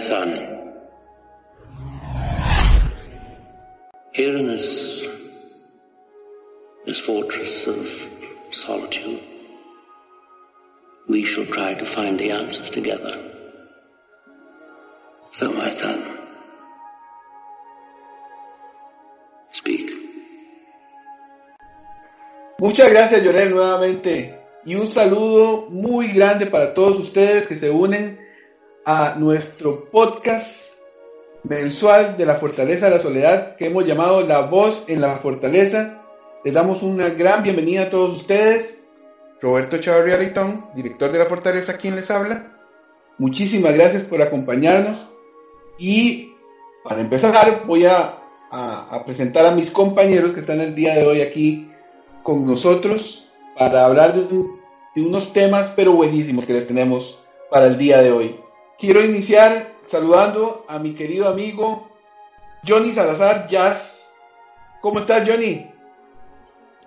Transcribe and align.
son, 0.00 0.30
here 4.12 4.36
in 4.36 4.48
this, 4.48 5.06
this 6.86 7.00
fortress 7.00 7.66
of 7.66 7.86
solitude, 8.50 9.22
we 11.08 11.24
shall 11.24 11.46
try 11.46 11.74
to 11.74 11.94
find 11.94 12.18
the 12.18 12.30
answers 12.30 12.70
together. 12.70 13.30
So, 15.32 15.52
my 15.52 15.70
son, 15.70 16.18
speak. 19.52 19.90
Muchas 22.58 22.90
gracias, 22.90 23.22
Llorel, 23.22 23.50
nuevamente. 23.50 24.38
Y 24.66 24.74
un 24.74 24.86
saludo 24.86 25.68
muy 25.70 26.08
grande 26.08 26.46
para 26.46 26.74
todos 26.74 26.98
ustedes 26.98 27.46
que 27.46 27.54
se 27.54 27.70
unen 27.70 28.18
a 28.84 29.16
nuestro 29.18 29.90
podcast 29.90 30.72
mensual 31.42 32.16
de 32.16 32.26
la 32.26 32.34
Fortaleza 32.34 32.86
de 32.88 32.96
la 32.96 33.02
Soledad 33.02 33.56
que 33.56 33.66
hemos 33.66 33.86
llamado 33.86 34.26
La 34.26 34.42
Voz 34.42 34.84
en 34.88 35.00
la 35.00 35.16
Fortaleza. 35.16 36.02
Les 36.44 36.54
damos 36.54 36.82
una 36.82 37.10
gran 37.10 37.42
bienvenida 37.42 37.82
a 37.82 37.90
todos 37.90 38.16
ustedes. 38.16 38.84
Roberto 39.40 39.78
Chavarria 39.78 40.18
Leitón, 40.18 40.66
director 40.74 41.12
de 41.12 41.18
la 41.18 41.26
Fortaleza, 41.26 41.76
quien 41.76 41.96
les 41.96 42.10
habla. 42.10 42.58
Muchísimas 43.18 43.74
gracias 43.74 44.04
por 44.04 44.22
acompañarnos. 44.22 45.10
Y 45.78 46.34
para 46.84 47.00
empezar, 47.00 47.62
voy 47.66 47.86
a, 47.86 48.16
presentar 49.04 49.46
a 49.46 49.52
mis 49.52 49.70
compañeros 49.70 50.32
que 50.32 50.40
están 50.40 50.60
el 50.60 50.74
día 50.74 50.94
de 50.94 51.06
hoy 51.06 51.20
aquí 51.20 51.70
con 52.22 52.46
nosotros 52.46 53.28
para 53.56 53.84
hablar 53.84 54.14
de 54.14 55.02
unos 55.02 55.32
temas, 55.32 55.72
pero 55.76 55.92
buenísimos 55.92 56.44
que 56.44 56.54
les 56.54 56.66
tenemos 56.66 57.22
para 57.50 57.66
el 57.66 57.78
día 57.78 58.02
de 58.02 58.12
hoy. 58.12 58.40
Quiero 58.80 59.04
iniciar 59.04 59.66
saludando 59.84 60.64
a 60.66 60.78
mi 60.78 60.94
querido 60.94 61.28
amigo 61.28 61.86
Johnny 62.66 62.92
Salazar 62.92 63.46
Jazz. 63.46 64.10
¿Cómo 64.80 65.00
estás, 65.00 65.28
Johnny? 65.28 65.70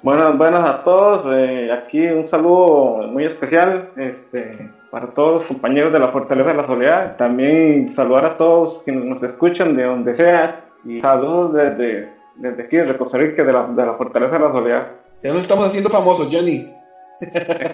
Buenas, 0.01 0.35
buenas 0.35 0.67
a 0.67 0.83
todos. 0.83 1.21
Eh, 1.35 1.71
aquí 1.71 2.03
un 2.07 2.27
saludo 2.27 3.07
muy 3.09 3.25
especial 3.25 3.91
este, 3.97 4.71
para 4.89 5.13
todos 5.13 5.41
los 5.41 5.45
compañeros 5.45 5.93
de 5.93 5.99
la 5.99 6.07
Fortaleza 6.07 6.49
de 6.49 6.55
la 6.55 6.65
Soledad. 6.65 7.15
También 7.15 7.91
saludar 7.93 8.25
a 8.25 8.37
todos 8.37 8.81
quienes 8.83 9.05
nos 9.05 9.21
escuchan 9.21 9.77
de 9.77 9.83
donde 9.83 10.15
seas. 10.15 10.55
Y 10.83 10.99
saludos 10.99 11.53
desde, 11.53 12.11
desde 12.37 12.63
aquí, 12.63 12.77
desde 12.77 12.97
Costa 12.97 13.19
Rica, 13.19 13.43
de 13.43 13.53
la, 13.53 13.67
de 13.67 13.85
la 13.85 13.93
Fortaleza 13.93 14.33
de 14.33 14.39
la 14.39 14.51
Soledad. 14.51 14.87
Ya 15.21 15.31
nos 15.31 15.43
estamos 15.43 15.67
haciendo 15.67 15.91
famosos, 15.91 16.27
Johnny. 16.31 16.73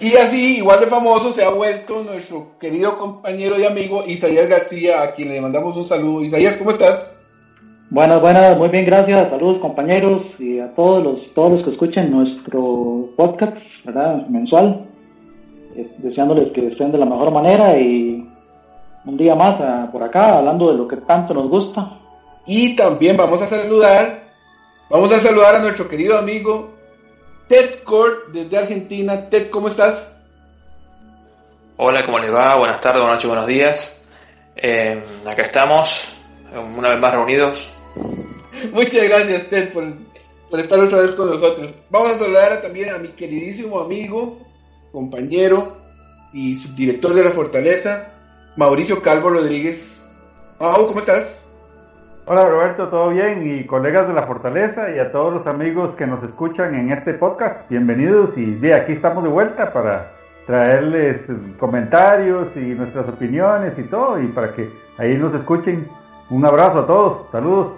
Y 0.00 0.16
así, 0.16 0.58
igual 0.58 0.80
de 0.80 0.86
famoso, 0.86 1.32
se 1.32 1.44
ha 1.44 1.50
vuelto 1.50 2.02
nuestro 2.04 2.58
querido 2.58 2.98
compañero 2.98 3.58
y 3.58 3.64
amigo 3.64 4.04
Isaías 4.06 4.48
García, 4.48 5.02
a 5.02 5.12
quien 5.12 5.28
le 5.28 5.40
mandamos 5.40 5.76
un 5.76 5.86
saludo. 5.86 6.22
Isaías, 6.22 6.56
¿cómo 6.56 6.70
estás? 6.70 7.16
Buenas, 7.90 8.20
buenas, 8.20 8.56
muy 8.56 8.68
bien, 8.68 8.86
gracias. 8.86 9.30
Saludos 9.30 9.60
compañeros 9.60 10.22
y 10.38 10.60
a 10.60 10.72
todos 10.74 11.02
los, 11.02 11.34
todos 11.34 11.52
los 11.52 11.64
que 11.64 11.72
escuchen 11.72 12.10
nuestro 12.10 13.10
podcast, 13.16 13.56
¿verdad? 13.84 14.26
Mensual. 14.28 14.86
Eh, 15.76 15.90
deseándoles 15.98 16.52
que 16.52 16.68
estén 16.68 16.92
de 16.92 16.98
la 16.98 17.06
mejor 17.06 17.32
manera 17.32 17.78
y 17.78 18.28
un 19.04 19.16
día 19.16 19.34
más 19.34 19.58
uh, 19.60 19.90
por 19.90 20.02
acá, 20.02 20.38
hablando 20.38 20.70
de 20.70 20.78
lo 20.78 20.86
que 20.86 20.98
tanto 20.98 21.34
nos 21.34 21.48
gusta. 21.48 21.98
Y 22.46 22.76
también 22.76 23.16
vamos 23.16 23.42
a 23.42 23.46
saludar, 23.46 24.22
vamos 24.88 25.12
a 25.12 25.18
saludar 25.18 25.56
a 25.56 25.60
nuestro 25.60 25.88
querido 25.88 26.18
amigo 26.18 26.70
Ted 27.50 27.82
Court 27.82 28.28
desde 28.28 28.58
Argentina. 28.58 29.28
Ted, 29.28 29.50
¿cómo 29.50 29.66
estás? 29.66 30.16
Hola, 31.78 32.06
¿cómo 32.06 32.20
les 32.20 32.32
va? 32.32 32.54
Buenas 32.54 32.80
tardes, 32.80 33.02
buenas 33.02 33.16
noches, 33.16 33.28
buenos 33.28 33.46
días. 33.48 34.02
Eh, 34.54 35.02
acá 35.26 35.46
estamos, 35.46 35.90
una 36.52 36.90
vez 36.90 37.00
más 37.00 37.12
reunidos. 37.12 37.76
Muchas 38.72 39.08
gracias, 39.08 39.48
Ted, 39.48 39.72
por, 39.72 39.84
por, 40.48 40.60
estar 40.60 40.78
otra 40.78 40.98
vez 40.98 41.10
con 41.16 41.28
nosotros. 41.28 41.74
Vamos 41.90 42.10
a 42.10 42.18
saludar 42.18 42.62
también 42.62 42.90
a 42.90 42.98
mi 42.98 43.08
queridísimo 43.08 43.80
amigo, 43.80 44.38
compañero 44.92 45.76
y 46.32 46.54
subdirector 46.54 47.14
de 47.14 47.24
la 47.24 47.30
Fortaleza, 47.30 48.12
Mauricio 48.54 49.02
Calvo 49.02 49.28
Rodríguez. 49.28 50.08
Mau, 50.60 50.86
¿cómo 50.86 51.00
estás? 51.00 51.39
Hola 52.32 52.46
Roberto, 52.46 52.86
¿todo 52.86 53.08
bien? 53.08 53.42
Y 53.44 53.66
colegas 53.66 54.06
de 54.06 54.14
la 54.14 54.24
Fortaleza 54.24 54.88
y 54.94 55.00
a 55.00 55.10
todos 55.10 55.32
los 55.34 55.48
amigos 55.48 55.96
que 55.96 56.06
nos 56.06 56.22
escuchan 56.22 56.76
en 56.76 56.92
este 56.92 57.14
podcast, 57.14 57.68
bienvenidos 57.68 58.38
y 58.38 58.54
de 58.54 58.72
aquí 58.72 58.92
estamos 58.92 59.24
de 59.24 59.30
vuelta 59.30 59.72
para 59.72 60.12
traerles 60.46 61.26
comentarios 61.58 62.54
y 62.54 62.60
nuestras 62.60 63.08
opiniones 63.08 63.76
y 63.80 63.82
todo 63.82 64.22
y 64.22 64.28
para 64.28 64.52
que 64.54 64.70
ahí 64.98 65.18
nos 65.18 65.34
escuchen. 65.34 65.88
Un 66.30 66.46
abrazo 66.46 66.78
a 66.78 66.86
todos, 66.86 67.26
saludos. 67.32 67.72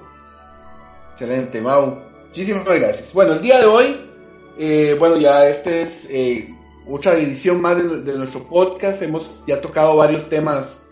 Excelente, 1.12 1.62
Mau. 1.62 2.00
Muchísimas 2.26 2.66
gracias. 2.66 3.10
Bueno, 3.14 3.32
el 3.32 3.40
día 3.40 3.58
de 3.58 3.64
hoy, 3.64 4.10
eh, 4.58 4.94
bueno, 4.98 5.16
ya 5.16 5.48
este 5.48 5.80
es 5.80 6.06
eh, 6.10 6.54
otra 6.86 7.14
edición 7.14 7.58
más 7.62 7.78
de 8.04 8.18
nuestro 8.18 8.42
podcast. 8.42 9.00
Hemos 9.00 9.42
ya 9.46 9.62
tocado 9.62 9.96
varios 9.96 10.28
temas 10.28 10.82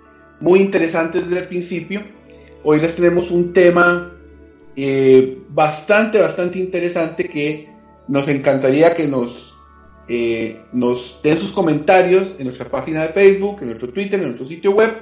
muy 0.41 0.61
interesantes 0.61 1.29
desde 1.29 1.43
el 1.43 1.49
principio. 1.49 2.20
Hoy 2.63 2.79
les 2.79 2.95
tenemos 2.95 3.31
un 3.31 3.55
tema 3.55 4.13
eh, 4.77 5.39
bastante, 5.49 6.19
bastante 6.19 6.59
interesante 6.59 7.29
que 7.29 7.73
nos 8.07 8.29
encantaría 8.29 8.95
que 8.95 9.07
nos, 9.07 9.55
eh, 10.09 10.61
nos 10.73 11.21
den 11.23 11.39
sus 11.39 11.53
comentarios 11.53 12.37
en 12.39 12.45
nuestra 12.45 12.69
página 12.69 13.03
de 13.03 13.09
Facebook, 13.09 13.59
en 13.63 13.69
nuestro 13.69 13.89
Twitter, 13.89 14.21
en 14.21 14.27
nuestro 14.27 14.45
sitio 14.45 14.73
web, 14.73 14.93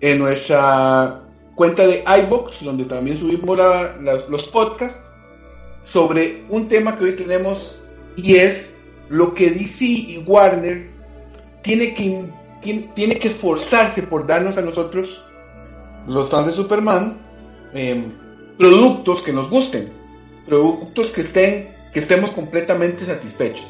en 0.00 0.18
nuestra 0.18 1.22
cuenta 1.54 1.86
de 1.86 2.02
iBox, 2.24 2.64
donde 2.64 2.84
también 2.84 3.16
subimos 3.16 3.58
los 4.28 4.46
podcasts, 4.46 5.00
sobre 5.84 6.42
un 6.48 6.68
tema 6.68 6.98
que 6.98 7.04
hoy 7.04 7.14
tenemos 7.14 7.80
y 8.16 8.36
es 8.36 8.74
lo 9.08 9.34
que 9.34 9.50
DC 9.50 9.84
y 9.84 10.24
Warner 10.26 10.90
tiene 11.62 11.94
que, 11.94 12.24
tiene 12.94 13.18
que 13.18 13.28
esforzarse 13.28 14.02
por 14.02 14.26
darnos 14.26 14.56
a 14.56 14.62
nosotros 14.62 15.23
los 16.06 16.28
fans 16.28 16.46
de 16.46 16.52
Superman 16.52 17.18
eh, 17.72 18.04
productos 18.58 19.22
que 19.22 19.32
nos 19.32 19.50
gusten, 19.50 19.92
productos 20.46 21.10
que 21.10 21.22
estén, 21.22 21.74
que 21.92 22.00
estemos 22.00 22.30
completamente 22.30 23.04
satisfechos. 23.04 23.66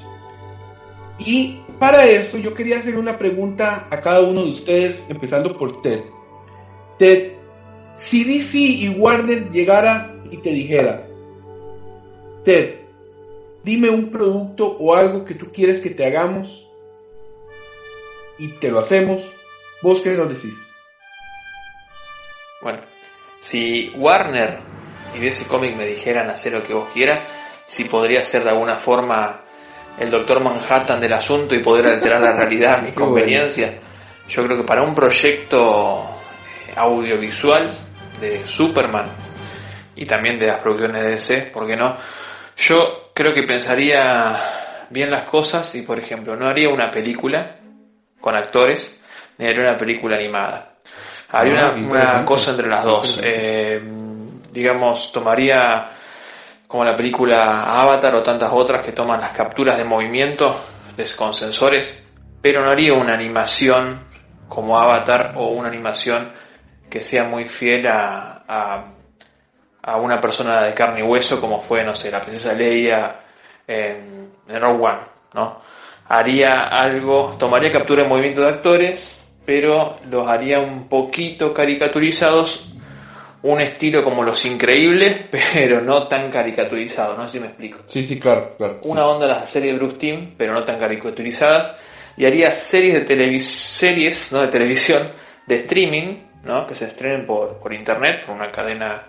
Y 1.19 1.61
para 1.79 2.07
eso 2.07 2.39
yo 2.39 2.55
quería 2.55 2.79
hacer 2.79 2.97
una 2.97 3.19
pregunta 3.19 3.87
a 3.91 4.01
cada 4.01 4.21
uno 4.21 4.43
de 4.45 4.51
ustedes, 4.51 5.05
empezando 5.09 5.57
por 5.57 5.83
Ted. 5.83 6.01
Ted, 6.99 7.33
si 7.97 8.25
DC 8.25 8.59
y 8.59 8.89
Warner 8.89 9.51
llegara 9.51 10.15
y 10.31 10.39
te 10.39 10.51
dijera, 10.51 11.07
Ted, 12.45 12.81
dime 13.63 13.91
un 13.91 14.11
producto 14.11 14.77
o 14.79 14.95
algo 14.95 15.25
que 15.25 15.35
tú 15.35 15.51
quieres 15.53 15.81
que 15.81 15.91
te 15.91 16.05
hagamos 16.05 16.69
y 18.39 18.49
te 18.49 18.71
lo 18.71 18.81
hacemos, 18.81 19.23
¿vos 19.83 20.01
qué 20.03 20.15
nos 20.15 20.29
decís? 20.29 20.64
Bueno, 22.65 22.81
si 23.41 23.93
Warner 23.95 24.59
y 25.15 25.19
DC 25.19 25.47
Comics 25.47 25.77
me 25.77 25.85
dijeran 25.85 26.31
hacer 26.31 26.55
lo 26.55 26.65
que 26.65 26.73
vos 26.73 26.89
quieras, 26.95 27.23
si 27.67 27.85
podría 27.85 28.23
ser 28.23 28.43
de 28.43 28.49
alguna 28.49 28.77
forma 28.77 29.43
el 29.99 30.11
Doctor 30.11 30.41
Manhattan 30.41 30.99
del 30.99 31.13
asunto 31.13 31.55
y 31.55 31.63
poder 31.63 31.87
alterar 31.87 32.25
la 32.25 32.33
realidad 32.33 32.79
a 32.79 32.83
mi 32.83 32.91
conveniencia, 32.95 33.81
yo 34.27 34.47
creo 34.47 34.57
que 34.57 34.65
para 34.65 34.83
un 34.83 34.95
proyecto 34.95 36.09
audiovisual 36.75 37.71
de 38.19 38.47
Superman 38.47 39.11
y 39.95 40.07
también 40.07 40.39
de 40.39 40.47
las 40.47 40.63
producciones 40.63 41.03
de 41.03 41.11
DC, 41.11 41.51
¿por 41.53 41.67
qué 41.67 41.77
no? 41.77 41.99
Yo 42.57 43.11
creo 43.13 43.35
que 43.35 43.43
pensaría 43.43 44.89
bien 44.89 45.11
las 45.11 45.27
cosas 45.27 45.75
y, 45.75 45.83
por 45.83 45.99
ejemplo, 46.01 46.35
no 46.35 46.49
haría 46.49 46.71
una 46.71 46.91
película 46.91 47.59
con 48.23 48.35
actores, 48.35 48.99
ni 49.37 49.47
haría 49.47 49.69
una 49.69 49.77
película 49.77 50.17
animada. 50.17 50.74
Ah, 51.37 51.73
una, 51.77 52.25
cosa 52.25 52.53
entre 52.53 52.69
las 52.69 52.85
dos. 52.85 53.21
Eh, 53.21 53.83
digamos, 54.53 55.11
tomaría 55.11 55.91
como 56.69 56.85
la 56.85 56.95
película 56.95 57.65
Avatar 57.65 58.15
o 58.15 58.23
tantas 58.23 58.53
otras 58.53 58.85
que 58.85 58.93
toman 58.93 59.21
las 59.21 59.33
capturas 59.33 59.77
de 59.77 59.85
movimiento 59.85 60.65
con 61.17 61.35
sensores, 61.35 62.09
pero 62.41 62.63
no 62.65 62.71
haría 62.71 62.93
una 62.93 63.15
animación 63.15 64.05
como 64.49 64.79
Avatar 64.79 65.35
o 65.37 65.49
una 65.49 65.69
animación 65.69 66.31
que 66.89 67.01
sea 67.01 67.25
muy 67.25 67.47
fiel 67.47 67.89
a, 67.89 68.45
a, 68.47 68.85
a, 69.83 69.97
una 69.97 70.21
persona 70.21 70.63
de 70.63 70.73
carne 70.73 71.01
y 71.01 71.03
hueso 71.03 71.41
como 71.41 71.61
fue, 71.61 71.83
no 71.83 71.97
sé, 71.97 72.13
la 72.13 72.21
princesa 72.21 72.53
Leia 72.53 73.17
en, 73.67 74.31
en 74.47 74.61
Rogue 74.61 74.87
One, 74.87 75.01
¿no? 75.35 75.61
Haría 76.09 76.53
algo, 76.71 77.37
tomaría 77.39 77.73
captura 77.73 78.05
de 78.05 78.09
movimiento 78.09 78.43
de 78.43 78.49
actores, 78.49 79.24
pero 79.45 79.99
los 80.11 80.27
haría 80.27 80.59
un 80.59 80.89
poquito 80.89 81.53
caricaturizados, 81.53 82.73
un 83.43 83.61
estilo 83.61 84.03
como 84.03 84.23
Los 84.23 84.45
Increíbles, 84.45 85.27
pero 85.53 85.81
no 85.83 86.09
tan 86.09 86.31
caricaturizado, 86.31 87.17
no 87.17 87.29
sé 87.29 87.39
si 87.39 87.41
me 87.41 87.49
explico. 87.49 87.81
Sí, 87.87 88.03
sí, 88.03 88.19
claro, 88.19 88.55
claro. 88.57 88.81
Una 88.85 89.03
sí. 89.03 89.07
onda 89.07 89.27
de 89.27 89.33
la 89.33 89.47
serie 89.47 89.73
de 89.73 89.79
Bruce 89.79 89.97
Team, 89.97 90.35
pero 90.37 90.55
no 90.55 90.65
tan 90.65 90.79
caricaturizadas, 90.79 91.77
y 92.17 92.25
haría 92.25 92.53
series 92.53 92.95
de 92.95 93.01
televis 93.01 93.49
series, 93.49 94.33
no 94.33 94.41
de 94.41 94.49
televisión, 94.49 95.09
de 95.47 95.57
streaming, 95.57 96.17
¿no? 96.45 96.67
que 96.67 96.75
se 96.75 96.87
estrenen 96.87 97.27
por, 97.27 97.59
por 97.59 97.73
internet, 97.75 98.25
por 98.25 98.35
una 98.35 98.51
cadena 98.51 99.09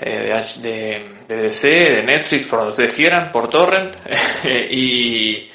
eh, 0.00 0.34
de, 0.62 0.70
de, 0.70 1.10
de, 1.28 1.42
DC, 1.42 1.68
de 1.68 2.02
Netflix, 2.04 2.46
por 2.46 2.60
donde 2.60 2.72
ustedes 2.72 2.94
quieran, 2.94 3.30
por 3.30 3.50
torrent, 3.50 3.96
y 4.70 5.50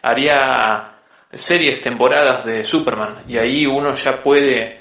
haría 0.00 0.91
series, 1.32 1.82
temporadas 1.82 2.44
de 2.44 2.64
Superman, 2.64 3.24
y 3.26 3.38
ahí 3.38 3.66
uno 3.66 3.94
ya 3.94 4.22
puede 4.22 4.80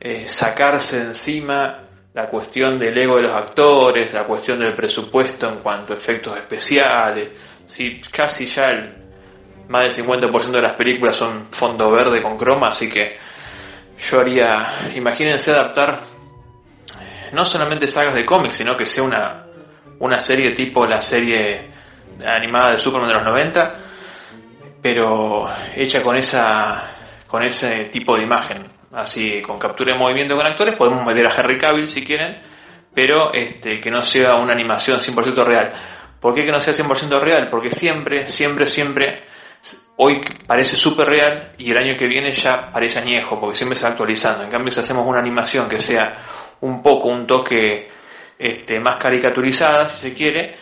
eh, 0.00 0.28
sacarse 0.28 1.00
encima 1.00 1.84
la 2.14 2.28
cuestión 2.28 2.78
del 2.78 2.96
ego 2.96 3.16
de 3.16 3.22
los 3.22 3.34
actores, 3.34 4.12
la 4.12 4.24
cuestión 4.24 4.60
del 4.60 4.74
presupuesto 4.74 5.48
en 5.48 5.58
cuanto 5.58 5.92
a 5.92 5.96
efectos 5.96 6.36
especiales, 6.36 7.30
si 7.66 8.00
casi 8.00 8.46
ya 8.46 8.68
más 9.68 9.96
del 9.96 10.06
50% 10.06 10.50
de 10.50 10.62
las 10.62 10.76
películas 10.76 11.16
son 11.16 11.48
fondo 11.50 11.90
verde 11.90 12.22
con 12.22 12.36
croma, 12.36 12.68
así 12.68 12.88
que 12.88 13.18
yo 13.98 14.20
haría, 14.20 14.90
imagínense 14.94 15.50
adaptar 15.50 16.04
no 17.32 17.44
solamente 17.44 17.86
sagas 17.86 18.14
de 18.14 18.24
cómics, 18.24 18.56
sino 18.56 18.76
que 18.76 18.86
sea 18.86 19.02
una, 19.02 19.46
una 19.98 20.20
serie 20.20 20.52
tipo 20.52 20.86
la 20.86 21.00
serie 21.00 21.70
animada 22.24 22.72
de 22.72 22.78
Superman 22.78 23.08
de 23.08 23.14
los 23.14 23.24
90, 23.24 23.87
pero 24.82 25.48
hecha 25.74 26.02
con 26.02 26.16
esa 26.16 27.24
con 27.26 27.44
ese 27.44 27.86
tipo 27.86 28.16
de 28.16 28.22
imagen, 28.22 28.66
así 28.92 29.42
con 29.42 29.58
captura 29.58 29.92
de 29.92 29.98
movimiento 29.98 30.34
con 30.34 30.46
actores, 30.46 30.76
podemos 30.76 31.04
meter 31.04 31.26
a 31.26 31.34
Harry 31.34 31.58
Cavill 31.58 31.86
si 31.86 32.04
quieren, 32.04 32.36
pero 32.94 33.32
este 33.32 33.80
que 33.80 33.90
no 33.90 34.02
sea 34.02 34.36
una 34.36 34.52
animación 34.52 34.98
100% 34.98 35.44
real. 35.44 35.72
¿Por 36.20 36.34
qué 36.34 36.44
que 36.44 36.50
no 36.50 36.60
sea 36.60 36.72
100% 36.72 37.20
real? 37.20 37.48
Porque 37.50 37.70
siempre, 37.70 38.26
siempre, 38.26 38.66
siempre 38.66 39.22
hoy 39.96 40.20
parece 40.46 40.76
súper 40.76 41.08
real 41.08 41.52
y 41.58 41.70
el 41.70 41.78
año 41.78 41.96
que 41.96 42.06
viene 42.06 42.32
ya 42.32 42.70
parece 42.72 43.00
añejo, 43.00 43.38
porque 43.38 43.56
siempre 43.56 43.76
se 43.76 43.84
va 43.84 43.90
actualizando. 43.90 44.44
En 44.44 44.50
cambio, 44.50 44.72
si 44.72 44.80
hacemos 44.80 45.06
una 45.06 45.20
animación 45.20 45.68
que 45.68 45.80
sea 45.80 46.56
un 46.60 46.82
poco, 46.82 47.08
un 47.08 47.26
toque 47.26 47.88
este, 48.38 48.80
más 48.80 48.96
caricaturizada, 49.02 49.86
si 49.88 50.08
se 50.08 50.14
quiere, 50.14 50.56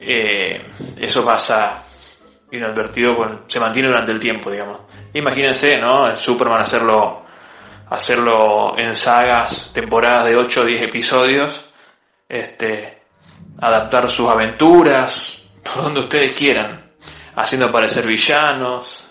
eh, 0.00 0.62
eso 1.00 1.24
pasa 1.24 1.87
inadvertido, 2.52 3.16
con, 3.16 3.44
se 3.46 3.60
mantiene 3.60 3.88
durante 3.88 4.12
el 4.12 4.20
tiempo, 4.20 4.50
digamos. 4.50 4.80
Imagínense, 5.14 5.78
¿no? 5.78 6.08
El 6.08 6.16
Superman 6.16 6.60
hacerlo, 6.60 7.24
hacerlo 7.90 8.78
en 8.78 8.94
sagas, 8.94 9.72
temporadas 9.74 10.26
de 10.26 10.36
8 10.36 10.60
o 10.60 10.64
10 10.64 10.82
episodios, 10.82 11.70
este, 12.28 12.98
adaptar 13.60 14.10
sus 14.10 14.28
aventuras, 14.28 15.48
por 15.62 15.84
donde 15.84 16.00
ustedes 16.00 16.34
quieran 16.34 16.88
haciendo 17.34 17.68
aparecer 17.68 18.06
villanos 18.06 19.08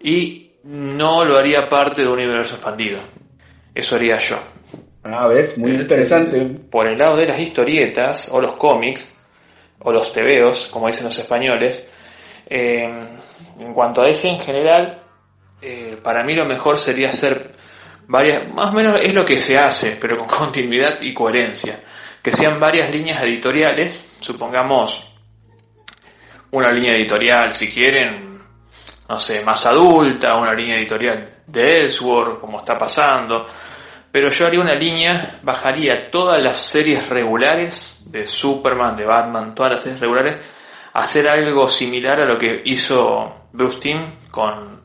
y 0.00 0.52
no 0.64 1.24
lo 1.24 1.36
haría 1.36 1.68
parte 1.68 2.02
de 2.02 2.06
un 2.06 2.14
universo 2.14 2.54
expandido. 2.54 3.00
Eso 3.74 3.96
haría 3.96 4.18
yo. 4.18 4.38
Ah, 5.02 5.26
ves, 5.26 5.56
muy 5.58 5.72
interesante. 5.72 6.44
Por 6.70 6.86
el 6.86 6.98
lado 6.98 7.16
de 7.16 7.26
las 7.26 7.40
historietas 7.40 8.28
o 8.30 8.40
los 8.40 8.56
cómics 8.56 9.16
o 9.80 9.92
los 9.92 10.12
tebeos, 10.12 10.66
como 10.66 10.86
dicen 10.86 11.04
los 11.04 11.18
españoles, 11.18 11.89
eh, 12.50 12.82
en 13.58 13.72
cuanto 13.72 14.02
a 14.02 14.10
ese 14.10 14.28
en 14.28 14.40
general, 14.40 15.02
eh, 15.62 15.98
para 16.02 16.24
mí 16.24 16.34
lo 16.34 16.44
mejor 16.44 16.78
sería 16.78 17.10
hacer 17.10 17.54
varias, 18.08 18.52
más 18.52 18.72
o 18.72 18.76
menos 18.76 18.98
es 19.00 19.14
lo 19.14 19.24
que 19.24 19.38
se 19.38 19.56
hace, 19.56 19.98
pero 20.00 20.18
con 20.18 20.26
continuidad 20.38 21.00
y 21.00 21.14
coherencia, 21.14 21.80
que 22.22 22.32
sean 22.32 22.58
varias 22.58 22.90
líneas 22.90 23.22
editoriales, 23.22 24.04
supongamos 24.20 25.06
una 26.50 26.72
línea 26.72 26.94
editorial, 26.94 27.52
si 27.52 27.72
quieren, 27.72 28.40
no 29.08 29.18
sé, 29.20 29.44
más 29.44 29.64
adulta, 29.66 30.36
una 30.36 30.52
línea 30.52 30.76
editorial 30.76 31.42
de 31.46 31.76
Ellsworth, 31.76 32.40
como 32.40 32.58
está 32.58 32.76
pasando, 32.76 33.46
pero 34.10 34.30
yo 34.30 34.46
haría 34.46 34.60
una 34.60 34.74
línea, 34.74 35.38
bajaría 35.44 36.10
todas 36.10 36.42
las 36.42 36.56
series 36.56 37.08
regulares 37.08 38.02
de 38.06 38.26
Superman, 38.26 38.96
de 38.96 39.04
Batman, 39.04 39.54
todas 39.54 39.72
las 39.74 39.82
series 39.82 40.00
regulares, 40.00 40.36
hacer 40.92 41.28
algo 41.28 41.68
similar 41.68 42.22
a 42.22 42.26
lo 42.26 42.38
que 42.38 42.62
hizo 42.64 43.46
Bruce 43.52 43.94
con, 44.30 44.82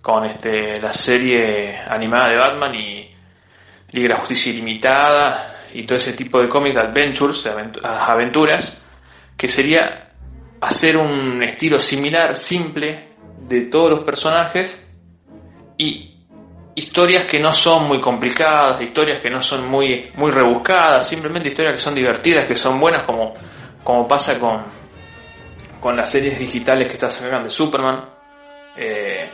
con 0.00 0.24
este, 0.24 0.80
la 0.80 0.92
serie 0.92 1.76
animada 1.76 2.28
de 2.28 2.36
Batman 2.36 2.74
y 2.74 3.10
Liga 3.90 4.08
de 4.08 4.14
la 4.14 4.18
Justicia 4.20 4.52
Ilimitada 4.52 5.54
y 5.72 5.84
todo 5.84 5.96
ese 5.96 6.12
tipo 6.12 6.40
de 6.40 6.48
cómics 6.48 6.76
de 6.76 6.80
adventures, 6.80 7.46
aventuras, 7.82 8.84
que 9.36 9.48
sería 9.48 10.10
hacer 10.60 10.96
un 10.96 11.42
estilo 11.42 11.78
similar, 11.78 12.36
simple, 12.36 13.10
de 13.38 13.62
todos 13.66 13.90
los 13.90 14.00
personajes 14.04 14.82
y 15.76 16.14
historias 16.74 17.26
que 17.26 17.38
no 17.38 17.52
son 17.52 17.86
muy 17.86 18.00
complicadas, 18.00 18.80
historias 18.80 19.20
que 19.20 19.30
no 19.30 19.42
son 19.42 19.68
muy, 19.68 20.10
muy 20.14 20.30
rebuscadas, 20.30 21.08
simplemente 21.08 21.48
historias 21.48 21.78
que 21.78 21.84
son 21.84 21.94
divertidas, 21.94 22.46
que 22.46 22.54
son 22.54 22.80
buenas 22.80 23.04
como, 23.06 23.34
como 23.84 24.08
pasa 24.08 24.38
con, 24.40 24.64
con 25.86 25.96
las 25.96 26.10
series 26.10 26.36
digitales 26.36 26.88
que 26.88 26.94
está 26.94 27.08
sacando 27.08 27.44
de 27.44 27.48
Superman. 27.48 28.06
Eh, 28.76 29.24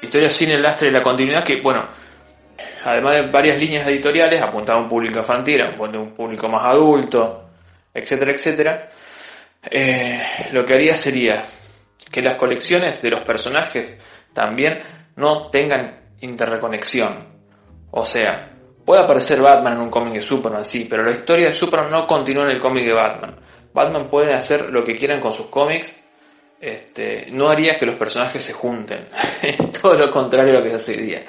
historias 0.00 0.32
sin 0.32 0.50
el 0.52 0.62
lastre 0.62 0.86
de 0.86 0.94
la 0.94 1.02
continuidad 1.02 1.44
que, 1.44 1.60
bueno, 1.60 1.86
además 2.82 3.12
de 3.12 3.30
varias 3.30 3.58
líneas 3.58 3.86
editoriales 3.86 4.40
apuntadas 4.40 4.80
a 4.80 4.84
un 4.84 4.88
público 4.88 5.18
infantil, 5.18 5.60
a 5.60 5.78
un 5.78 6.14
público 6.14 6.48
más 6.48 6.64
adulto, 6.64 7.50
etcétera, 7.92 8.32
etcétera, 8.32 8.88
eh, 9.70 10.48
lo 10.52 10.64
que 10.64 10.72
haría 10.72 10.94
sería 10.94 11.44
que 12.10 12.22
las 12.22 12.38
colecciones 12.38 13.02
de 13.02 13.10
los 13.10 13.20
personajes 13.20 14.00
también 14.32 14.78
no 15.16 15.50
tengan 15.50 16.14
interconexión. 16.22 17.26
O 17.90 18.06
sea, 18.06 18.48
puede 18.82 19.04
aparecer 19.04 19.42
Batman 19.42 19.74
en 19.74 19.80
un 19.80 19.90
cómic 19.90 20.14
de 20.14 20.22
Superman, 20.22 20.64
sí, 20.64 20.86
pero 20.88 21.02
la 21.02 21.10
historia 21.10 21.48
de 21.48 21.52
Superman 21.52 21.90
no 21.90 22.06
continúa 22.06 22.44
en 22.44 22.52
el 22.52 22.60
cómic 22.60 22.86
de 22.86 22.94
Batman. 22.94 23.36
Batman 23.74 24.08
puede 24.08 24.34
hacer 24.34 24.70
lo 24.70 24.84
que 24.84 24.96
quieran 24.96 25.20
con 25.20 25.32
sus 25.32 25.46
cómics, 25.46 25.97
este, 26.60 27.26
no 27.30 27.48
haría 27.48 27.78
que 27.78 27.86
los 27.86 27.96
personajes 27.96 28.42
se 28.42 28.52
junten, 28.52 29.08
todo 29.82 29.94
lo 29.94 30.10
contrario 30.10 30.54
a 30.54 30.58
lo 30.58 30.62
que 30.62 30.70
se 30.70 30.74
hace 30.76 30.92
hoy 30.92 31.06
día. 31.06 31.24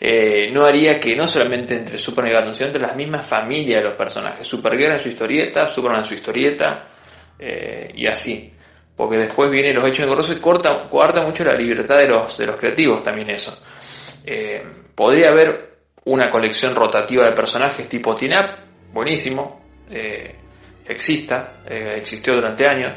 Eh, 0.00 0.50
no 0.52 0.64
haría 0.64 1.00
que 1.00 1.16
no 1.16 1.26
solamente 1.26 1.74
entre 1.76 1.98
Superman 1.98 2.30
y 2.30 2.34
Batman, 2.34 2.54
sino 2.54 2.66
entre 2.68 2.82
las 2.82 2.96
mismas 2.96 3.26
familias 3.26 3.82
de 3.82 3.88
los 3.88 3.96
personajes. 3.96 4.46
Supergirl 4.46 4.92
en 4.92 4.98
su 5.00 5.08
historieta, 5.08 5.66
Superman 5.66 6.00
en 6.00 6.04
su 6.04 6.14
historieta, 6.14 6.88
eh, 7.38 7.90
y 7.94 8.06
así. 8.06 8.52
porque 8.96 9.16
después 9.16 9.48
vienen 9.48 9.76
los 9.76 9.86
hechos 9.86 10.00
engorrosos 10.00 10.36
y 10.36 10.40
corta, 10.40 10.88
corta 10.90 11.24
mucho 11.24 11.44
la 11.44 11.56
libertad 11.56 11.98
de 11.98 12.08
los, 12.08 12.36
de 12.36 12.46
los 12.46 12.56
creativos 12.56 13.00
también 13.02 13.30
eso. 13.30 13.56
Eh, 14.24 14.60
podría 14.94 15.30
haber 15.30 15.68
una 16.04 16.28
colección 16.30 16.74
rotativa 16.74 17.24
de 17.24 17.32
personajes 17.32 17.88
tipo 17.88 18.14
Tinap, 18.16 18.58
buenísimo, 18.92 19.60
exista, 20.84 21.62
existió 21.66 22.34
durante 22.34 22.66
años, 22.66 22.92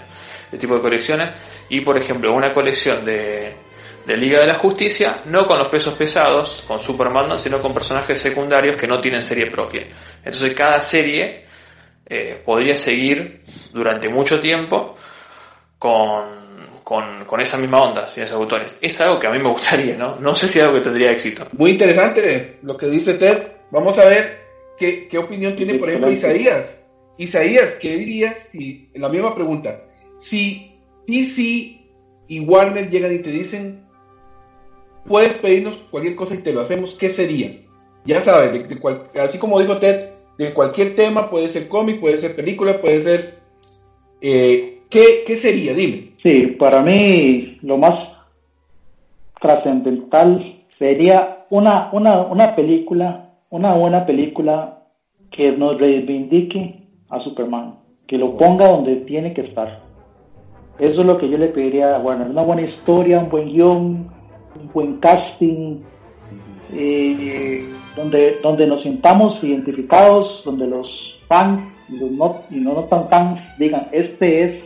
este 0.46 0.58
tipo 0.58 0.76
de 0.76 0.82
colecciones, 0.82 1.30
y 1.72 1.80
por 1.82 1.98
ejemplo 1.98 2.34
una 2.34 2.54
colección 2.54 3.06
de, 3.06 3.54
de 4.06 4.18
Liga 4.18 4.42
de 4.42 4.48
la 4.48 4.60
Justicia, 4.60 5.22
no 5.26 5.46
con 5.48 5.58
los 5.58 5.70
pesos 5.70 5.94
pesados, 5.94 6.64
con 6.68 6.82
Superman, 6.82 7.40
sino 7.40 7.62
con 7.62 7.74
personajes 7.74 8.20
secundarios 8.20 8.76
que 8.80 8.88
no 8.88 9.00
tienen 9.00 9.22
serie 9.22 9.50
propia. 9.50 9.88
Entonces 10.18 10.54
cada 10.54 10.82
serie 10.82 11.46
eh, 12.06 12.42
podría 12.46 12.76
seguir 12.76 13.42
durante 13.72 14.10
mucho 14.10 14.42
tiempo 14.42 14.96
con, 15.80 16.84
con, 16.84 17.40
esa 17.40 17.58
misma 17.58 17.80
onda, 17.80 18.06
sin 18.06 18.24
esos 18.24 18.36
autores. 18.36 18.78
Es 18.82 19.00
algo 19.00 19.18
que 19.18 19.28
a 19.28 19.32
mí 19.32 19.40
me 19.40 19.50
gustaría, 19.50 19.96
¿no? 19.96 20.20
No 20.20 20.36
sé 20.36 20.50
si 20.50 20.60
es 20.60 20.66
algo 20.66 20.78
que 20.78 20.84
tendría 20.84 21.12
éxito. 21.12 21.48
Muy 21.54 21.72
interesante 21.72 22.60
lo 22.64 22.76
que 22.76 22.88
dice 22.88 23.14
Ted. 23.14 23.38
Vamos 23.72 23.98
a 23.98 24.04
ver 24.04 24.42
qué, 24.78 25.08
qué 25.08 25.18
opinión 25.18 25.56
tiene, 25.56 25.76
por 25.76 25.88
ejemplo, 25.88 26.12
Isaías. 26.12 26.84
Isaías, 27.18 27.78
¿qué 27.80 27.96
dirías 27.96 28.50
si, 28.52 28.90
la 28.96 29.08
misma 29.08 29.34
pregunta, 29.34 29.84
si 30.20 30.71
DC 31.08 31.42
y 32.28 32.40
Warner 32.42 32.90
llegan 32.90 33.14
y 33.14 33.20
te 33.20 33.32
dicen, 33.32 33.82
puedes 35.06 35.38
pedirnos 35.38 35.78
cualquier 35.90 36.16
cosa 36.16 36.36
y 36.36 36.40
te 36.40 36.54
lo 36.54 36.62
hacemos, 36.62 36.96
¿qué 36.96 37.10
sería? 37.10 37.58
Ya 38.06 38.22
sabes, 38.22 38.52
de, 38.52 39.22
así 39.22 39.38
como 39.38 39.60
dijo 39.60 39.78
Ted, 39.78 40.12
de 40.38 40.54
cualquier 40.54 40.96
tema, 40.96 41.30
puede 41.30 41.48
ser 41.48 41.68
cómic, 41.68 42.00
puede 42.00 42.18
ser 42.18 42.36
película, 42.36 42.82
puede 42.82 43.02
ser 43.02 43.42
eh, 44.22 44.72
¿Qué, 44.92 45.36
sería? 45.38 45.74
Dime. 45.74 46.12
Sí, 46.22 46.48
para 46.60 46.82
mí 46.82 47.58
lo 47.62 47.78
más 47.78 47.94
trascendental 49.40 50.64
sería 50.78 51.46
una, 51.50 51.90
una, 51.94 52.22
una 52.24 52.56
película, 52.56 53.30
una 53.50 53.74
buena 53.74 54.06
película 54.06 54.84
que 55.32 55.54
nos 55.54 55.80
reivindique 55.80 56.84
a 57.10 57.22
Superman, 57.22 57.76
que 58.06 58.18
lo 58.18 58.34
ponga 58.34 58.68
donde 58.68 58.98
tiene 58.98 59.34
que 59.34 59.42
estar. 59.42 59.82
Eso 60.80 61.02
es 61.02 61.08
lo 61.08 61.18
que 61.18 61.30
yo 61.30 61.38
le 61.38 61.48
pediría 61.48 61.98
bueno, 61.98 62.26
una 62.30 62.42
buena 62.42 62.64
historia, 62.64 63.20
un 63.20 63.30
buen 63.30 63.50
guion, 63.50 64.10
un 64.56 64.72
buen 64.74 64.98
casting, 65.00 65.82
eh, 66.74 67.66
donde, 67.96 68.38
donde 68.42 68.68
nos 68.68 68.82
sintamos 68.82 69.44
identificados, 69.44 70.42
donde 70.46 70.68
los 70.68 70.88
fans 71.28 71.62
y, 71.90 71.98
los 71.98 72.12
no, 72.12 72.42
y 72.50 72.56
no, 72.56 72.74
no 72.74 72.84
tan 72.86 73.10
fans 73.10 73.42
digan, 73.58 73.88
este 73.92 74.44
es 74.44 74.64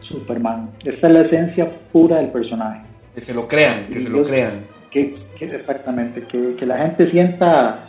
Superman. 0.00 0.70
Esta 0.84 1.08
es 1.08 1.12
la 1.12 1.20
esencia 1.22 1.68
pura 1.92 2.16
del 2.16 2.28
personaje. 2.28 2.82
Que 3.14 3.20
se 3.20 3.34
lo 3.34 3.46
crean, 3.46 3.86
que 3.86 4.02
se 4.02 4.08
lo 4.08 4.24
crean. 4.24 4.64
Que, 4.90 5.14
exactamente, 5.40 6.22
que, 6.22 6.66
la 6.66 6.78
gente 6.78 7.10
sienta 7.10 7.88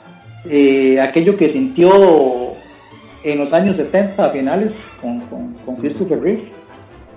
eh, 0.50 1.00
aquello 1.02 1.36
que 1.36 1.52
sintió 1.52 2.54
en 3.24 3.40
los 3.40 3.52
años 3.52 3.76
70 3.78 4.30
finales 4.30 4.72
con, 5.02 5.20
con, 5.66 5.76
Christopher 5.78 6.22
Reeve, 6.22 6.52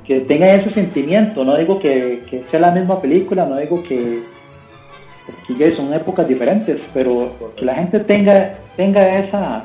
que 0.06 0.20
tenga 0.20 0.52
ese 0.54 0.70
sentimiento, 0.70 1.44
no 1.44 1.56
digo 1.56 1.78
que, 1.78 2.44
sea 2.50 2.60
la 2.60 2.70
misma 2.70 3.00
película, 3.00 3.44
no 3.44 3.56
digo 3.56 3.82
que, 3.82 4.22
que 5.46 5.76
son 5.76 5.92
épocas 5.92 6.28
diferentes, 6.28 6.80
pero 6.94 7.32
que 7.56 7.64
la 7.64 7.75
gente 7.75 8.00
tenga, 8.00 8.54
tenga 8.76 9.18
esa, 9.18 9.64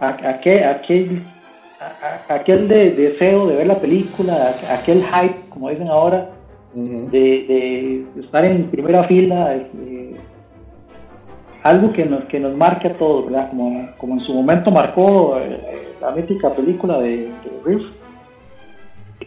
aquel, 0.00 0.64
aquel 0.64 1.22
aquel 2.28 2.68
de, 2.68 2.90
deseo 2.90 3.46
de 3.46 3.56
ver 3.56 3.66
la 3.66 3.78
película, 3.78 4.54
aquel 4.70 5.02
hype, 5.02 5.48
como 5.50 5.70
dicen 5.70 5.88
ahora, 5.88 6.30
de, 6.74 8.04
estar 8.18 8.44
en 8.44 8.64
primera 8.70 9.04
fila, 9.04 9.56
algo 11.62 11.92
que 11.92 12.04
nos, 12.04 12.24
que 12.24 12.40
nos 12.40 12.56
marque 12.56 12.88
a 12.88 12.98
todos, 12.98 13.26
¿verdad? 13.26 13.48
Como, 13.50 13.88
como 13.96 14.14
en 14.14 14.20
su 14.20 14.34
momento 14.34 14.70
marcó 14.70 15.38
eh, 15.38 15.88
la 16.00 16.10
mítica 16.10 16.50
película 16.50 16.98
de, 16.98 17.16
de 17.16 17.60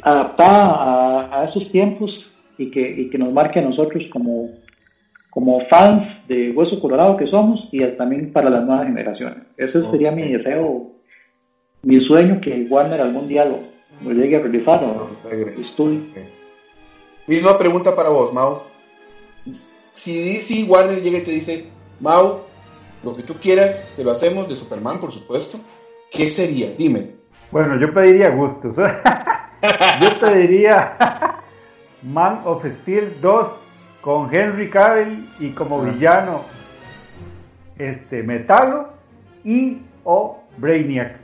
adaptada 0.04 1.42
a, 1.42 1.46
esos 1.50 1.72
tiempos 1.72 2.12
y 2.58 2.72
que, 2.72 2.82
y 2.82 3.10
que 3.10 3.18
nos 3.18 3.34
marque 3.34 3.60
a 3.60 3.64
nosotros 3.64 4.04
como, 4.12 4.50
como 5.30 5.62
fans 5.68 6.28
de 6.28 6.52
Hueso 6.52 6.80
Colorado 6.80 7.18
que 7.18 7.28
somos 7.28 7.68
y 7.72 7.86
también 7.98 8.32
para 8.32 8.50
las 8.50 8.66
nuevas 8.66 8.88
generaciones. 8.88 9.44
Ese 9.58 9.84
sería 9.92 10.12
mi 10.12 10.24
deseo 10.24 10.98
mi 11.84 12.02
sueño 12.02 12.42
que 12.42 12.66
Warner 12.70 13.02
algún 13.02 13.28
día 13.28 13.46
lo, 13.46 13.60
llegue 14.14 14.36
a 14.36 14.40
realizar 14.40 14.84
o 14.84 15.10
Misma 17.28 17.58
pregunta 17.58 17.96
para 17.96 18.10
vos, 18.10 18.34
Mau. 18.34 18.62
Si 19.94 20.34
DC 20.34 20.64
Warner 20.64 21.02
llega 21.02 21.20
y 21.20 21.24
te 21.24 21.32
dice, 21.32 21.66
Mau, 22.00 22.42
lo 23.04 23.16
que 23.16 23.24
tú 23.24 23.36
quieras, 23.36 23.92
te 23.96 24.04
lo 24.04 24.12
hacemos 24.12 24.48
de 24.48 24.56
Superman, 24.56 25.00
por 25.00 25.12
supuesto, 25.12 25.60
¿qué 26.12 26.30
sería? 26.30 26.72
Dime. 26.78 27.12
Bueno, 27.52 27.80
yo 27.80 27.94
pediría 27.94 28.30
gustos. 28.30 28.78
yo 30.02 30.20
pediría 30.20 30.94
Man 32.04 32.42
of 32.46 32.66
Steel 32.66 33.14
2 33.22 33.48
con 34.02 34.34
Henry 34.34 34.70
Cavill 34.70 35.28
y 35.40 35.50
como 35.52 35.82
ah. 35.82 35.86
villano 35.86 36.42
este 37.78 38.24
Metalo 38.24 38.90
y 39.44 39.82
o 40.04 40.40
Brainiac. 40.58 41.18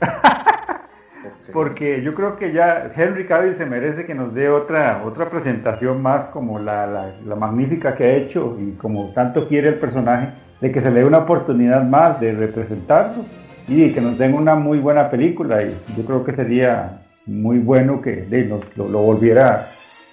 Porque 1.52 2.02
yo 2.02 2.14
creo 2.14 2.36
que 2.36 2.52
ya 2.52 2.90
Henry 2.94 3.26
Cavill 3.26 3.56
se 3.56 3.66
merece 3.66 4.04
que 4.04 4.14
nos 4.14 4.34
dé 4.34 4.48
otra, 4.48 5.02
otra 5.04 5.30
presentación 5.30 6.02
más 6.02 6.26
como 6.26 6.58
la, 6.58 7.12
la, 7.24 7.34
magnífica 7.36 7.94
que 7.94 8.04
ha 8.04 8.14
hecho 8.14 8.56
y 8.60 8.72
como 8.72 9.10
tanto 9.14 9.48
quiere 9.48 9.68
el 9.68 9.76
personaje, 9.76 10.30
de 10.60 10.72
que 10.72 10.80
se 10.80 10.90
le 10.90 11.00
dé 11.00 11.06
una 11.06 11.18
oportunidad 11.18 11.84
más 11.84 12.20
de 12.20 12.32
representarlo 12.32 13.24
y 13.68 13.92
que 13.92 14.00
nos 14.00 14.18
den 14.18 14.34
una 14.34 14.54
muy 14.54 14.78
buena 14.78 15.10
película. 15.10 15.62
Y 15.62 15.76
yo 15.96 16.04
creo 16.04 16.24
que 16.24 16.32
sería 16.32 17.03
muy 17.26 17.58
bueno 17.58 18.00
que 18.00 18.26
lo, 18.76 18.86
volviera 18.88 19.70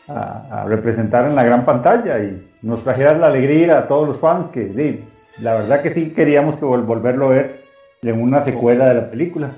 a, 0.07 0.65
representar 0.67 1.27
en 1.27 1.35
la 1.35 1.43
gran 1.43 1.65
pantalla 1.65 2.19
y 2.19 2.47
nos 2.61 2.83
trajera 2.83 3.17
la 3.17 3.27
alegría 3.27 3.79
a 3.79 3.87
todos 3.87 4.07
los 4.07 4.19
fans 4.19 4.47
que 4.47 5.01
la 5.39 5.55
verdad 5.55 5.81
que 5.81 5.89
sí 5.89 6.11
queríamos 6.11 6.57
que 6.57 6.65
volverlo 6.65 7.27
a 7.27 7.29
ver 7.29 7.61
en 8.01 8.21
una 8.21 8.41
secuela 8.41 8.89
de 8.89 8.95
la 8.95 9.09
película. 9.09 9.51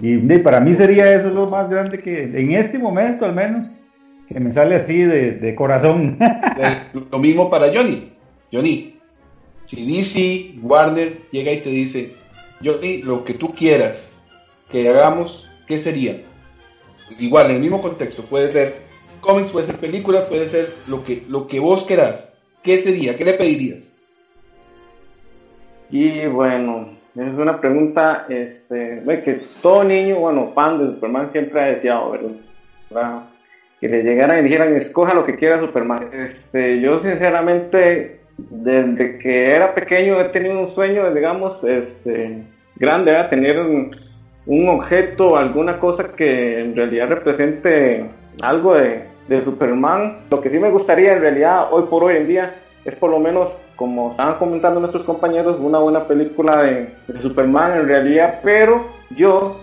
Y 0.00 0.18
para 0.38 0.60
mí 0.60 0.74
sería 0.74 1.14
eso 1.14 1.30
lo 1.30 1.46
más 1.46 1.70
grande 1.70 1.98
que, 1.98 2.24
en 2.24 2.52
este 2.52 2.78
momento 2.78 3.24
al 3.24 3.34
menos, 3.34 3.68
que 4.28 4.40
me 4.40 4.52
sale 4.52 4.76
así 4.76 5.02
de, 5.02 5.54
corazón. 5.54 6.18
lo 7.10 7.18
mismo 7.18 7.48
para 7.48 7.66
Johnny. 7.72 8.12
Johnny, 8.52 8.98
si 9.64 9.86
DC, 9.86 10.60
Warner 10.62 11.18
llega 11.30 11.52
y 11.52 11.60
te 11.60 11.70
dice, 11.70 12.12
Johnny, 12.64 13.02
lo 13.02 13.24
que 13.24 13.34
tú 13.34 13.54
quieras 13.54 14.16
que 14.70 14.88
hagamos, 14.88 15.50
¿qué 15.66 15.78
sería? 15.78 16.22
Igual, 17.18 17.50
en 17.50 17.56
el 17.56 17.62
mismo 17.62 17.80
contexto, 17.80 18.22
puede 18.24 18.50
ser 18.50 18.74
cómics, 19.20 19.50
puede 19.50 19.66
ser 19.66 19.76
películas, 19.76 20.24
puede 20.24 20.46
ser 20.46 20.72
lo 20.86 21.04
que, 21.04 21.22
lo 21.28 21.46
que 21.46 21.60
vos 21.60 21.84
querás. 21.84 22.32
¿Qué 22.62 22.78
sería? 22.78 23.16
¿Qué 23.16 23.24
le 23.24 23.34
pedirías? 23.34 23.96
Y 25.90 26.26
bueno, 26.26 26.96
es 27.14 27.36
una 27.36 27.60
pregunta 27.60 28.26
este, 28.28 29.02
que 29.24 29.40
todo 29.62 29.84
niño, 29.84 30.16
bueno, 30.16 30.52
fan 30.54 30.78
de 30.78 30.94
Superman 30.94 31.30
siempre 31.30 31.60
ha 31.60 31.66
deseado, 31.66 32.18
¿verdad? 32.90 33.22
Que 33.80 33.88
le 33.88 34.02
llegaran 34.02 34.40
y 34.40 34.42
dijeran, 34.42 34.74
escoja 34.76 35.14
lo 35.14 35.24
que 35.24 35.36
quiera 35.36 35.60
Superman. 35.60 36.10
Este, 36.12 36.80
yo 36.80 36.98
sinceramente, 37.00 38.20
desde 38.36 39.18
que 39.18 39.50
era 39.50 39.74
pequeño 39.74 40.20
he 40.20 40.24
tenido 40.30 40.60
un 40.60 40.74
sueño, 40.74 41.12
digamos, 41.14 41.62
este, 41.62 42.42
grande, 42.74 43.12
¿verdad? 43.12 43.30
tener 43.30 43.56
un, 44.46 44.68
objeto, 44.68 45.36
alguna 45.36 45.78
cosa 45.78 46.12
que 46.16 46.60
en 46.60 46.76
realidad 46.76 47.08
represente 47.08 48.06
algo 48.40 48.74
de, 48.74 49.04
de 49.28 49.42
Superman. 49.42 50.18
Lo 50.30 50.40
que 50.40 50.50
sí 50.50 50.58
me 50.58 50.70
gustaría 50.70 51.12
en 51.12 51.20
realidad, 51.20 51.68
hoy 51.70 51.84
por 51.90 52.04
hoy 52.04 52.16
en 52.16 52.28
día, 52.28 52.54
es 52.84 52.94
por 52.94 53.10
lo 53.10 53.18
menos 53.18 53.50
como 53.76 54.12
estaban 54.12 54.34
comentando 54.38 54.80
nuestros 54.80 55.04
compañeros, 55.04 55.58
una 55.60 55.78
buena 55.78 56.04
película 56.04 56.64
de, 56.64 56.88
Superman 57.20 57.78
en 57.78 57.88
realidad, 57.88 58.40
pero 58.42 58.86
yo, 59.10 59.60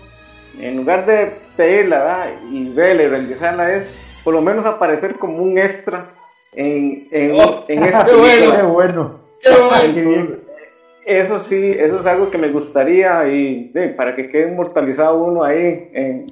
en 0.60 0.76
lugar 0.76 1.04
de 1.04 1.32
pedirla 1.56 2.28
y 2.50 2.68
verla 2.70 3.02
y 3.02 3.08
realizarla, 3.08 3.74
es 3.74 3.84
por 4.22 4.34
lo 4.34 4.40
menos 4.40 4.64
aparecer 4.64 5.16
como 5.16 5.42
un 5.42 5.58
extra 5.58 6.06
en, 6.52 7.08
en, 7.10 7.32
oh, 7.32 7.64
en 7.68 7.82
esta 7.82 8.04
película. 8.04 8.62
Bueno, 8.64 9.18
Eso 11.06 11.38
sí, 11.40 11.76
eso 11.78 12.00
es 12.00 12.06
algo 12.06 12.30
que 12.30 12.38
me 12.38 12.48
gustaría 12.48 13.28
y 13.28 13.72
para 13.96 14.16
que 14.16 14.28
quede 14.28 14.50
inmortalizado 14.50 15.22
uno 15.22 15.44
ahí 15.44 15.88
en, 15.92 16.26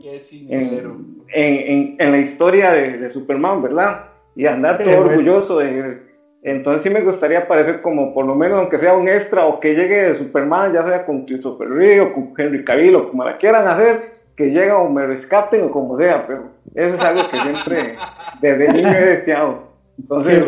en, 0.48 1.96
en, 1.98 2.12
la 2.12 2.18
historia 2.18 2.70
de, 2.70 3.10
Superman, 3.10 3.62
¿verdad? 3.62 4.06
Y 4.34 4.46
andar 4.46 4.82
todo 4.82 5.00
orgulloso 5.00 5.58
de 5.58 6.12
entonces 6.42 6.82
sí 6.82 6.90
me 6.90 7.02
gustaría 7.02 7.40
aparecer 7.40 7.80
como, 7.82 8.12
por 8.12 8.26
lo 8.26 8.34
menos, 8.34 8.58
aunque 8.58 8.78
sea 8.78 8.94
un 8.94 9.08
extra 9.08 9.46
o 9.46 9.60
que 9.60 9.74
llegue 9.74 10.10
de 10.10 10.18
Superman, 10.18 10.72
ya 10.72 10.84
sea 10.84 11.06
con 11.06 11.24
Christopher 11.24 11.68
Reeve 11.68 12.00
o 12.00 12.12
con 12.12 12.34
Henry 12.36 12.64
Cavill 12.64 12.96
o 12.96 13.08
como 13.10 13.24
la 13.24 13.38
quieran 13.38 13.68
hacer, 13.68 14.12
que 14.36 14.46
lleguen 14.46 14.72
o 14.72 14.88
me 14.88 15.06
rescaten 15.06 15.62
o 15.62 15.70
como 15.70 15.96
sea, 15.96 16.26
pero 16.26 16.48
eso 16.74 16.96
es 16.96 17.04
algo 17.04 17.22
que 17.30 17.36
siempre 17.36 17.94
desde 18.40 18.72
niño 18.72 18.88
he 18.88 19.16
deseado. 19.16 19.72
Entonces, 19.96 20.44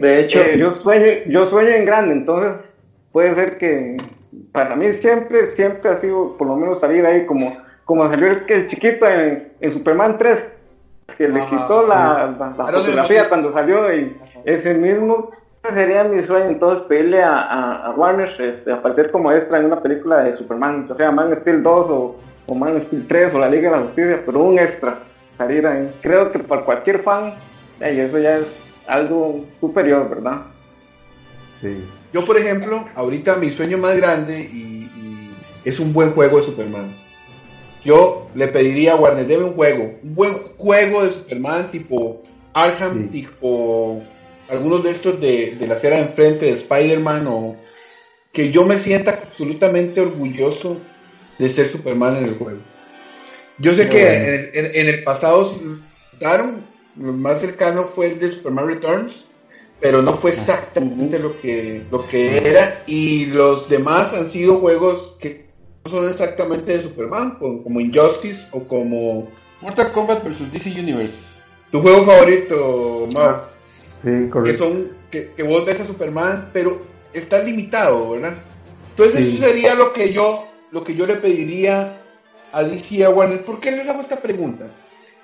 de 0.00 0.20
hecho, 0.20 0.40
eh, 0.40 0.56
yo, 0.56 0.72
sueño, 0.72 1.06
yo 1.26 1.46
sueño 1.46 1.70
en 1.70 1.84
grande, 1.84 2.12
entonces 2.12 2.72
puede 3.14 3.32
ser 3.36 3.58
que 3.58 3.96
para 4.50 4.74
mí 4.74 4.92
siempre, 4.94 5.46
siempre 5.52 5.88
ha 5.88 5.96
sido 5.98 6.36
por 6.36 6.48
lo 6.48 6.56
menos 6.56 6.80
salir 6.80 7.06
ahí 7.06 7.24
como, 7.26 7.56
como 7.84 8.08
salió 8.10 8.26
el, 8.26 8.42
el 8.48 8.66
chiquito 8.66 9.06
en, 9.06 9.52
en 9.60 9.72
Superman 9.72 10.18
3, 10.18 10.44
que 11.16 11.28
le 11.28 11.40
quitó 11.44 11.86
la, 11.86 12.34
la, 12.36 12.66
fotografía 12.66 13.28
cuando 13.28 13.52
salió 13.52 13.94
y 13.94 14.16
ese 14.44 14.74
mismo 14.74 15.30
sería 15.62 16.02
mi 16.02 16.24
sueño 16.24 16.46
entonces 16.46 16.84
pedirle 16.86 17.22
a, 17.22 17.86
a, 17.86 17.90
Warner 17.92 18.34
este, 18.40 18.72
aparecer 18.72 19.12
como 19.12 19.30
extra 19.30 19.58
en 19.58 19.66
una 19.66 19.80
película 19.80 20.24
de 20.24 20.34
Superman, 20.34 20.88
o 20.90 20.96
sea, 20.96 21.12
Man 21.12 21.36
Steel 21.36 21.62
2 21.62 21.86
o, 21.90 22.16
o 22.48 22.54
Man 22.56 22.80
Steel 22.80 23.06
3 23.06 23.32
o 23.34 23.38
la 23.38 23.48
Liga 23.48 23.70
de 23.70 23.76
la 23.76 23.82
Justicia, 23.84 24.22
pero 24.26 24.40
un 24.40 24.58
extra, 24.58 24.98
salir 25.38 25.64
ahí. 25.68 25.88
Creo 26.02 26.32
que 26.32 26.40
para 26.40 26.62
cualquier 26.62 26.98
fan, 26.98 27.32
y 27.80 28.00
eso 28.00 28.18
ya 28.18 28.38
es 28.38 28.46
algo 28.88 29.44
superior, 29.60 30.10
¿verdad? 30.10 30.38
Sí. 31.60 31.80
Yo, 32.14 32.24
por 32.24 32.38
ejemplo, 32.38 32.88
ahorita 32.94 33.34
mi 33.36 33.50
sueño 33.50 33.76
más 33.76 33.96
grande 33.96 34.38
y, 34.38 34.88
es 35.64 35.80
un 35.80 35.92
buen 35.92 36.12
juego 36.12 36.38
de 36.38 36.44
Superman. 36.44 36.94
Yo 37.84 38.30
le 38.36 38.46
pediría 38.46 38.92
a 38.92 38.96
Warner, 38.96 39.26
deme 39.26 39.44
un 39.44 39.54
juego, 39.54 39.98
un 40.00 40.14
buen 40.14 40.34
juego 40.56 41.04
de 41.04 41.12
Superman 41.12 41.70
tipo 41.72 42.22
Arkham, 42.52 43.08
tipo 43.08 44.00
algunos 44.48 44.84
de 44.84 44.90
estos 44.92 45.20
de, 45.20 45.56
la 45.66 45.74
acera 45.74 45.96
de 45.96 46.02
enfrente 46.02 46.46
de 46.46 46.52
Spider-Man 46.52 47.26
o 47.26 47.56
que 48.30 48.52
yo 48.52 48.64
me 48.64 48.78
sienta 48.78 49.10
absolutamente 49.22 50.00
orgulloso 50.00 50.78
de 51.38 51.48
ser 51.48 51.66
Superman 51.66 52.18
en 52.18 52.24
el 52.26 52.38
juego. 52.38 52.60
Yo 53.58 53.74
sé 53.74 53.88
que 53.88 54.50
en, 54.54 54.88
el 54.88 55.02
pasado 55.02 55.50
lo 56.96 57.12
más 57.12 57.40
cercano 57.40 57.82
fue 57.82 58.06
el 58.06 58.20
de 58.20 58.30
Superman 58.30 58.68
Returns, 58.68 59.24
pero 59.84 60.00
no 60.00 60.14
fue 60.14 60.30
exactamente 60.30 61.18
lo 61.18 61.38
que, 61.38 61.82
lo 61.90 62.08
que 62.08 62.48
era 62.48 62.82
y 62.86 63.26
los 63.26 63.68
demás 63.68 64.14
han 64.14 64.30
sido 64.30 64.56
juegos 64.56 65.14
que 65.20 65.44
no 65.84 65.90
son 65.90 66.08
exactamente 66.08 66.72
de 66.72 66.82
Superman, 66.82 67.36
como 67.38 67.80
Injustice 67.80 68.46
o 68.52 68.66
como 68.66 69.28
Mortal 69.60 69.92
Kombat 69.92 70.24
vs 70.24 70.50
DC 70.50 70.80
Universe. 70.80 71.38
¿Tu 71.70 71.82
juego 71.82 72.02
favorito, 72.02 73.06
Mau? 73.12 73.42
Que 74.42 74.56
son, 74.56 74.88
que, 75.10 75.34
vos 75.46 75.66
ves 75.66 75.82
a 75.82 75.84
Superman, 75.84 76.48
pero 76.54 76.80
está 77.12 77.42
limitado, 77.42 78.12
¿verdad? 78.12 78.36
Entonces 78.88 79.34
eso 79.34 79.46
sería 79.46 79.74
lo 79.74 79.92
que 79.92 80.14
yo, 80.14 80.48
lo 80.70 80.82
que 80.82 80.94
yo 80.94 81.06
le 81.06 81.16
pediría 81.16 82.00
a 82.52 82.62
DC 82.62 82.94
y 82.94 83.02
a 83.02 83.10
Warner. 83.10 83.44
¿Por 83.44 83.60
qué 83.60 83.70
les 83.70 83.86
hago 83.86 84.00
esta 84.00 84.16
pregunta? 84.16 84.64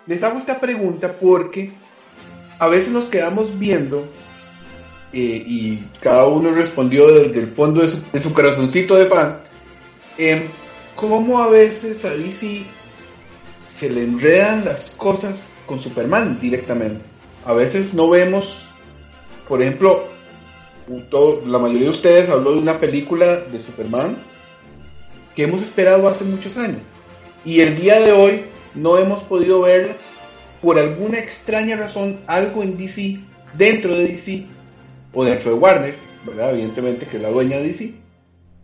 Les 0.06 0.22
hago 0.22 0.38
esta 0.38 0.60
pregunta 0.60 1.16
porque 1.18 1.72
a 2.58 2.68
veces 2.68 2.90
nos 2.90 3.06
quedamos 3.06 3.58
viendo 3.58 4.06
eh, 5.12 5.42
y 5.46 5.84
cada 6.00 6.26
uno 6.26 6.52
respondió 6.52 7.08
desde 7.08 7.40
el 7.40 7.48
fondo 7.48 7.82
de 7.82 8.22
su, 8.22 8.32
corazoncito 8.32 8.96
de 8.96 9.06
fan, 9.06 9.38
eh, 10.18 10.46
cómo 10.94 11.42
a 11.42 11.48
veces 11.48 12.04
a 12.04 12.10
DC 12.10 12.64
se 13.68 13.90
le 13.90 14.04
enredan 14.04 14.64
las 14.64 14.90
cosas 14.92 15.44
con 15.66 15.78
Superman 15.78 16.38
directamente. 16.40 17.02
A 17.44 17.52
veces 17.52 17.94
no 17.94 18.10
vemos 18.10 18.66
por 19.50 19.60
ejemplo, 19.60 20.04
la 21.44 21.58
mayoría 21.58 21.86
de 21.86 21.90
ustedes 21.90 22.30
habló 22.30 22.52
de 22.52 22.60
una 22.60 22.78
película 22.78 23.34
de 23.34 23.60
Superman 23.60 24.16
que 25.34 25.42
hemos 25.42 25.60
esperado 25.60 26.06
hace 26.06 26.22
muchos 26.22 26.56
años. 26.56 26.78
Y 27.44 27.58
el 27.58 27.74
día 27.74 27.98
de 27.98 28.12
hoy 28.12 28.42
no 28.76 28.96
hemos 28.96 29.24
podido 29.24 29.62
ver, 29.62 29.96
por 30.62 30.78
alguna 30.78 31.18
extraña 31.18 31.74
razón, 31.74 32.20
algo 32.28 32.62
en 32.62 32.78
DC, 32.78 33.18
dentro 33.54 33.92
de 33.92 34.06
DC, 34.06 34.46
o 35.12 35.24
dentro 35.24 35.50
de 35.50 35.56
Warner, 35.56 35.94
¿verdad? 36.24 36.50
Evidentemente 36.50 37.06
que 37.06 37.16
es 37.16 37.22
la 37.22 37.30
dueña 37.30 37.58
de 37.58 37.66
DC, 37.68 37.92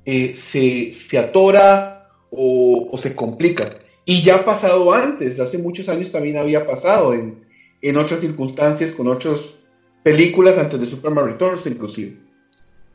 eh, 0.04 0.32
se, 0.34 1.18
atora 1.18 2.08
o, 2.30 2.96
se 2.98 3.14
complica. 3.14 3.72
Y 4.04 4.22
ya 4.22 4.36
ha 4.36 4.44
pasado 4.44 4.92
antes, 4.92 5.40
hace 5.40 5.58
muchos 5.58 5.88
años 5.88 6.10
también 6.10 6.36
había 6.36 6.64
pasado 6.64 7.12
en, 7.12 7.34
en 7.82 7.96
otras 7.96 8.20
circunstancias, 8.20 8.92
con 8.92 9.08
otros 9.08 9.58
películas 10.02 10.56
antes 10.58 10.78
de 10.78 10.86
Superman 10.86 11.26
Returns 11.26 11.66
inclusive. 11.66 12.16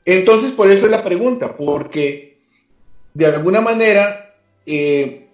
Entonces, 0.05 0.51
por 0.51 0.71
eso 0.71 0.85
es 0.85 0.91
la 0.91 1.03
pregunta, 1.03 1.55
porque 1.55 2.31
de 3.13 3.25
alguna 3.25 3.61
manera, 3.61 4.35
eh, 4.65 5.27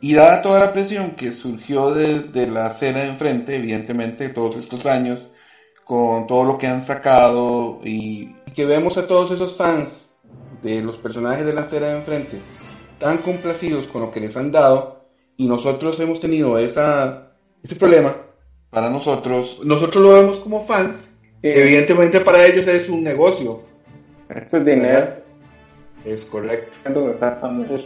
y 0.00 0.14
dada 0.14 0.42
toda 0.42 0.60
la 0.60 0.72
presión 0.72 1.12
que 1.12 1.32
surgió 1.32 1.92
de, 1.92 2.46
la 2.46 2.68
escena 2.68 3.00
de 3.00 3.08
enfrente, 3.08 3.56
evidentemente, 3.56 4.28
todos 4.28 4.56
estos 4.56 4.86
años, 4.86 5.28
con 5.84 6.26
todo 6.26 6.44
lo 6.44 6.58
que 6.58 6.66
han 6.66 6.82
sacado 6.82 7.80
y, 7.84 8.34
que 8.54 8.64
vemos 8.64 8.96
a 8.96 9.06
todos 9.06 9.32
esos 9.32 9.56
fans 9.56 10.14
de 10.62 10.80
los 10.80 10.96
personajes 10.96 11.44
de 11.44 11.52
la 11.52 11.62
escena 11.62 11.88
de 11.88 11.96
enfrente 11.96 12.38
tan 13.00 13.18
complacidos 13.18 13.88
con 13.88 14.00
lo 14.00 14.12
que 14.12 14.20
les 14.20 14.36
han 14.36 14.52
dado, 14.52 15.04
y 15.36 15.48
nosotros 15.48 15.98
hemos 15.98 16.20
tenido 16.20 16.56
esa, 16.56 17.32
ese 17.62 17.74
problema 17.74 18.14
para 18.70 18.88
nosotros, 18.88 19.60
nosotros 19.64 20.02
lo 20.02 20.14
vemos 20.14 20.38
como 20.38 20.60
fans, 20.60 21.14
Evidentemente 21.52 22.20
para 22.20 22.46
ellos 22.46 22.66
es 22.66 22.88
un 22.88 23.04
negocio. 23.04 23.60
Esto 24.34 24.56
es 24.56 24.64
dinero. 24.64 25.06
Es 26.02 26.24
correcto. 26.24 26.78
Exactamente. 27.10 27.84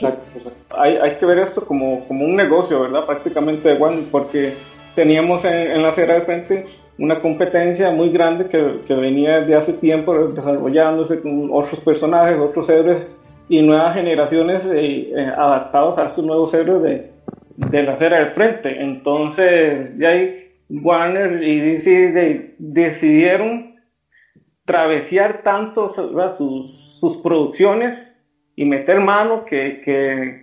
Hay, 0.76 0.96
hay 0.96 1.16
que 1.16 1.26
ver 1.26 1.38
esto 1.40 1.64
como, 1.66 2.06
como 2.06 2.24
un 2.24 2.36
negocio, 2.36 2.80
¿verdad? 2.82 3.04
Prácticamente 3.04 3.74
igual, 3.74 4.06
porque 4.12 4.54
teníamos 4.94 5.44
en, 5.44 5.82
la 5.82 5.88
acera 5.88 6.14
de 6.14 6.20
frente 6.20 6.66
una 6.98 7.20
competencia 7.20 7.90
muy 7.90 8.10
grande 8.10 8.48
que, 8.48 8.94
venía 8.94 9.40
desde 9.40 9.54
hace 9.54 9.72
tiempo 9.74 10.28
desarrollándose 10.28 11.20
con 11.20 11.48
otros 11.52 11.80
personajes, 11.80 12.38
otros 12.38 12.68
héroes 12.68 13.06
y 13.48 13.62
nuevas 13.62 13.94
generaciones 13.94 14.62
eh, 14.64 15.12
eh, 15.14 15.32
adaptados 15.36 15.96
a 15.98 16.06
estos 16.06 16.24
nuevos 16.24 16.52
héroes 16.52 16.82
de, 16.82 17.12
de 17.56 17.82
la 17.82 17.94
acera 17.94 18.18
del 18.18 18.30
frente. 18.30 18.82
Entonces, 18.82 19.96
ya 19.98 20.10
hay 20.10 20.48
Warner 20.70 21.42
y 21.42 21.60
DC 21.60 22.54
decidieron 22.58 23.74
travesear 24.64 25.42
tanto 25.42 25.94
sus, 25.94 27.00
sus, 27.00 27.16
producciones 27.22 27.96
y 28.58 28.64
meter 28.64 28.98
mano 28.98 29.44
que, 29.44 29.80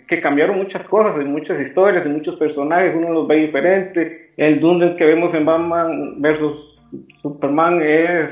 que, 0.07 0.21
cambiaron 0.21 0.57
muchas 0.57 0.85
cosas, 0.85 1.21
y 1.21 1.25
muchas 1.25 1.59
historias, 1.59 2.05
y 2.05 2.09
muchos 2.09 2.37
personajes, 2.37 2.95
uno 2.95 3.09
los 3.09 3.27
ve 3.27 3.35
diferente, 3.35 4.31
el 4.37 4.61
Dundee 4.61 4.95
que 4.95 5.03
vemos 5.03 5.33
en 5.33 5.43
Batman 5.43 6.21
versus 6.21 6.79
Superman 7.21 7.81
es 7.81 8.29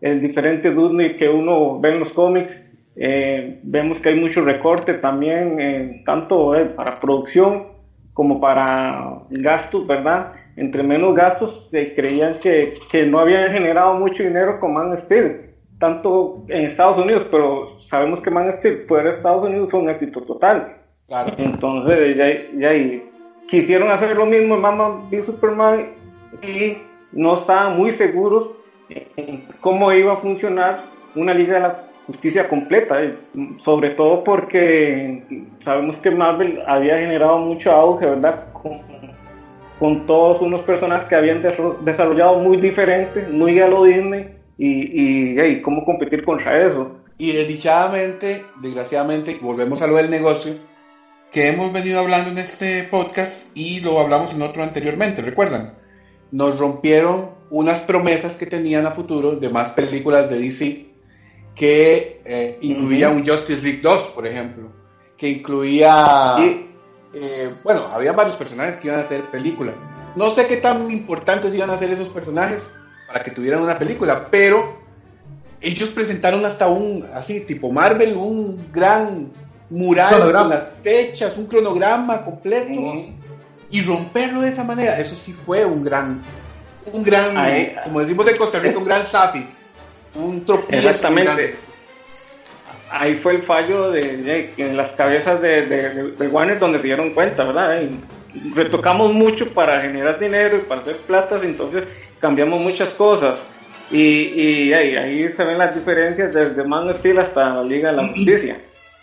el 0.00 0.20
diferente 0.20 0.70
Dundee 0.70 1.16
que 1.16 1.28
uno 1.28 1.80
ve 1.80 1.94
en 1.94 1.98
los 1.98 2.12
cómics, 2.12 2.64
eh, 2.94 3.58
vemos 3.64 3.98
que 3.98 4.10
hay 4.10 4.20
mucho 4.20 4.40
recorte 4.40 4.94
también, 4.94 5.58
eh, 5.58 6.02
tanto 6.06 6.54
eh, 6.54 6.66
para 6.66 7.00
producción 7.00 7.64
como 8.12 8.40
para 8.40 9.18
gastos, 9.30 9.84
¿verdad? 9.84 10.32
entre 10.56 10.84
menos 10.84 11.12
gastos, 11.16 11.66
se 11.72 11.92
creían 11.92 12.34
que, 12.40 12.74
que, 12.88 13.04
no 13.04 13.18
habían 13.18 13.50
generado 13.50 13.94
mucho 13.94 14.22
dinero 14.22 14.60
con 14.60 14.74
Man 14.74 14.96
Steel, 14.98 15.53
tanto 15.78 16.44
en 16.48 16.66
Estados 16.66 16.98
Unidos, 16.98 17.26
pero 17.30 17.80
sabemos 17.82 18.20
que 18.20 18.30
Man 18.30 18.52
Steel 18.58 18.84
fuera 18.86 19.10
de 19.10 19.16
Estados 19.16 19.44
Unidos 19.44 19.70
fue 19.70 19.80
un 19.80 19.90
éxito 19.90 20.20
total. 20.22 20.76
Entonces, 21.36 22.16
ya, 22.16 22.26
ya 22.58 23.00
quisieron 23.48 23.90
hacer 23.90 24.16
lo 24.16 24.26
mismo 24.26 24.54
en 24.54 24.62
Batman 24.62 25.08
v 25.10 25.22
Superman 25.24 25.86
y 26.42 26.78
no 27.12 27.38
estaban 27.38 27.76
muy 27.76 27.92
seguros 27.92 28.50
en 28.88 29.44
cómo 29.60 29.92
iba 29.92 30.14
a 30.14 30.16
funcionar 30.16 30.84
una 31.14 31.34
Liga 31.34 31.54
de 31.54 31.60
la 31.60 31.84
Justicia 32.06 32.48
completa, 32.48 33.00
sobre 33.58 33.90
todo 33.90 34.24
porque 34.24 35.22
sabemos 35.64 35.96
que 35.98 36.10
Marvel 36.10 36.62
había 36.66 36.98
generado 36.98 37.38
mucho 37.38 37.72
auge, 37.72 38.06
¿verdad? 38.06 38.44
Con 38.52 38.80
con 39.78 40.06
todos 40.06 40.40
unos 40.40 40.62
personajes 40.62 41.06
que 41.08 41.14
habían 41.14 41.42
desarrollado 41.82 42.38
muy 42.38 42.56
diferentes, 42.58 43.28
muy 43.30 43.58
a 43.60 43.68
lo 43.68 43.84
Disney, 43.84 44.33
y, 44.58 45.40
y 45.40 45.62
cómo 45.62 45.84
competir 45.84 46.24
contra 46.24 46.66
eso. 46.66 46.92
Y 47.16 47.32
desdichadamente, 47.32 48.44
desgraciadamente, 48.60 49.38
volvemos 49.40 49.80
a 49.82 49.86
lo 49.86 49.96
del 49.96 50.10
negocio, 50.10 50.54
que 51.30 51.48
hemos 51.48 51.72
venido 51.72 52.00
hablando 52.00 52.30
en 52.30 52.38
este 52.38 52.84
podcast 52.84 53.56
y 53.56 53.80
lo 53.80 54.00
hablamos 54.00 54.32
en 54.34 54.42
otro 54.42 54.62
anteriormente, 54.62 55.22
¿recuerdan? 55.22 55.74
Nos 56.30 56.58
rompieron 56.58 57.30
unas 57.50 57.80
promesas 57.80 58.36
que 58.36 58.46
tenían 58.46 58.86
a 58.86 58.90
futuro 58.90 59.36
de 59.36 59.48
más 59.48 59.70
películas 59.72 60.28
de 60.28 60.38
DC 60.38 60.94
que 61.54 62.20
eh, 62.24 62.58
incluía 62.62 63.10
un 63.10 63.26
Justice 63.26 63.62
League 63.62 63.80
2, 63.82 64.08
por 64.08 64.26
ejemplo, 64.26 64.72
que 65.16 65.28
incluía... 65.28 66.36
Eh, 67.12 67.54
bueno, 67.62 67.86
había 67.92 68.12
varios 68.12 68.36
personajes 68.36 68.76
que 68.76 68.88
iban 68.88 68.98
a 68.98 69.04
hacer 69.04 69.22
película. 69.30 69.72
No 70.16 70.30
sé 70.30 70.48
qué 70.48 70.56
tan 70.56 70.90
importantes 70.90 71.54
iban 71.54 71.70
a 71.70 71.78
ser 71.78 71.92
esos 71.92 72.08
personajes 72.08 72.68
para 73.14 73.24
que 73.24 73.30
tuvieran 73.30 73.62
una 73.62 73.78
película, 73.78 74.26
pero 74.28 74.76
ellos 75.60 75.90
presentaron 75.90 76.44
hasta 76.44 76.66
un, 76.66 77.06
así, 77.14 77.42
tipo 77.42 77.70
Marvel, 77.70 78.14
un 78.16 78.66
gran 78.72 79.30
mural 79.70 80.32
con 80.32 80.48
las 80.48 80.64
fechas, 80.82 81.36
un 81.36 81.46
cronograma 81.46 82.24
completo. 82.24 82.72
y 83.70 83.82
romperlo 83.82 84.40
de 84.40 84.48
esa 84.48 84.64
manera, 84.64 84.98
eso 84.98 85.14
sí 85.14 85.32
fue 85.32 85.64
un 85.64 85.84
gran, 85.84 86.22
un 86.92 87.04
gran, 87.04 87.36
Ahí- 87.38 87.76
como 87.84 88.00
decimos 88.00 88.26
en 88.28 88.36
Costa 88.36 88.58
Rica, 88.58 88.78
un 88.78 88.84
gran 88.84 89.04
zapis, 89.06 89.62
un 90.16 90.44
tropiezo. 90.44 90.88
Exactamente. 90.88 91.24
grande. 91.24 91.56
Ahí 92.90 93.14
fue 93.22 93.36
el 93.36 93.42
fallo 93.44 93.92
de, 93.92 94.00
de- 94.00 94.54
en 94.56 94.76
las 94.76 94.90
cabezas 94.94 95.40
de, 95.40 95.66
de, 95.66 96.10
de 96.18 96.28
Warner 96.28 96.58
donde 96.58 96.78
se 96.80 96.84
dieron 96.86 97.10
cuenta, 97.14 97.44
¿verdad? 97.44 97.80
Y 97.80 98.00
retocamos 98.54 99.12
mucho 99.12 99.48
para 99.50 99.80
generar 99.80 100.18
dinero 100.18 100.56
y 100.56 100.60
para 100.60 100.80
hacer 100.80 100.96
platas, 100.98 101.42
entonces 101.44 101.84
cambiamos 102.20 102.60
muchas 102.60 102.88
cosas. 102.90 103.38
Y, 103.90 103.98
y 103.98 104.72
ahí, 104.72 104.96
ahí 104.96 105.28
se 105.32 105.44
ven 105.44 105.58
las 105.58 105.74
diferencias 105.74 106.32
desde 106.34 106.64
Man 106.64 106.88
of 106.88 106.98
Steel 106.98 107.18
hasta 107.18 107.56
la 107.56 107.62
Liga 107.64 107.90
de 107.90 107.96
la 107.96 108.08
Justicia. 108.08 108.58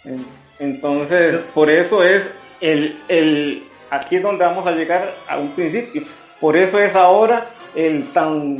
En- 0.05 0.25
Entonces, 0.59 1.45
por 1.53 1.69
eso 1.69 2.03
es 2.03 2.23
el, 2.61 2.95
el, 3.07 3.63
aquí 3.89 4.17
es 4.17 4.23
donde 4.23 4.43
vamos 4.45 4.65
a 4.67 4.71
llegar 4.71 5.13
a 5.27 5.37
un 5.37 5.49
principio. 5.51 6.03
Por 6.39 6.57
eso 6.57 6.79
es 6.79 6.93
ahora 6.95 7.47
el 7.75 8.05
tan 8.11 8.57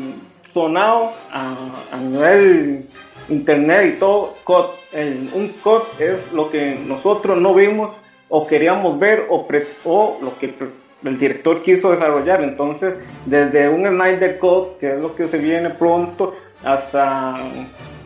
sonado 0.54 1.12
a, 1.32 1.54
a 1.92 1.98
nivel 1.98 2.86
internet 3.30 3.94
y 3.96 4.00
todo, 4.00 4.36
COD. 4.44 4.66
El- 4.94 5.30
un 5.34 5.48
COD 5.64 5.84
es 6.00 6.32
lo 6.34 6.50
que 6.52 6.78
nosotros 6.86 7.38
no 7.40 7.54
vimos 7.54 7.96
o 8.34 8.48
queríamos 8.48 8.98
ver 8.98 9.26
o, 9.30 9.46
pre- 9.46 9.68
o 9.84 10.18
lo 10.22 10.38
que 10.40 10.54
el 11.04 11.20
director 11.20 11.62
quiso 11.64 11.92
desarrollar. 11.92 12.42
Entonces, 12.42 12.94
desde 13.26 13.68
un 13.68 13.86
Snyder 13.86 14.40
Code, 14.40 14.78
que 14.80 14.94
es 14.94 15.00
lo 15.02 15.14
que 15.16 15.28
se 15.28 15.38
viene 15.38 15.70
pronto, 15.72 16.34
hasta 16.64 17.36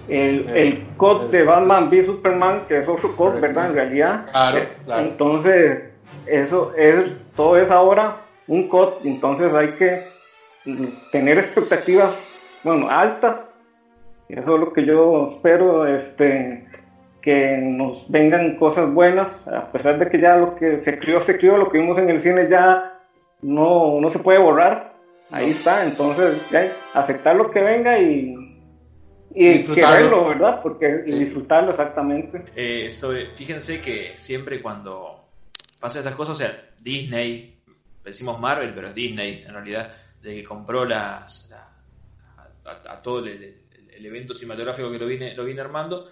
el, 0.08 0.50
el 0.50 0.84
COD 0.98 1.30
de 1.30 1.44
Batman 1.44 1.90
v 1.90 2.06
Superman, 2.06 2.62
que 2.68 2.80
es 2.80 2.88
otro 2.88 3.16
COD, 3.16 3.40
¿verdad? 3.40 3.68
En 3.70 3.76
realidad. 3.76 4.26
Claro, 4.32 4.58
Eh, 4.58 4.68
claro. 4.86 5.02
Entonces, 5.04 5.84
eso 6.26 6.74
es, 6.76 6.96
todo 7.36 7.58
es 7.58 7.70
ahora 7.70 8.18
un 8.48 8.68
COD, 8.68 9.06
entonces 9.06 9.54
hay 9.54 9.68
que 9.70 10.02
tener 11.12 11.38
expectativas, 11.38 12.10
bueno, 12.64 12.90
altas. 12.90 13.36
Eso 14.28 14.56
es 14.56 14.60
lo 14.60 14.74
que 14.74 14.84
yo 14.86 15.34
espero, 15.36 15.86
este, 15.86 16.65
que 17.26 17.58
nos 17.58 18.10
vengan 18.10 18.56
cosas 18.56 18.90
buenas, 18.94 19.28
a 19.48 19.72
pesar 19.72 19.98
de 20.00 20.08
que 20.10 20.22
ya 20.22 20.38
lo 20.38 20.56
que 20.56 20.80
se 20.82 20.98
crió, 21.00 21.22
se 21.24 21.38
crió, 21.38 21.58
lo 21.58 21.72
que 21.72 21.80
vimos 21.80 21.98
en 21.98 22.10
el 22.12 22.22
cine 22.22 22.48
ya 22.50 23.02
no, 23.42 24.00
no 24.00 24.12
se 24.12 24.20
puede 24.20 24.38
borrar. 24.40 24.94
Ahí 25.32 25.50
está, 25.50 25.84
entonces 25.84 26.48
ya, 26.52 26.72
aceptar 26.94 27.36
lo 27.36 27.50
que 27.50 27.60
venga 27.62 28.00
y, 28.00 28.36
y 29.34 29.64
quererlo, 29.74 30.28
¿verdad? 30.30 30.62
Porque 30.62 31.04
y 31.08 31.12
disfrutarlo 31.14 31.72
exactamente. 31.72 32.44
Eh, 32.56 32.92
sobre- 32.92 33.36
fíjense 33.36 33.82
que 33.82 34.12
siempre 34.16 34.62
cuando 34.62 35.26
pasan 35.80 36.02
estas 36.02 36.14
cosas, 36.16 36.36
o 36.36 36.38
sea, 36.38 36.56
Disney, 36.80 37.58
decimos 38.04 38.40
Marvel, 38.40 38.72
pero 38.76 38.90
es 38.90 38.94
Disney 38.96 39.44
en 39.48 39.54
realidad, 39.54 39.90
de 40.22 40.36
que 40.36 40.44
compró 40.44 40.86
las, 40.86 41.50
la- 41.50 42.72
a, 42.72 42.94
a 42.94 43.02
todo 43.02 43.20
el, 43.20 43.28
el- 43.30 43.56
el 43.98 44.06
evento 44.06 44.34
cinematográfico 44.36 44.92
que 44.92 45.00
lo 45.00 45.08
viene, 45.08 45.34
lo 45.36 45.44
viene 45.46 45.62
armando, 45.62 46.06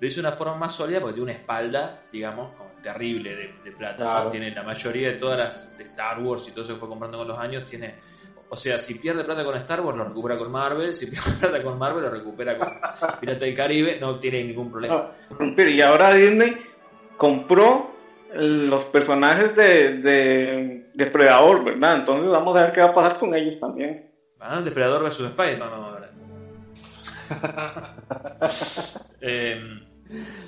lo 0.00 0.06
hizo 0.06 0.20
de 0.20 0.28
una 0.28 0.36
forma 0.36 0.54
más 0.54 0.74
sólida 0.74 1.00
porque 1.00 1.14
tiene 1.14 1.30
una 1.30 1.38
espalda, 1.38 2.02
digamos, 2.12 2.54
como 2.56 2.70
terrible 2.80 3.34
de, 3.34 3.54
de 3.64 3.72
plata. 3.72 4.28
Tiene 4.30 4.50
la 4.52 4.62
mayoría 4.62 5.08
de 5.08 5.18
todas 5.18 5.38
las 5.38 5.76
de 5.76 5.84
Star 5.84 6.20
Wars 6.20 6.46
y 6.48 6.52
todo 6.52 6.62
eso 6.62 6.74
que 6.74 6.78
fue 6.78 6.88
comprando 6.88 7.18
con 7.18 7.28
los 7.28 7.38
años, 7.38 7.64
tiene. 7.64 7.96
O 8.50 8.56
sea, 8.56 8.78
si 8.78 8.94
pierde 8.94 9.24
plata 9.24 9.44
con 9.44 9.54
Star 9.56 9.80
Wars, 9.80 9.98
lo 9.98 10.04
recupera 10.04 10.38
con 10.38 10.50
Marvel. 10.50 10.94
Si 10.94 11.06
pierde 11.10 11.32
plata 11.40 11.62
con 11.62 11.78
Marvel, 11.78 12.02
lo 12.02 12.10
recupera 12.10 12.56
con 12.56 12.68
Pirata 13.20 13.44
del 13.44 13.54
Caribe. 13.54 13.98
No 14.00 14.18
tiene 14.18 14.44
ningún 14.44 14.70
problema. 14.70 15.08
No, 15.38 15.54
pero 15.56 15.70
y 15.70 15.80
ahora 15.82 16.14
Disney 16.14 16.56
compró 17.16 17.90
los 18.32 18.84
personajes 18.84 19.56
de, 19.56 19.98
de 19.98 20.90
Depredador, 20.94 21.64
¿verdad? 21.64 21.96
Entonces 21.96 22.30
vamos 22.30 22.56
a 22.56 22.62
ver 22.62 22.72
qué 22.72 22.80
va 22.80 22.88
a 22.88 22.94
pasar 22.94 23.18
con 23.18 23.34
ellos 23.34 23.58
también. 23.58 24.06
Ah, 24.38 24.60
Depredador 24.60 25.02
vs 25.02 25.20
Spider-Man, 25.20 25.70
vamos 25.70 25.96
a 25.96 26.00
ver. 26.00 26.08
Eh, 29.20 29.60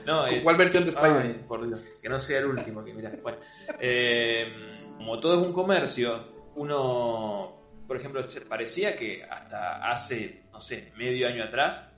no, 0.07 0.27
eh, 0.27 0.43
¿Cuál 0.43 0.57
versión 0.57 0.85
de 0.85 0.91
Spider-Man? 0.91 1.45
por 1.47 1.67
Dios, 1.67 1.81
que 2.01 2.09
no 2.09 2.19
sea 2.19 2.39
el 2.39 2.47
último 2.47 2.85
que 2.85 2.95
mirá. 2.95 3.13
Bueno, 3.23 3.39
eh, 3.79 4.53
como 4.97 5.21
todo 5.21 5.41
es 5.41 5.47
un 5.47 5.53
comercio, 5.53 6.25
uno, 6.57 7.61
por 7.87 7.97
ejemplo, 7.97 8.25
parecía 8.49 8.97
que 8.97 9.25
hasta 9.25 9.91
hace, 9.91 10.45
no 10.53 10.61
sé, 10.61 10.93
medio 10.97 11.29
año 11.29 11.45
atrás, 11.45 11.93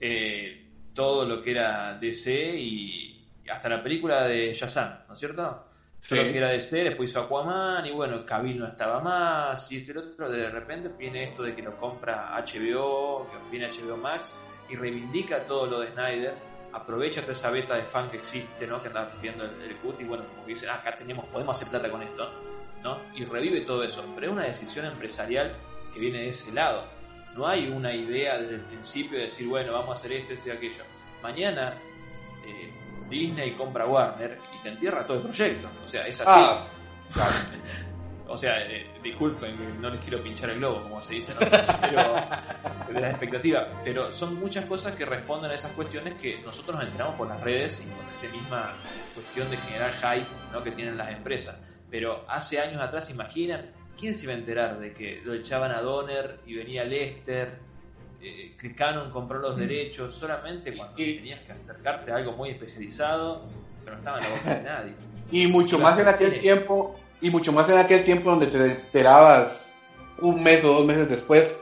eh, 0.00 0.66
todo 0.94 1.24
lo 1.24 1.42
que 1.42 1.52
era 1.52 1.98
DC 1.98 2.56
y 2.56 3.28
hasta 3.50 3.68
la 3.68 3.82
película 3.82 4.24
de 4.24 4.52
Shazam, 4.52 5.06
¿no 5.08 5.14
es 5.14 5.18
cierto? 5.18 5.66
Sí. 6.00 6.14
Todo 6.14 6.24
lo 6.24 6.32
que 6.32 6.38
era 6.38 6.48
DC, 6.48 6.84
después 6.84 7.10
hizo 7.10 7.20
Aquaman 7.20 7.84
y 7.86 7.90
bueno, 7.90 8.24
Cavill 8.24 8.58
no 8.58 8.66
estaba 8.66 9.00
más 9.00 9.70
y 9.70 9.76
este 9.76 9.92
y 9.92 9.96
otro, 9.96 10.30
de 10.30 10.50
repente 10.50 10.88
viene 10.96 11.24
esto 11.24 11.42
de 11.42 11.54
que 11.54 11.62
lo 11.62 11.76
compra 11.76 12.34
HBO, 12.36 13.28
que 13.30 13.50
viene 13.50 13.68
HBO 13.68 13.96
Max 13.96 14.38
y 14.70 14.76
reivindica 14.76 15.44
todo 15.46 15.66
lo 15.66 15.80
de 15.80 15.88
Snyder, 15.88 16.34
aprovecha 16.72 17.20
toda 17.20 17.32
esa 17.32 17.50
beta 17.50 17.74
de 17.74 17.82
fan 17.82 18.10
que 18.10 18.18
existe, 18.18 18.66
¿no? 18.66 18.82
Que 18.82 18.88
anda 18.88 19.12
viendo 19.20 19.44
el, 19.44 19.60
el 19.62 19.76
cut 19.76 20.00
y 20.00 20.04
bueno, 20.04 20.24
como 20.26 20.44
que 20.44 20.52
dicen, 20.52 20.68
ah, 20.70 20.74
acá 20.76 20.96
tenemos, 20.96 21.26
podemos 21.26 21.56
hacer 21.56 21.68
plata 21.68 21.90
con 21.90 22.02
esto, 22.02 22.30
¿no? 22.82 22.98
Y 23.14 23.24
revive 23.24 23.62
todo 23.62 23.82
eso, 23.84 24.04
pero 24.14 24.28
es 24.28 24.32
una 24.32 24.44
decisión 24.44 24.86
empresarial 24.86 25.54
que 25.92 26.00
viene 26.00 26.18
de 26.18 26.28
ese 26.28 26.52
lado. 26.52 26.84
No 27.36 27.46
hay 27.46 27.68
una 27.68 27.94
idea 27.94 28.38
desde 28.38 28.56
el 28.56 28.60
principio 28.62 29.18
de 29.18 29.24
decir, 29.24 29.48
bueno, 29.48 29.72
vamos 29.72 29.90
a 29.90 29.94
hacer 29.94 30.12
esto, 30.12 30.32
esto 30.32 30.48
y 30.48 30.52
aquello. 30.52 30.82
Mañana 31.22 31.74
eh, 32.46 32.70
Disney 33.08 33.52
compra 33.52 33.86
Warner 33.86 34.38
y 34.58 34.62
te 34.62 34.70
entierra 34.70 35.06
todo 35.06 35.18
el 35.18 35.22
proyecto. 35.24 35.68
O 35.84 35.88
sea, 35.88 36.06
es 36.06 36.20
así. 36.20 36.30
Ah, 36.32 36.64
claro. 37.12 37.32
O 38.32 38.36
sea, 38.36 38.64
eh, 38.64 38.86
disculpen, 39.02 39.80
no 39.80 39.90
les 39.90 40.00
quiero 40.02 40.18
pinchar 40.22 40.50
el 40.50 40.58
globo, 40.58 40.82
como 40.84 41.02
se 41.02 41.14
dice, 41.14 41.32
¿no? 41.34 41.40
pero 41.40 42.14
de 42.94 43.00
las 43.00 43.10
expectativas. 43.10 43.66
Pero 43.82 44.12
son 44.12 44.36
muchas 44.38 44.66
cosas 44.66 44.94
que 44.94 45.04
responden 45.04 45.50
a 45.50 45.54
esas 45.54 45.72
cuestiones 45.72 46.14
que 46.14 46.38
nosotros 46.44 46.76
nos 46.76 46.84
enteramos 46.84 47.16
por 47.16 47.26
las 47.26 47.40
redes 47.40 47.84
y 47.84 47.90
por 47.90 48.04
esa 48.12 48.32
misma 48.32 48.72
cuestión 49.14 49.50
de 49.50 49.56
generar 49.56 49.92
hype 49.94 50.28
¿no? 50.52 50.62
que 50.62 50.70
tienen 50.70 50.96
las 50.96 51.10
empresas. 51.10 51.60
Pero 51.90 52.24
hace 52.28 52.60
años 52.60 52.80
atrás, 52.80 53.10
imaginan, 53.10 53.72
¿quién 53.98 54.14
se 54.14 54.24
iba 54.24 54.32
a 54.32 54.36
enterar 54.36 54.78
de 54.78 54.92
que 54.92 55.20
lo 55.24 55.34
echaban 55.34 55.72
a 55.72 55.80
Donner 55.80 56.38
y 56.46 56.54
venía 56.54 56.84
Lester? 56.84 57.58
Eh, 58.22 58.54
Canon 58.76 59.10
compró 59.10 59.40
los 59.40 59.56
derechos 59.56 60.14
solamente 60.14 60.72
cuando 60.74 60.94
Y- 61.02 61.16
tenías 61.16 61.40
que 61.40 61.50
acercarte 61.50 62.12
a 62.12 62.16
algo 62.16 62.30
muy 62.32 62.50
especializado, 62.50 63.48
pero 63.84 63.96
no 63.96 63.98
estaba 64.02 64.18
en 64.18 64.24
la 64.24 64.30
boca 64.30 64.54
de 64.54 64.62
nadie. 64.62 64.92
Y 65.32 65.46
mucho 65.48 65.80
más 65.80 65.98
en 65.98 66.06
aquel 66.06 66.38
tiempo, 66.38 66.94
y 67.20 67.30
mucho 67.30 67.52
más 67.52 67.68
en 67.68 67.78
aquel 67.78 68.04
tiempo 68.04 68.30
donde 68.30 68.46
te 68.46 68.58
enterabas 68.64 69.72
un 70.20 70.42
mes 70.42 70.64
o 70.64 70.68
dos 70.74 70.86
meses 70.86 71.08
después, 71.08 71.54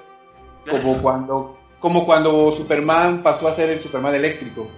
como 0.71 0.95
cuando, 1.03 1.59
como 1.81 2.05
cuando 2.07 2.53
Superman 2.53 3.23
pasó 3.23 3.49
a 3.49 3.55
ser 3.55 3.71
el 3.71 3.81
Superman 3.81 4.15
eléctrico, 4.15 4.69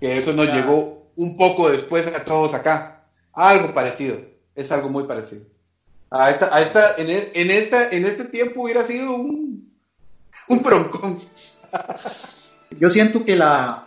que 0.00 0.18
eso 0.18 0.32
nos 0.32 0.46
Claro. 0.46 0.60
llegó 0.60 1.06
un 1.16 1.36
poco 1.36 1.70
después 1.70 2.06
a 2.08 2.24
todos 2.24 2.52
acá, 2.54 3.04
algo 3.32 3.72
parecido, 3.72 4.18
es 4.54 4.70
algo 4.72 4.88
muy 4.90 5.04
parecido. 5.04 5.42
A 6.10 6.30
esta, 6.30 6.54
a 6.54 6.60
esta, 6.60 6.94
en, 6.98 7.10
e- 7.10 7.30
en 7.34 7.50
esta, 7.50 7.88
en 7.90 8.04
este 8.06 8.24
tiempo 8.26 8.62
hubiera 8.62 8.84
sido 8.84 9.14
un, 9.14 9.72
un 10.48 10.62
broncón. 10.62 11.18
Yo 12.78 12.90
siento 12.90 13.24
que 13.24 13.36
la 13.36 13.82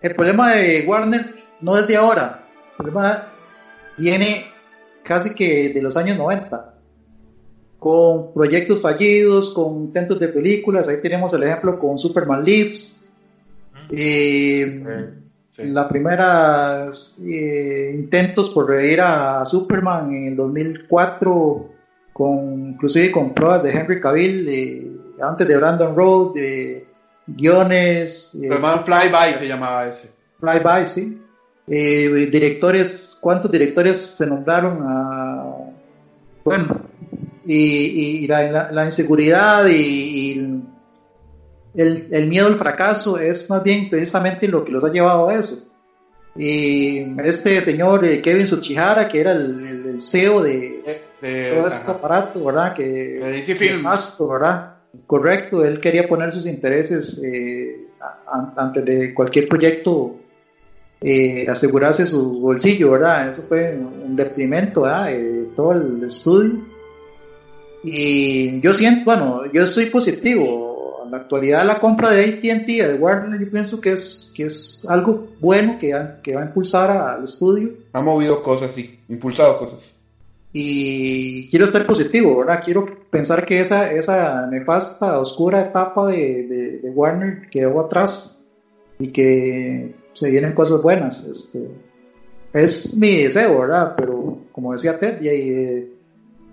el 0.00 0.14
problema 0.14 0.52
de 0.54 0.84
Warner 0.86 1.34
no 1.60 1.78
es 1.78 1.86
de 1.86 1.96
ahora. 1.96 2.44
El 2.70 2.76
problema 2.76 3.24
viene 3.96 4.46
casi 5.02 5.34
que 5.34 5.72
de 5.72 5.82
los 5.82 5.96
años 5.96 6.18
90. 6.18 6.74
Con 7.78 8.32
proyectos 8.32 8.80
fallidos, 8.80 9.52
con 9.52 9.74
intentos 9.84 10.20
de 10.20 10.28
películas. 10.28 10.88
Ahí 10.88 11.00
tenemos 11.02 11.32
el 11.34 11.42
ejemplo 11.42 11.78
con 11.78 11.98
Superman 11.98 12.44
Lives. 12.44 13.10
Eh, 13.90 14.82
Sí. 15.54 15.64
La 15.64 15.86
primera 15.86 16.88
eh, 17.26 17.92
intentos 17.94 18.48
por 18.50 18.70
revivir 18.70 19.02
a 19.02 19.44
Superman 19.44 20.14
en 20.14 20.28
el 20.28 20.36
2004, 20.36 21.70
con, 22.10 22.70
inclusive 22.70 23.10
con 23.10 23.34
pruebas 23.34 23.62
de 23.62 23.70
Henry 23.70 24.00
Cavill, 24.00 24.48
eh, 24.48 24.90
antes 25.20 25.46
de 25.46 25.56
Brandon 25.58 25.94
Road, 25.94 26.34
de 26.34 26.86
guiones, 27.26 28.34
eh, 28.36 28.44
Superman 28.44 28.84
Flyby 28.86 29.34
se 29.38 29.46
llamaba 29.46 29.88
ese. 29.88 30.10
Flyby, 30.40 30.86
sí. 30.86 31.21
Eh, 31.68 32.28
directores, 32.30 33.16
¿cuántos 33.20 33.50
directores 33.50 33.96
se 33.98 34.26
nombraron? 34.26 34.78
a 34.82 35.44
bueno, 36.44 36.66
y, 37.44 38.22
y 38.22 38.26
la, 38.26 38.42
la- 38.50 38.68
la 38.72 38.84
inseguridad 38.84 39.66
y, 39.66 39.72
y 39.74 40.60
el, 41.74 42.04
el 42.10 42.26
miedo 42.26 42.48
al 42.48 42.56
fracaso 42.56 43.18
es 43.18 43.48
más 43.48 43.62
bien 43.62 43.88
precisamente 43.88 44.48
lo 44.48 44.64
que 44.64 44.72
los 44.72 44.82
ha 44.84 44.90
llevado 44.90 45.28
a 45.28 45.34
eso. 45.34 45.56
Y 46.36 46.98
este 47.20 47.60
señor 47.60 48.04
eh, 48.06 48.20
Kevin 48.20 48.44
Tsuchihara, 48.46 49.06
que 49.08 49.20
era 49.20 49.32
el, 49.32 49.64
el- 49.66 49.86
el 49.86 50.00
CEO 50.00 50.42
de 50.42 50.82
de- 51.20 51.50
todo 51.54 51.66
este 51.68 51.82
ajá. 51.90 51.92
aparato, 51.92 52.44
¿verdad? 52.44 52.72
Que, 52.74 52.82
De 52.82 53.30
¿verdad? 54.28 54.74
Correcto, 55.06 55.64
él 55.64 55.78
quería 55.80 56.08
poner 56.08 56.32
sus 56.32 56.46
intereses 56.46 57.22
eh, 57.22 57.86
a- 58.00 58.18
a- 58.26 58.52
antes 58.56 58.84
de 58.84 59.14
cualquier 59.14 59.46
proyecto 59.46 60.16
eh, 61.02 61.46
asegurarse 61.48 62.06
su 62.06 62.40
bolsillo, 62.40 62.92
¿verdad? 62.92 63.28
Eso 63.28 63.42
fue 63.42 63.76
un 63.76 64.14
detrimento, 64.14 64.82
¿verdad? 64.82 65.06
De 65.06 65.48
todo 65.56 65.72
el 65.72 66.04
estudio. 66.04 66.60
Y 67.82 68.60
yo 68.60 68.72
siento, 68.72 69.04
bueno, 69.04 69.42
yo 69.52 69.66
soy 69.66 69.86
positivo. 69.86 71.02
En 71.04 71.10
la 71.10 71.16
actualidad 71.18 71.66
la 71.66 71.80
compra 71.80 72.10
de 72.10 72.24
AT&T, 72.24 72.86
de 72.86 72.94
Warner, 72.94 73.38
yo 73.38 73.50
pienso 73.50 73.80
que 73.80 73.92
es, 73.92 74.32
que 74.36 74.44
es 74.44 74.86
algo 74.88 75.26
bueno 75.40 75.78
que, 75.78 75.92
que 76.22 76.34
va 76.34 76.42
a 76.42 76.46
impulsar 76.46 76.90
al 76.90 77.24
estudio. 77.24 77.70
Ha 77.92 78.00
movido 78.00 78.42
cosas, 78.42 78.70
sí, 78.74 79.00
impulsado 79.08 79.58
cosas. 79.58 79.92
Y 80.52 81.48
quiero 81.48 81.64
estar 81.64 81.84
positivo, 81.86 82.38
¿verdad? 82.38 82.62
Quiero 82.62 82.86
pensar 83.10 83.46
que 83.46 83.60
esa, 83.60 83.90
esa 83.90 84.46
nefasta, 84.46 85.18
oscura 85.18 85.62
etapa 85.62 86.06
de, 86.06 86.80
de, 86.82 86.90
Warner 86.90 87.48
quedó 87.50 87.80
atrás 87.80 88.46
y 88.98 89.08
que 89.08 89.94
se 90.12 90.30
vienen 90.30 90.54
cosas 90.54 90.82
buenas. 90.82 91.26
Este, 91.26 91.68
es 92.52 92.96
mi 92.96 93.22
deseo, 93.22 93.60
¿verdad? 93.60 93.94
Pero 93.96 94.38
como 94.52 94.72
decía 94.72 94.98
Ted, 94.98 95.20
y, 95.20 95.28
eh, 95.28 95.88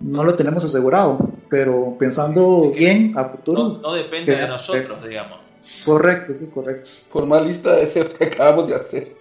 no 0.02 0.24
lo 0.24 0.34
tenemos 0.36 0.64
asegurado, 0.64 1.30
pero 1.50 1.96
pensando 1.98 2.72
bien 2.72 3.14
a 3.18 3.26
futuro. 3.26 3.80
No, 3.82 3.94
depende 3.94 4.36
de 4.36 4.48
nosotros, 4.48 5.04
digamos. 5.04 5.40
Correcto, 5.86 6.34
sí, 6.38 6.48
correcto. 6.48 6.90
Por 7.12 7.26
más 7.26 7.46
lista 7.46 7.76
de 7.76 7.82
deseos 7.82 8.08
que 8.14 8.26
acabamos 8.26 8.68
de 8.70 8.76
hacer. 8.76 9.16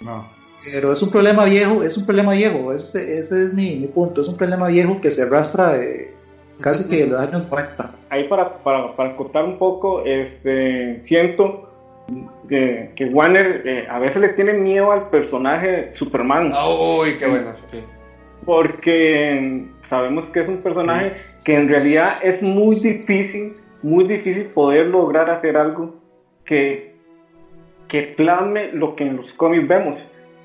No. 0.00 0.28
Pero 0.64 0.92
es 0.92 1.02
un 1.02 1.10
problema 1.10 1.44
viejo, 1.44 1.82
es 1.82 1.96
un 1.96 2.06
problema 2.06 2.34
viejo, 2.34 2.72
ese, 2.72 3.18
ese 3.18 3.46
es 3.46 3.52
mi, 3.52 3.74
mi, 3.80 3.88
punto, 3.88 4.22
es 4.22 4.28
un 4.28 4.36
problema 4.36 4.68
viejo 4.68 5.00
que 5.00 5.10
se 5.10 5.22
arrastra 5.22 5.72
de 5.72 6.14
casi 6.60 6.88
que 6.88 6.98
de 6.98 7.06
los 7.08 7.20
años 7.20 7.50
90. 7.50 7.96
Ahí 8.10 8.28
para, 8.28 8.62
para, 8.62 8.94
para 8.94 9.16
contar 9.16 9.44
un 9.44 9.58
poco, 9.58 10.04
este, 10.04 11.02
siento 11.04 11.71
que, 12.48 12.90
que 12.96 13.06
Warner 13.06 13.62
eh, 13.64 13.86
a 13.88 13.98
veces 13.98 14.20
le 14.20 14.28
tiene 14.30 14.52
miedo 14.54 14.92
al 14.92 15.08
personaje 15.10 15.90
Superman. 15.94 16.52
¡Uy, 16.52 17.14
qué 17.18 17.26
bueno! 17.26 17.52
Sí. 17.70 17.80
Porque 18.44 19.64
sabemos 19.88 20.24
que 20.30 20.40
es 20.40 20.48
un 20.48 20.58
personaje 20.58 21.12
que 21.44 21.54
en 21.54 21.68
realidad 21.68 22.10
es 22.22 22.42
muy 22.42 22.76
difícil, 22.76 23.54
muy 23.82 24.04
difícil 24.04 24.46
poder 24.46 24.86
lograr 24.86 25.30
hacer 25.30 25.56
algo 25.56 25.94
que, 26.44 26.94
que 27.88 28.02
plasme 28.16 28.72
lo 28.72 28.96
que 28.96 29.04
en 29.04 29.16
los 29.16 29.32
cómics 29.34 29.68
vemos. 29.68 30.00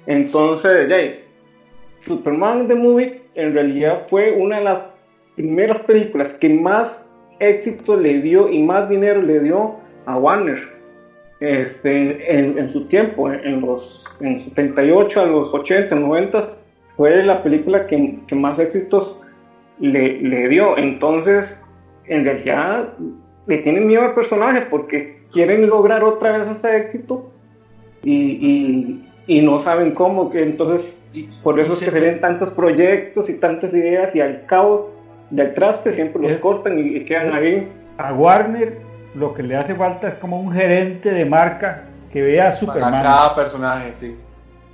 Entonces, 0.05 0.89
ya, 0.89 0.97
Superman 2.01 2.67
The 2.67 2.75
Movie 2.75 3.21
en 3.35 3.53
realidad 3.53 4.07
fue 4.09 4.31
una 4.31 4.59
de 4.59 4.63
las 4.63 4.79
primeras 5.35 5.79
películas 5.79 6.33
que 6.35 6.49
más 6.49 7.03
éxito 7.39 7.95
le 7.95 8.21
dio 8.21 8.49
y 8.49 8.63
más 8.63 8.89
dinero 8.89 9.21
le 9.21 9.39
dio 9.39 9.75
a 10.05 10.17
Warner 10.17 10.76
este, 11.39 12.39
en, 12.39 12.71
su 12.73 12.85
tiempo, 12.85 13.31
en 13.31 13.61
los 13.61 14.03
en 14.19 14.39
78, 14.39 15.21
a 15.21 15.25
los 15.25 15.53
80, 15.53 15.95
90, 15.95 16.53
fue 16.95 17.23
la 17.23 17.43
película 17.43 17.85
que, 17.85 18.19
que 18.27 18.35
más 18.35 18.57
éxitos 18.57 19.19
le, 19.79 20.19
le, 20.21 20.49
dio. 20.49 20.77
Entonces, 20.77 21.55
en 22.05 22.25
realidad, 22.25 22.93
le 23.45 23.57
tienen 23.59 23.85
miedo 23.85 24.01
al 24.01 24.15
personaje 24.15 24.61
porque 24.61 25.19
quieren 25.31 25.67
lograr 25.67 26.03
otra 26.03 26.37
vez 26.37 26.57
ese 26.57 26.77
éxito 26.77 27.31
y, 28.03 28.99
y, 29.27 29.41
no 29.41 29.59
saben 29.59 29.91
cómo. 29.91 30.31
Que 30.31 30.41
entonces, 30.41 30.91
por 31.43 31.59
eso 31.59 31.73
es 31.73 31.79
que 31.79 31.91
se 31.91 31.99
ven 31.99 32.19
tantos 32.19 32.49
proyectos 32.53 33.29
y 33.29 33.33
tantas 33.33 33.73
ideas 33.73 34.15
y 34.15 34.21
al 34.21 34.45
cabo 34.47 34.91
del 35.29 35.53
traste 35.53 35.93
siempre 35.93 36.27
los 36.27 36.39
cortan 36.39 36.79
y, 36.79 37.05
quedan 37.05 37.33
ahí. 37.33 37.67
A 37.99 38.13
Warner 38.13 38.86
lo 39.17 39.33
que 39.33 39.43
le 39.43 39.57
hace 39.57 39.75
falta 39.75 40.07
es 40.07 40.15
como 40.15 40.39
un 40.39 40.53
gerente 40.53 41.11
de 41.11 41.25
marca 41.25 41.83
que 42.11 42.21
vea 42.21 42.49
a 42.49 42.51
Superman. 42.51 42.91
Para 42.91 43.03
cada 43.03 43.35
personaje, 43.35 43.93
sí. 43.97 44.15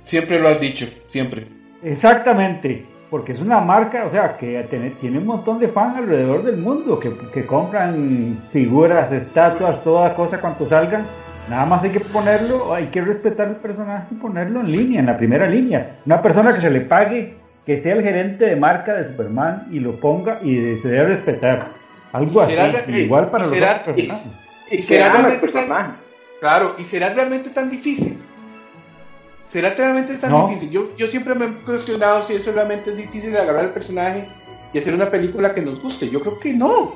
Siempre 0.04 0.38
lo 0.38 0.48
has 0.48 0.60
dicho, 0.60 0.86
siempre. 1.08 1.46
Exactamente, 1.82 2.84
porque 3.10 3.32
es 3.32 3.40
una 3.40 3.60
marca, 3.60 4.04
o 4.04 4.10
sea, 4.10 4.36
que 4.36 4.62
tiene, 5.00 5.18
un 5.18 5.26
montón 5.26 5.58
de 5.58 5.68
fans 5.68 5.96
alrededor 5.96 6.42
del 6.42 6.58
mundo, 6.58 6.98
que, 7.00 7.12
que 7.32 7.46
compran 7.46 8.38
figuras, 8.52 9.12
estatuas, 9.12 9.82
toda 9.82 10.14
cosa 10.14 10.40
cuanto 10.40 10.66
salgan. 10.66 11.04
Nada 11.48 11.66
más 11.66 11.82
hay 11.82 11.90
que 11.90 12.00
ponerlo, 12.00 12.74
hay 12.74 12.86
que 12.86 13.02
respetar 13.02 13.48
el 13.48 13.56
personaje 13.56 14.06
y 14.10 14.14
ponerlo 14.14 14.60
en 14.60 14.72
línea, 14.72 15.00
en 15.00 15.06
la 15.06 15.16
primera 15.16 15.46
línea. 15.46 15.96
Una 16.06 16.22
persona 16.22 16.54
que 16.54 16.60
se 16.60 16.70
le 16.70 16.80
pague, 16.80 17.34
que 17.66 17.78
sea 17.80 17.94
el 17.94 18.02
gerente 18.02 18.46
de 18.46 18.56
marca 18.56 18.94
de 18.94 19.04
Superman 19.04 19.68
y 19.70 19.80
lo 19.80 20.00
ponga 20.00 20.38
y 20.42 20.76
se 20.76 20.88
debe 20.88 21.08
respetar. 21.08 21.83
Algo 22.14 22.42
así, 22.42 22.92
igual 22.92 23.28
para 23.28 23.46
los 23.46 23.52
será, 23.52 23.82
personajes. 23.82 24.22
Y, 24.70 24.82
será 24.84 25.10
realmente 25.10 25.48
tan, 25.48 25.96
claro, 26.38 26.76
y 26.78 26.84
será 26.84 27.12
realmente 27.12 27.50
tan 27.50 27.68
difícil. 27.68 28.22
Será 29.48 29.74
realmente 29.74 30.16
tan 30.18 30.46
difícil. 30.46 30.70
Yo, 30.70 30.96
yo 30.96 31.08
siempre 31.08 31.34
me 31.34 31.46
he 31.46 31.48
cuestionado 31.64 32.24
si 32.24 32.34
eso 32.34 32.52
realmente 32.52 32.92
es 32.92 32.96
difícil 32.98 33.32
de 33.32 33.40
agarrar 33.40 33.64
el 33.64 33.70
personaje 33.72 34.28
y 34.72 34.78
hacer 34.78 34.94
una 34.94 35.06
película 35.06 35.52
que 35.52 35.60
nos 35.60 35.80
guste. 35.80 36.08
Yo 36.08 36.20
creo 36.20 36.38
que 36.38 36.52
no. 36.52 36.94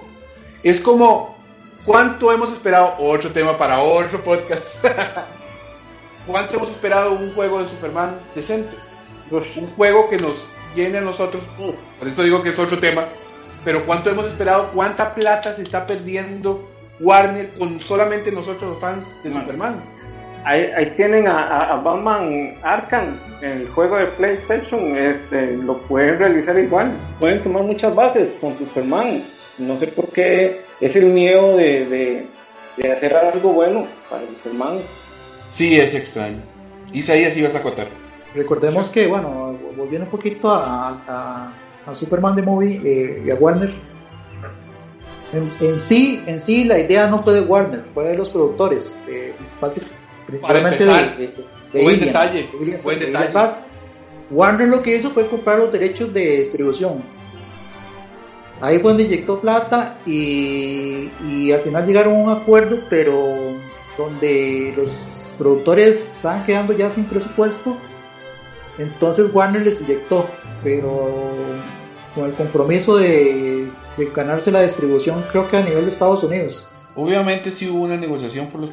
Es 0.63 0.81
como, 0.81 1.37
¿cuánto 1.85 2.31
hemos 2.31 2.53
esperado? 2.53 2.95
Otro 3.01 3.33
tema 3.33 3.59
para 3.59 3.81
otro 3.81 4.23
podcast. 4.23 4.67
¿Cuánto 6.29 6.59
hemos 6.59 6.71
esperado 6.71 7.15
un 7.15 7.35
juego 7.35 7.61
de 7.61 7.69
Superman 7.69 8.21
decente? 8.37 8.71
Un 9.33 9.67
juego 9.75 10.09
que 10.11 10.19
nos 10.19 10.47
llene 10.77 10.99
a 10.99 11.01
nosotros. 11.01 11.43
Por 11.99 12.07
eso 12.07 12.23
digo 12.23 12.41
que 12.41 12.51
es 12.51 12.59
otro 12.61 12.79
tema 12.79 13.09
pero 13.69 13.85
¿cuánto 13.85 14.09
hemos 14.09 14.25
esperado? 14.25 14.71
¿Cuánta 14.73 15.15
plata 15.15 15.53
se 15.53 15.61
está 15.61 15.87
perdiendo 15.87 16.67
Warner 17.01 17.51
con 17.59 17.79
solamente 17.83 18.33
nosotros 18.33 18.71
los 18.71 18.81
fans 18.81 19.15
de 19.23 19.31
Superman? 19.31 19.77
Ahí, 20.43 20.95
tienen 20.97 21.29
a, 21.29 21.75
Batman 21.85 22.57
Arkham, 22.63 23.21
el 23.43 23.69
juego 23.69 23.99
de 23.99 24.07
PlayStation, 24.07 24.97
este, 24.97 25.59
lo 25.59 25.77
pueden 25.83 26.19
realizar 26.19 26.59
igual, 26.59 26.93
pueden 27.21 27.43
tomar 27.43 27.63
muchas 27.65 27.95
bases 27.95 28.31
con 28.41 28.57
Superman. 28.57 29.23
No 29.59 29.79
sé 29.79 29.89
por 29.89 30.09
qué 30.13 30.63
es 30.81 30.97
el 30.97 31.05
miedo 31.05 31.59
de, 31.59 32.27
hacer 32.91 33.15
algo 33.15 33.53
bueno 33.53 33.87
para 34.09 34.23
Superman. 34.43 34.79
Sí, 35.51 35.79
es 35.79 35.95
extraño. 35.95 36.41
Isaías, 36.95 37.37
ibas 37.37 37.55
a 37.55 37.59
acotar. 37.59 37.89
Recordemos 38.35 38.89
que, 38.89 39.07
bueno, 39.07 39.59
volviendo 39.77 40.07
un 40.07 40.11
poquito 40.11 40.51
a 40.51 40.97
a 41.07 41.53
Superman 41.95 42.37
de 42.37 42.43
Movie 42.43 42.81
eh, 42.85 43.23
y 43.27 43.31
a 43.31 43.35
Warner. 43.35 43.75
En, 45.33 45.79
sí, 45.79 46.23
en 46.27 46.41
sí 46.41 46.65
la 46.65 46.79
idea 46.79 47.07
no 47.07 47.23
fue 47.23 47.35
de 47.35 47.41
Warner, 47.43 47.85
fue 47.93 48.05
de 48.05 48.17
los 48.17 48.31
productores, 48.31 48.99
eh, 49.09 49.35
principalmente 50.27 50.85
de, 50.87 51.83
buen 51.83 52.01
detalle, 52.01 52.49
buen 52.83 52.99
detalle. 52.99 53.55
Warner 54.31 54.69
lo 54.69 54.83
que 54.83 54.97
hizo 54.97 55.11
fue 55.11 55.27
comprar 55.27 55.59
los 55.59 55.71
derechos 55.71 56.13
de 56.15 56.39
distribución. 56.39 57.03
Ahí 58.61 58.79
fue 58.79 58.91
donde 58.93 59.05
inyectó 59.05 59.41
plata 59.41 59.99
y, 60.07 61.11
y 61.29 61.53
al 61.53 61.61
final 61.61 61.87
llegaron 61.87 62.15
a 62.15 62.19
un 62.19 62.31
acuerdo, 62.31 62.79
pero 62.89 63.55
donde 63.99 64.73
los 64.77 65.31
productores 65.37 66.17
estaban 66.17 66.45
quedando 66.45 66.73
ya 66.73 66.91
sin 66.91 67.05
presupuesto, 67.05 67.77
entonces 68.79 69.33
Warner 69.33 69.63
les 69.63 69.81
inyectó, 69.81 70.27
pero 70.63 71.33
con 72.15 72.27
el 72.27 72.35
compromiso 72.35 72.97
de, 72.97 73.71
ganarse 74.15 74.51
la 74.51 74.63
distribución, 74.63 75.25
creo 75.31 75.51
que 75.51 75.57
a 75.57 75.63
nivel 75.63 75.85
de 75.85 75.91
Estados 75.91 76.23
Unidos. 76.23 76.71
Obviamente 76.95 77.51
sí 77.51 77.69
hubo 77.69 77.85
una 77.85 77.97
negociación 77.97 78.49
por 78.49 78.61
los 78.61 78.71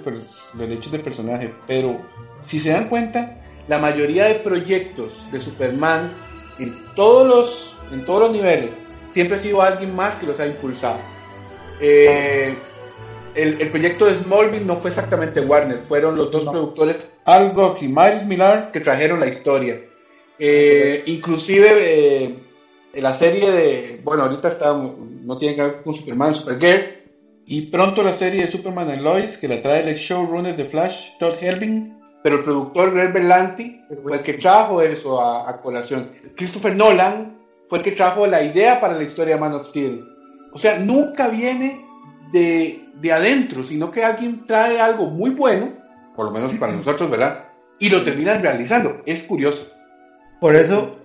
derechos 0.54 0.92
del 0.92 1.02
personaje, 1.02 1.54
pero 1.68 2.02
si 2.44 2.60
se 2.60 2.70
dan 2.72 2.90
cuenta, 2.90 3.42
la 3.68 3.80
mayoría 3.80 4.26
de 4.26 4.36
proyectos 4.36 5.22
de 5.32 5.42
Superman 5.42 6.12
en 6.60 6.76
todos 6.96 7.28
los, 7.28 7.76
en 7.92 8.06
todos 8.06 8.22
los 8.22 8.32
niveles 8.32 8.72
siempre 9.14 9.38
ha 9.38 9.40
sido 9.40 9.62
alguien 9.62 9.96
más 9.96 10.16
que 10.16 10.28
los 10.28 10.40
ha 10.40 10.46
impulsado. 10.48 11.00
Eh, 11.80 12.56
el, 13.36 13.70
proyecto 13.70 14.06
de 14.06 14.18
Smallville 14.18 14.66
no 14.66 14.78
fue 14.78 14.92
exactamente 14.92 15.42
Warner, 15.42 15.80
fueron 15.80 16.18
los 16.18 16.32
dos 16.32 16.44
productores, 16.44 17.10
Al 17.26 17.52
Gough 17.52 17.78
y 17.82 17.88
Miles 17.88 18.26
Millar, 18.26 18.72
que 18.72 18.80
trajeron 18.80 19.20
la 19.20 19.28
historia. 19.28 19.82
Eh, 20.38 21.04
inclusive 21.06 21.70
eh, 21.80 22.40
la 23.02 23.14
serie 23.14 23.52
de, 23.52 24.02
bueno, 24.04 24.24
ahorita 24.24 24.50
está, 24.50 24.74
no 24.74 25.38
tiene 25.38 25.56
que 25.56 25.62
ver 25.62 25.84
con 25.84 25.94
Superman, 25.94 26.36
Supergirl, 26.36 26.96
y 27.46 27.64
pronto 27.64 28.02
la 28.02 28.14
serie 28.14 28.42
de 28.42 28.52
Superman 28.52 28.90
and 28.90 29.02
Lois, 29.02 29.38
que 29.38 29.48
la 29.48 29.62
trae 29.62 29.88
el 29.88 29.96
showrunner 29.96 30.56
de 30.56 30.66
Flash, 30.66 31.18
Todd 31.20 31.36
Helbing, 31.40 31.96
pero 32.24 32.38
el 32.38 32.44
productor 32.44 32.92
Greg 32.92 33.14
Berlanti 33.14 33.82
fue 34.02 34.14
el 34.14 34.24
que 34.24 34.34
trajo 34.34 34.82
eso 34.82 35.22
a, 35.22 35.62
colación. 35.62 36.10
Christopher 36.36 36.76
Nolan 36.76 37.38
fue 37.70 37.78
el 37.78 37.84
que 37.84 37.92
trajo 37.92 38.26
la 38.26 38.42
idea 38.42 38.82
para 38.82 38.96
la 38.96 39.04
historia 39.04 39.36
de 39.36 39.42
Man 39.42 39.54
of 39.54 39.68
Steel. 39.68 40.04
O 40.52 40.58
sea, 40.58 40.80
nunca 40.80 41.28
viene 41.28 41.86
de, 42.32 42.84
de 42.96 43.14
adentro, 43.14 43.62
sino 43.62 43.92
que 43.92 44.04
alguien 44.04 44.48
trae 44.48 44.80
algo 44.80 45.06
muy 45.06 45.30
bueno, 45.32 45.74
por 46.16 46.26
lo 46.26 46.32
menos 46.32 46.52
para 46.56 46.74
nosotros, 46.74 47.12
¿verdad? 47.12 47.46
Y 47.78 47.90
lo 47.90 48.04
terminan 48.04 48.42
realizando. 48.42 49.02
Es 49.06 49.22
curioso. 49.22 49.68
Por 50.40 50.56
eso, 50.56 50.96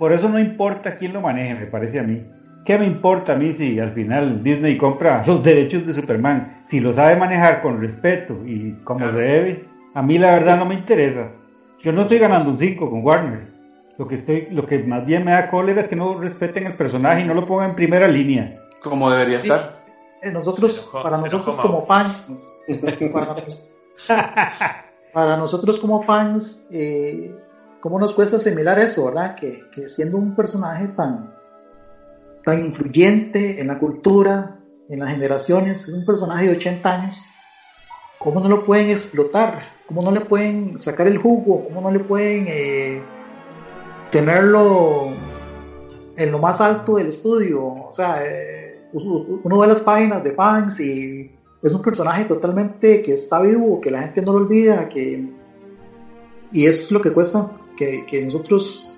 por 0.00 0.14
eso 0.14 0.30
no 0.30 0.38
importa 0.38 0.96
quién 0.96 1.12
lo 1.12 1.20
maneje, 1.20 1.54
me 1.54 1.66
parece 1.66 2.00
a 2.00 2.02
mí. 2.02 2.24
¿Qué 2.64 2.78
me 2.78 2.86
importa 2.86 3.34
a 3.34 3.36
mí 3.36 3.52
si 3.52 3.78
al 3.78 3.92
final 3.92 4.42
Disney 4.42 4.78
compra 4.78 5.22
los 5.26 5.44
derechos 5.44 5.86
de 5.86 5.92
Superman? 5.92 6.62
Si 6.64 6.80
lo 6.80 6.94
sabe 6.94 7.16
manejar 7.16 7.60
con 7.60 7.82
respeto 7.82 8.34
y 8.46 8.72
como 8.82 9.10
se 9.10 9.16
debe, 9.16 9.68
a 9.92 10.00
mí 10.00 10.18
la 10.18 10.30
verdad 10.30 10.58
no 10.58 10.64
me 10.64 10.74
interesa. 10.74 11.28
yo 11.82 11.92
no 11.92 12.02
estoy 12.02 12.18
ganando 12.18 12.48
un 12.48 12.56
5 12.56 12.88
con 12.88 13.04
Warner. 13.04 13.50
Lo 13.98 14.08
que, 14.08 14.14
estoy, 14.14 14.48
lo 14.50 14.66
que 14.66 14.78
más 14.78 15.04
bien 15.04 15.22
me 15.22 15.32
da 15.32 15.50
cólera 15.50 15.82
es 15.82 15.88
que 15.88 15.96
no 15.96 16.18
respeten 16.18 16.66
el 16.66 16.72
personaje 16.72 17.20
y 17.20 17.26
no 17.26 17.34
lo 17.34 17.44
pongan 17.44 17.70
en 17.70 17.76
primera 17.76 18.08
línea. 18.08 18.58
Como 18.82 19.10
debería 19.10 19.36
estar. 19.36 19.82
Eh, 20.22 20.30
nosotros, 20.32 20.88
para 20.94 21.18
nosotros 21.18 21.58
como 21.58 21.82
fans, 21.82 22.26
para, 23.12 23.36
para 25.12 25.36
nosotros 25.36 25.78
como 25.78 26.00
fans, 26.00 26.70
eh, 26.72 27.34
¿cómo 27.80 27.98
nos 27.98 28.14
cuesta 28.14 28.36
asimilar 28.36 28.78
eso, 28.78 29.06
verdad? 29.06 29.34
Que, 29.34 29.64
que 29.72 29.88
siendo 29.88 30.16
un 30.16 30.34
personaje 30.34 30.88
tan, 30.88 31.34
tan 32.44 32.64
influyente 32.64 33.60
en 33.60 33.68
la 33.68 33.78
cultura, 33.78 34.60
en 34.88 35.00
las 35.00 35.10
generaciones, 35.10 35.88
es 35.88 35.94
un 35.94 36.04
personaje 36.04 36.46
de 36.46 36.56
80 36.56 36.92
años, 36.92 37.26
¿cómo 38.18 38.40
no 38.40 38.48
lo 38.48 38.64
pueden 38.64 38.90
explotar? 38.90 39.62
¿Cómo 39.86 40.02
no 40.02 40.10
le 40.10 40.20
pueden 40.22 40.78
sacar 40.78 41.06
el 41.06 41.18
jugo? 41.18 41.64
¿Cómo 41.64 41.80
no 41.80 41.90
le 41.90 42.00
pueden 42.00 42.46
eh, 42.48 43.02
tenerlo 44.12 45.08
en 46.16 46.30
lo 46.30 46.38
más 46.38 46.60
alto 46.60 46.96
del 46.96 47.08
estudio? 47.08 47.64
O 47.64 47.92
sea, 47.92 48.22
eh, 48.24 48.88
uno 48.92 49.58
ve 49.58 49.66
las 49.66 49.80
páginas 49.80 50.22
de 50.22 50.32
fans 50.32 50.80
y 50.80 51.30
es 51.62 51.74
un 51.74 51.82
personaje 51.82 52.24
totalmente 52.24 53.02
que 53.02 53.12
está 53.12 53.40
vivo, 53.40 53.80
que 53.80 53.90
la 53.90 54.02
gente 54.02 54.22
no 54.22 54.32
lo 54.32 54.38
olvida, 54.38 54.88
que 54.88 55.40
y 56.52 56.66
eso 56.66 56.82
es 56.82 56.92
lo 56.92 57.00
que 57.00 57.12
cuesta 57.12 57.50
que, 57.80 58.04
que 58.04 58.22
nosotros 58.22 58.92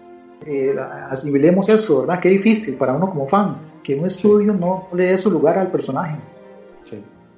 eh, 0.45 0.75
asimilemos 1.09 1.69
eso, 1.69 2.01
¿verdad? 2.01 2.19
Qué 2.21 2.31
difícil 2.31 2.75
para 2.75 2.95
uno 2.95 3.09
como 3.09 3.29
fan, 3.29 3.59
que 3.85 3.95
un 3.95 4.07
estudio 4.07 4.53
no 4.53 4.89
le 4.93 5.07
dé 5.07 5.19
su 5.19 5.31
lugar 5.31 5.57
al 5.57 5.71
personaje. 5.71 6.17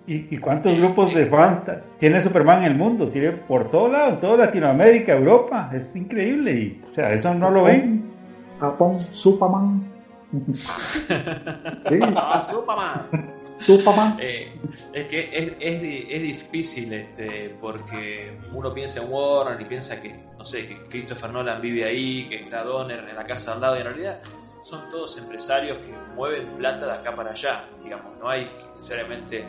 ¿Y, 0.07 0.37
cuántos 0.37 0.79
grupos 0.79 1.15
de 1.15 1.25
fans 1.27 1.63
tiene 1.99 2.21
Superman 2.21 2.59
en 2.59 2.73
el 2.73 2.75
mundo? 2.77 3.09
Tiene 3.09 3.33
por 3.33 3.71
todo 3.71 3.89
lado, 3.89 4.11
en 4.11 4.21
toda 4.21 4.37
Latinoamérica, 4.37 5.15
Europa. 5.15 5.71
Es 5.73 5.97
increíble. 5.97 6.53
Y, 6.53 6.83
o 6.91 6.95
sea, 6.95 7.11
eso 7.15 7.33
no 7.33 7.51
lo 7.51 7.65
ven. 7.65 8.05
Japón, 8.61 9.01
Superman. 9.13 9.83
sí. 10.53 12.01
Ah, 12.17 12.39
Superman. 12.39 13.34
Superman. 13.59 14.17
Eh, 14.21 14.61
es 14.93 15.07
que 15.07 15.31
es, 15.33 15.53
es, 15.61 15.83
es, 16.11 16.23
difícil 16.23 16.93
este, 16.93 17.57
porque 17.61 18.39
uno 18.53 18.73
piensa 18.75 19.03
en 19.03 19.13
Warner 19.13 19.61
y 19.61 19.65
piensa 19.65 20.01
que, 20.03 20.11
no 20.37 20.45
sé, 20.45 20.67
que 20.67 20.83
Christopher 20.85 21.31
Nolan 21.31 21.61
vive 21.61 21.85
ahí, 21.85 22.29
que 22.29 22.37
está 22.37 22.65
Donner 22.65 23.09
en 23.09 23.17
la 23.17 23.27
casa 23.27 23.53
al 23.53 23.61
lado 23.61 23.77
y 23.77 23.81
en 23.81 23.87
realidad 23.87 24.23
son 24.65 24.89
todos 24.89 25.19
empresarios 25.19 25.77
que 25.79 25.93
mueven 26.15 26.57
plata 26.57 26.87
de 26.87 26.93
acá 26.93 27.15
para 27.15 27.33
allá, 27.33 27.69
digamos, 27.83 28.19
no 28.19 28.31
hay 28.31 28.51
necesariamente 28.75 29.45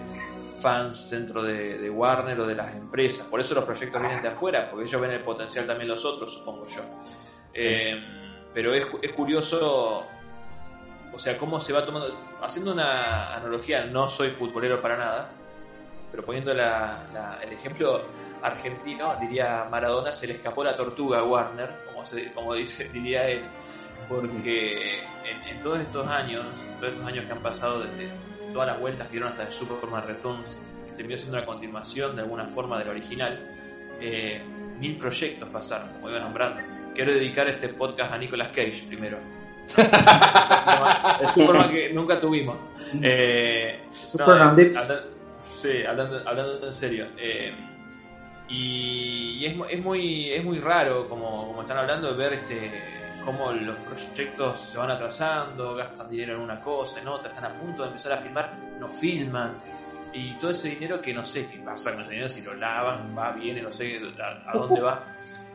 fans 0.59 1.09
dentro 1.09 1.41
de, 1.41 1.89
Warner 1.89 2.39
o 2.39 2.45
de 2.45 2.55
las 2.55 2.75
empresas. 2.75 3.25
Por 3.27 3.39
eso 3.39 3.55
los 3.55 3.63
proyectos 3.63 4.01
vienen 4.01 4.21
de 4.21 4.27
afuera, 4.27 4.69
porque 4.69 4.85
ellos 4.85 4.99
ven 4.99 5.11
el 5.11 5.21
potencial 5.21 5.65
también 5.65 5.89
los 5.89 6.03
otros, 6.03 6.33
supongo 6.33 6.65
yo. 6.67 6.81
Eh, 7.53 7.95
pero 8.53 8.73
es, 8.73 8.85
es, 9.01 9.11
curioso, 9.13 10.05
o 11.15 11.19
sea, 11.19 11.37
cómo 11.37 11.59
se 11.59 11.71
va 11.71 11.85
tomando. 11.85 12.13
Haciendo 12.41 12.73
una 12.73 13.35
analogía, 13.35 13.85
no 13.85 14.09
soy 14.09 14.29
futbolero 14.29 14.81
para 14.81 14.97
nada, 14.97 15.29
pero 16.11 16.25
poniendo 16.25 16.51
el 16.51 16.59
ejemplo 17.51 18.03
argentino, 18.41 19.15
diría 19.19 19.67
Maradona, 19.71 20.11
se 20.11 20.27
le 20.27 20.33
escapó 20.33 20.63
la 20.63 20.75
tortuga 20.75 21.19
a 21.19 21.23
Warner, 21.23 21.85
como, 21.85 22.03
como 22.33 22.53
dice, 22.53 22.89
diría 22.93 23.29
él, 23.29 23.43
porque 24.09 24.99
en, 25.23 25.55
en, 25.55 25.63
todos 25.63 25.79
estos 25.79 26.05
años, 26.07 26.45
todos 26.79 26.93
estos 26.93 27.07
años 27.07 27.25
que 27.25 27.31
han 27.31 27.41
pasado 27.41 27.79
desde 27.79 28.11
todas 28.51 28.67
las 28.67 28.79
vueltas 28.79 29.07
que 29.07 29.13
dieron 29.13 29.29
hasta 29.29 29.43
el 29.43 29.53
Superman 29.53 30.05
Returns, 30.05 30.59
que 30.85 30.93
terminó 30.93 31.17
siendo 31.17 31.37
una 31.37 31.45
continuación 31.45 32.15
de 32.15 32.23
alguna 32.23 32.45
forma 32.45 32.77
del 32.77 32.89
original, 32.89 33.39
eh, 34.01 34.41
mil 34.79 34.97
proyectos 34.97 35.47
pasaron, 35.49 35.93
como 35.93 36.09
iba 36.09 36.19
nombrando. 36.19 36.61
Quiero 36.93 37.13
dedicar 37.13 37.47
este 37.47 37.69
podcast 37.69 38.11
a 38.13 38.17
Nicolas 38.17 38.49
Cage 38.49 38.83
primero. 38.87 39.17
el 41.21 41.29
Superman 41.29 41.69
que 41.69 41.91
nunca 41.93 42.19
tuvimos. 42.19 42.57
Eh, 43.01 43.83
Superman 43.89 44.55
Sí, 45.47 45.85
hablando, 45.85 46.21
hablando 46.27 46.65
en 46.65 46.73
serio. 46.73 47.07
Eh, 47.17 47.53
y, 48.49 49.45
es, 49.45 49.55
es, 49.69 49.83
muy, 49.83 50.31
es 50.31 50.43
muy 50.43 50.59
raro, 50.59 51.07
como, 51.07 51.47
como 51.47 51.61
están 51.61 51.77
hablando, 51.77 52.11
de 52.11 52.17
ver 52.17 52.33
este 52.33 52.95
cómo 53.25 53.51
los 53.51 53.75
proyectos 53.77 54.59
se 54.59 54.77
van 54.77 54.91
atrasando, 54.91 55.75
gastan 55.75 56.09
dinero 56.09 56.35
en 56.35 56.41
una 56.41 56.61
cosa, 56.61 57.01
en 57.01 57.07
otra, 57.07 57.29
están 57.29 57.45
a 57.45 57.59
punto 57.59 57.81
de 57.81 57.87
empezar 57.87 58.13
a 58.13 58.17
filmar, 58.17 58.53
no 58.79 58.93
filman. 58.93 59.57
Y 60.13 60.33
todo 60.35 60.51
ese 60.51 60.69
dinero 60.69 61.01
que 61.01 61.13
no 61.13 61.25
sé 61.25 61.49
qué 61.49 61.57
pasa 61.57 61.91
con 61.91 62.03
ese 62.03 62.11
dinero, 62.11 62.29
si 62.29 62.41
lo 62.43 62.53
lavan, 62.53 63.17
va, 63.17 63.31
viene, 63.31 63.61
no 63.61 63.73
sé 63.73 63.99
a, 64.45 64.57
dónde 64.57 64.79
va. 64.79 65.03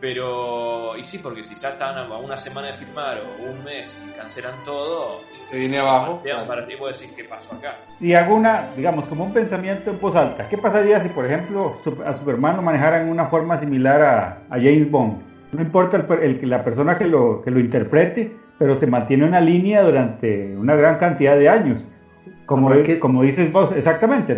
Pero, 0.00 0.96
y 0.96 1.02
sí, 1.02 1.18
porque 1.18 1.44
si 1.44 1.54
ya 1.54 1.70
están 1.70 1.98
a 1.98 2.16
una 2.16 2.36
semana 2.36 2.68
de 2.68 2.72
filmar 2.72 3.18
o 3.18 3.50
un 3.50 3.62
mes 3.64 4.02
y 4.08 4.16
cancelan 4.16 4.54
todo, 4.64 5.20
se 5.50 5.58
viene 5.58 5.78
abajo. 5.78 6.22
Para 6.46 6.66
ti 6.66 6.76
puedo 6.76 6.90
decir 6.90 7.10
qué 7.14 7.24
pasó 7.24 7.54
acá. 7.54 7.76
Y 8.00 8.14
hago 8.14 8.34
una, 8.34 8.70
digamos, 8.76 9.04
como 9.04 9.24
un 9.24 9.32
pensamiento 9.32 9.90
en 9.90 10.00
voz 10.00 10.16
alta. 10.16 10.48
¿Qué 10.48 10.56
pasaría 10.56 11.02
si, 11.02 11.10
por 11.10 11.26
ejemplo, 11.26 11.76
a 12.06 12.14
Superman 12.14 12.56
lo 12.56 12.62
manejaran 12.62 13.02
en 13.02 13.08
una 13.10 13.26
forma 13.26 13.58
similar 13.58 14.02
a, 14.02 14.38
a 14.48 14.54
James 14.54 14.90
Bond? 14.90 15.18
No 15.52 15.60
importa 15.60 15.98
el, 16.22 16.48
la 16.48 16.64
persona 16.64 16.96
que 16.96 17.04
lo, 17.04 17.42
que 17.42 17.50
lo 17.50 17.60
interprete, 17.60 18.34
pero 18.58 18.76
se 18.76 18.86
mantiene 18.86 19.24
una 19.24 19.40
línea 19.40 19.82
durante 19.82 20.56
una 20.56 20.76
gran 20.76 20.98
cantidad 20.98 21.36
de 21.36 21.48
años. 21.48 21.86
Como, 22.46 22.70
como 23.00 23.22
dices 23.22 23.52
vos, 23.52 23.70
exactamente. 23.72 24.34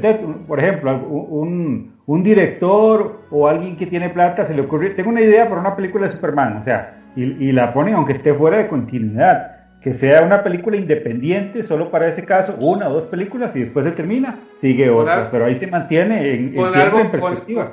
Por 0.47 0.59
ejemplo, 0.59 0.97
un, 1.07 1.95
un, 2.07 2.23
director 2.23 3.21
o 3.31 3.49
alguien 3.49 3.77
que 3.77 3.87
tiene 3.87 4.11
plata 4.11 4.45
se 4.45 4.55
le 4.55 4.63
ocurre, 4.63 4.91
tengo 4.91 5.09
una 5.09 5.23
idea 5.23 5.49
para 5.49 5.61
una 5.61 5.75
película 5.75 6.07
de 6.07 6.13
Superman, 6.13 6.59
o 6.59 6.63
sea, 6.63 7.03
y, 7.17 7.23
y 7.23 7.53
la 7.53 7.73
ponen 7.73 7.95
aunque 7.95 8.13
esté 8.13 8.35
fuera 8.35 8.59
de 8.59 8.69
continuidad 8.69 9.53
que 9.81 9.93
sea 9.93 10.23
una 10.23 10.45
película 10.45 10.77
independiente, 10.77 11.65
solo 11.65 11.91
para 11.91 12.07
ese 12.07 12.25
caso, 12.25 12.55
una 12.61 12.89
o 12.89 12.93
dos 12.93 13.05
películas 13.07 13.57
y 13.57 13.61
después 13.61 13.85
se 13.85 13.93
termina, 13.93 14.39
sigue 14.59 14.89
otra, 14.89 15.29
pero 15.31 15.47
ahí 15.47 15.57
se 15.57 15.67
mantiene 15.67 16.35
en, 16.35 16.55
en, 16.55 16.65
algo, 16.65 16.99
perspectiva 17.11 17.69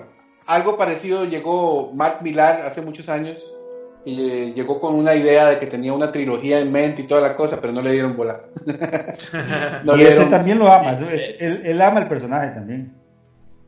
algo 0.50 0.78
parecido 0.78 1.26
llegó 1.26 1.94
Mark 1.94 2.18
Millar 2.22 2.64
hace 2.66 2.82
muchos 2.82 3.08
años 3.08 3.38
y 4.06 4.30
eh, 4.30 4.54
llegó 4.54 4.80
con 4.80 4.96
una 4.96 5.14
idea 5.14 5.50
de 5.50 5.60
que 5.60 5.68
tenía 5.68 5.94
una 5.94 6.12
trilogía 6.12 6.60
en 6.60 6.72
mente 6.72 7.02
y 7.02 7.08
toda 7.08 7.22
la 7.22 7.36
cosa, 7.36 7.60
pero 7.60 7.74
no 7.74 7.82
le 7.82 7.92
dieron 7.92 8.16
bola. 8.16 8.42
y 8.66 10.02
ese 10.02 10.26
también 10.26 10.60
lo 10.60 10.72
ama, 10.72 10.98
él, 11.40 11.82
ama 11.82 12.00
el 12.02 12.08
personaje 12.08 12.50
también. 12.52 12.94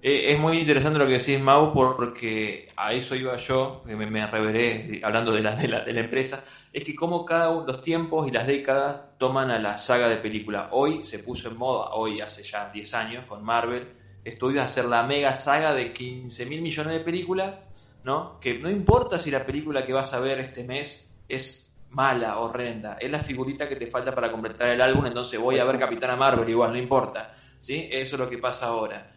Eh, 0.02 0.32
es 0.32 0.40
muy 0.40 0.58
interesante 0.58 0.98
lo 0.98 1.06
que 1.06 1.20
decís, 1.20 1.40
Mau, 1.40 1.74
porque 1.74 2.68
a 2.76 2.94
eso 2.94 3.16
iba 3.16 3.36
yo, 3.38 3.84
me, 3.86 3.96
me 3.96 4.26
reveré 4.26 5.00
hablando 5.04 5.32
de 5.32 5.42
la, 5.42 5.56
de, 5.56 5.68
la, 5.68 5.82
de 5.82 5.94
la 5.94 6.00
empresa, 6.00 6.44
es 6.74 6.84
que 6.84 6.96
como 6.96 7.26
cada 7.26 7.50
uno, 7.50 7.68
los 7.68 7.82
tiempos 7.82 8.28
y 8.28 8.32
las 8.32 8.48
décadas 8.48 9.04
toman 9.18 9.52
a 9.52 9.60
la 9.60 9.78
saga 9.78 10.08
de 10.08 10.16
película. 10.18 10.70
Hoy 10.72 11.04
se 11.04 11.20
puso 11.20 11.50
en 11.50 11.58
moda, 11.58 11.90
hoy 11.92 12.22
hace 12.22 12.44
ya 12.44 12.72
10 12.74 12.94
años, 12.94 13.26
con 13.26 13.44
Marvel, 13.44 13.90
estudios 14.24 14.64
hacer 14.64 14.86
la 14.86 15.04
mega 15.04 15.34
saga 15.34 15.74
de 15.74 15.94
15 15.94 16.46
mil 16.46 16.62
millones 16.62 16.94
de 16.94 17.00
películas, 17.02 17.56
¿no? 18.04 18.40
Que 18.40 18.58
no 18.60 18.70
importa 18.70 19.20
si 19.20 19.32
la 19.32 19.46
película 19.46 19.86
que 19.86 19.94
vas 19.94 20.14
a 20.14 20.20
ver 20.20 20.40
este 20.40 20.64
mes 20.64 21.12
es 21.28 21.72
mala, 21.92 22.40
horrenda, 22.40 22.98
es 23.00 23.12
la 23.12 23.20
figurita 23.20 23.68
que 23.68 23.76
te 23.76 23.88
falta 23.88 24.16
para 24.16 24.32
completar 24.32 24.70
el 24.70 24.82
álbum, 24.82 25.06
entonces 25.06 25.40
voy 25.40 25.60
a 25.60 25.66
ver 25.66 25.78
Capitana 25.78 26.16
Marvel 26.16 26.48
igual, 26.50 26.72
no 26.72 26.78
importa, 26.78 27.36
¿sí? 27.60 27.90
Eso 27.92 28.16
es 28.16 28.20
lo 28.20 28.30
que 28.30 28.38
pasa 28.38 28.68
ahora. 28.68 29.12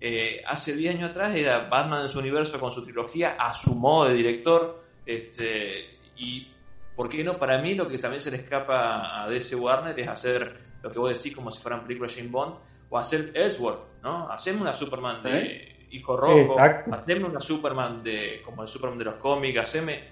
Eh, 0.00 0.42
hace 0.46 0.74
10 0.74 0.96
años 0.96 1.10
atrás 1.10 1.34
era 1.34 1.68
Batman 1.68 2.04
en 2.04 2.08
su 2.08 2.20
universo 2.20 2.58
con 2.58 2.72
su 2.72 2.82
trilogía 2.82 3.36
a 3.38 3.52
su 3.52 3.74
modo 3.74 4.08
de 4.08 4.14
director, 4.14 4.82
este, 5.04 5.98
y 6.16 6.46
¿por 6.94 7.08
qué 7.08 7.24
no? 7.24 7.36
Para 7.38 7.58
mí 7.58 7.74
lo 7.74 7.88
que 7.88 7.98
también 7.98 8.22
se 8.22 8.30
le 8.30 8.38
escapa 8.38 9.22
a 9.22 9.28
DC 9.28 9.56
Warner 9.56 9.98
es 9.98 10.08
hacer 10.08 10.56
lo 10.82 10.90
que 10.90 10.98
vos 10.98 11.16
decís 11.16 11.34
como 11.34 11.50
si 11.50 11.60
fueran 11.60 11.82
películas 11.82 12.12
de 12.12 12.20
James 12.20 12.32
Bond, 12.32 12.54
o 12.90 12.98
hacer 12.98 13.32
Ellsworth, 13.34 14.02
¿no? 14.02 14.30
Hacemos 14.30 14.62
una 14.62 14.72
Superman 14.72 15.22
de 15.22 15.38
¿Eh? 15.38 15.69
Hijo 15.90 16.16
Rojo, 16.16 16.56
hacemos 16.92 17.30
una 17.30 17.40
Superman 17.40 18.02
de 18.02 18.42
como 18.44 18.62
el 18.62 18.68
Superman 18.68 18.98
de 18.98 19.04
los 19.06 19.14
cómics, 19.16 19.58
haceme, 19.58 20.04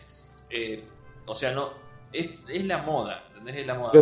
eh, 0.50 0.82
o 1.24 1.34
sea, 1.34 1.52
no, 1.52 1.70
es, 2.12 2.30
es, 2.48 2.64
la 2.64 2.78
moda, 2.78 3.24
¿entendés? 3.28 3.56
Es 3.56 3.66
la 3.66 3.74
moda. 3.74 3.92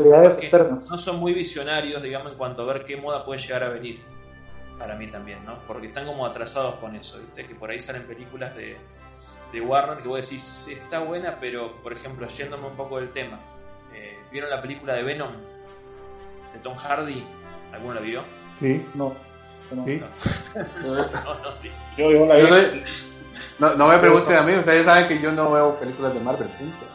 No 0.90 0.98
son 0.98 1.19
muy 1.19 1.35
visionarios, 1.35 2.03
digamos, 2.03 2.33
en 2.33 2.38
cuanto 2.38 2.63
a 2.63 2.73
ver 2.73 2.85
qué 2.85 2.96
moda 2.96 3.25
puede 3.25 3.40
llegar 3.40 3.63
a 3.63 3.69
venir, 3.69 4.00
para 4.79 4.94
mí 4.94 5.09
también, 5.09 5.44
¿no? 5.44 5.59
Porque 5.67 5.88
están 5.88 6.07
como 6.07 6.25
atrasados 6.25 6.77
con 6.77 6.96
eso, 6.96 7.19
¿viste? 7.21 7.46
Que 7.46 7.55
por 7.55 7.71
ahí 7.71 7.81
salen 7.81 8.07
películas 8.07 8.57
de, 8.57 8.77
de 9.53 9.61
Warner 9.61 9.98
que 9.98 10.09
vos 10.09 10.23
decís, 10.23 10.69
está 10.73 11.00
buena, 11.00 11.38
pero, 11.40 11.73
por 11.83 11.92
ejemplo, 11.92 12.27
yéndome 12.27 12.69
un 12.69 12.77
poco 12.77 12.98
del 12.98 13.11
tema, 13.11 13.38
eh, 13.94 14.19
¿vieron 14.33 14.50
la 14.50 14.63
película 14.63 14.94
de 14.94 15.03
Venom? 15.03 15.33
De 16.53 16.59
Tom 16.63 16.77
Hardy, 16.77 17.23
¿alguno 17.73 17.94
la 17.94 18.00
vio? 18.00 18.23
Sí. 18.61 18.83
No. 18.94 19.15
No. 19.75 19.85
¿Sí? 19.85 20.02
Yo, 21.96 22.10
yo, 22.10 22.27
no, 23.58 23.75
no, 23.75 23.88
me 23.88 23.98
pregunten 23.98 24.37
a 24.37 24.42
mí, 24.42 24.52
ustedes 24.52 24.85
saben 24.85 25.08
que 25.08 25.19
yo 25.19 25.33
no 25.33 25.50
veo 25.50 25.77
películas 25.77 26.12
de 26.12 26.21
Marvel. 26.21 26.46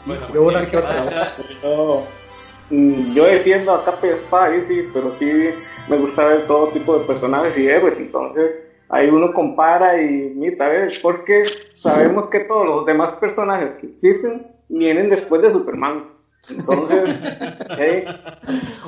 Bueno, 0.06 0.22
yo, 0.32 0.44
una 0.44 0.66
que 0.68 0.78
otra. 0.78 1.06
yo, 1.64 2.06
mm, 2.70 3.14
yo 3.14 3.26
defiendo 3.26 3.74
a 3.74 3.84
capa 3.84 4.56
y 4.56 4.68
sí, 4.68 4.88
pero 4.94 5.12
sí 5.18 5.50
me 5.90 5.98
gusta 5.98 6.26
ver 6.26 6.46
todo 6.46 6.68
tipo 6.68 7.00
de 7.00 7.06
personajes 7.06 7.58
y 7.58 7.68
héroes, 7.68 7.98
entonces 7.98 8.52
ahí 8.90 9.10
uno 9.10 9.34
compara 9.34 10.00
y 10.00 10.34
mira, 10.36 10.68
¿ves? 10.68 11.00
Porque 11.00 11.44
sabemos 11.72 12.30
que 12.30 12.42
todos 12.42 12.68
los 12.68 12.86
demás 12.86 13.14
personajes 13.14 13.74
que 13.76 13.88
existen 13.88 14.46
vienen 14.70 15.10
después 15.10 15.42
de 15.42 15.52
Superman. 15.52 16.06
Entonces, 16.50 17.10
eh, 17.78 18.06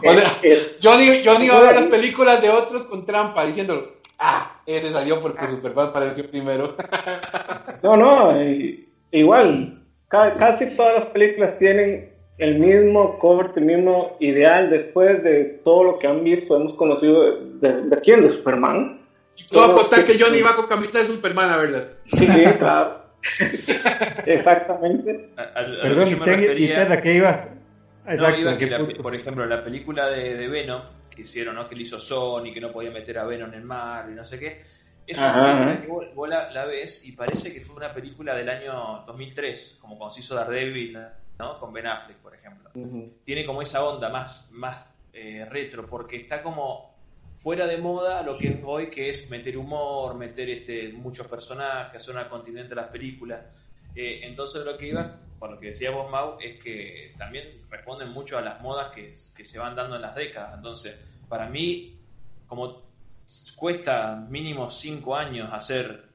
eh, 0.02 0.58
Johnny, 0.82 1.22
Johnny 1.24 1.50
va 1.50 1.58
a 1.58 1.62
ver 1.62 1.76
las 1.76 1.86
películas 1.86 2.42
de 2.42 2.50
otros 2.50 2.84
con 2.86 3.06
trampa 3.06 3.46
diciendo, 3.46 3.94
ah, 4.20 4.60
ese 4.66 4.92
salió 4.92 5.22
porque 5.22 5.48
Superman 5.48 5.90
apareció 5.90 6.30
primero. 6.30 6.76
no, 7.84 7.96
no, 7.96 8.34
igual, 9.12 9.80
casi 10.10 10.66
todas 10.76 10.96
las 11.00 11.06
películas 11.10 11.58
tienen 11.60 12.12
el 12.40 12.60
mismo 12.60 13.20
corte, 13.20 13.60
el 13.60 13.68
mismo 13.68 14.18
ideal 14.20 14.70
después 14.70 15.24
de 15.24 15.62
todo 15.64 15.84
lo 15.84 16.00
que 16.00 16.08
han 16.08 16.24
visto, 16.24 16.56
hemos 16.56 16.74
conocido 16.76 17.40
de, 17.60 17.84
de, 17.84 18.02
quién, 18.02 18.24
de 18.24 18.32
Superman. 18.32 19.00
Todo 19.52 19.66
a 19.66 19.76
contar 19.76 20.06
que 20.06 20.20
Johnny 20.20 20.40
iba 20.40 20.56
con 20.56 20.68
camisa 20.68 21.00
de 21.00 21.06
Superman, 21.06 21.50
la 21.50 21.58
verdad. 21.58 21.88
Sí, 22.06 22.28
claro. 22.60 23.03
Exactamente. 24.26 25.30
Perdón, 25.36 26.10
yo 26.10 26.18
me 26.18 26.26
refería... 26.26 26.92
¿a 26.92 27.02
qué 27.02 27.14
ibas? 27.14 27.48
no, 28.06 28.38
iba 28.38 28.58
que, 28.58 28.68
por 29.02 29.16
ejemplo, 29.16 29.46
la 29.46 29.64
película 29.64 30.08
de, 30.10 30.36
de, 30.36 30.48
Venom 30.48 30.82
que 31.10 31.22
hicieron, 31.22 31.56
¿no? 31.56 31.68
Que 31.68 31.76
le 31.76 31.84
hizo 31.84 32.00
Sony, 32.00 32.52
que 32.54 32.60
no 32.60 32.72
podía 32.72 32.92
meter 32.92 33.18
a 33.20 33.26
Venom 33.26 33.50
en 33.50 33.60
el 33.60 33.64
mar 33.64 34.08
y 34.10 34.14
no 34.14 34.26
sé 34.26 34.40
qué. 34.40 34.62
Es 35.06 35.18
una 35.18 35.34
película 35.34 35.82
que 35.82 36.14
vos, 36.14 36.30
la, 36.30 36.66
ves 36.66 37.06
y 37.06 37.12
parece 37.12 37.54
que 37.54 37.62
fue 37.62 37.76
una 37.76 37.94
película 37.94 38.36
del 38.36 38.48
año 38.50 39.04
2003, 39.06 39.80
como 39.82 39.98
cuando 39.98 40.14
se 40.14 40.22
hizo 40.22 40.36
Daredevil, 40.36 40.98
¿no? 41.38 41.60
Con 41.60 41.74
Ben 41.74 41.88
Affleck, 41.88 42.18
por 42.18 42.34
ejemplo. 42.34 42.70
Tiene 43.24 43.46
como 43.46 43.62
esa 43.62 43.84
onda 43.84 44.10
más, 44.10 44.50
más 44.52 44.90
eh, 45.12 45.46
retro, 45.50 45.86
porque 45.88 46.16
está 46.16 46.42
como 46.42 46.93
fuera 47.44 47.68
de 47.68 47.78
moda 47.78 48.24
lo 48.24 48.38
que 48.38 48.48
es 48.48 48.60
hoy, 48.64 48.90
que 48.90 49.10
es 49.10 49.30
meter 49.30 49.58
humor, 49.58 50.16
meter 50.16 50.50
este, 50.50 50.94
muchos 50.94 51.28
personajes, 51.28 52.02
hacer 52.02 52.16
una 52.16 52.30
continente 52.30 52.72
a 52.72 52.78
las 52.78 52.88
películas. 52.88 53.42
Eh, 53.94 54.22
entonces 54.24 54.64
lo 54.64 54.78
que 54.78 54.88
iba, 54.88 55.18
por 55.38 55.52
lo 55.52 55.60
que 55.60 55.68
decía 55.68 55.92
vos, 55.92 56.10
Mau, 56.10 56.38
es 56.40 56.58
que 56.64 57.14
también 57.18 57.66
responden 57.70 58.10
mucho 58.12 58.38
a 58.38 58.42
las 58.42 58.62
modas 58.62 58.92
que, 58.96 59.14
que 59.36 59.44
se 59.44 59.60
van 59.60 59.76
dando 59.76 59.98
en 59.98 60.02
las 60.02 60.16
décadas. 60.16 60.54
Entonces, 60.56 60.98
para 61.28 61.50
mí, 61.50 62.00
como 62.48 62.82
cuesta 63.58 64.26
mínimo 64.30 64.70
cinco 64.70 65.14
años 65.14 65.52
hacer 65.52 66.06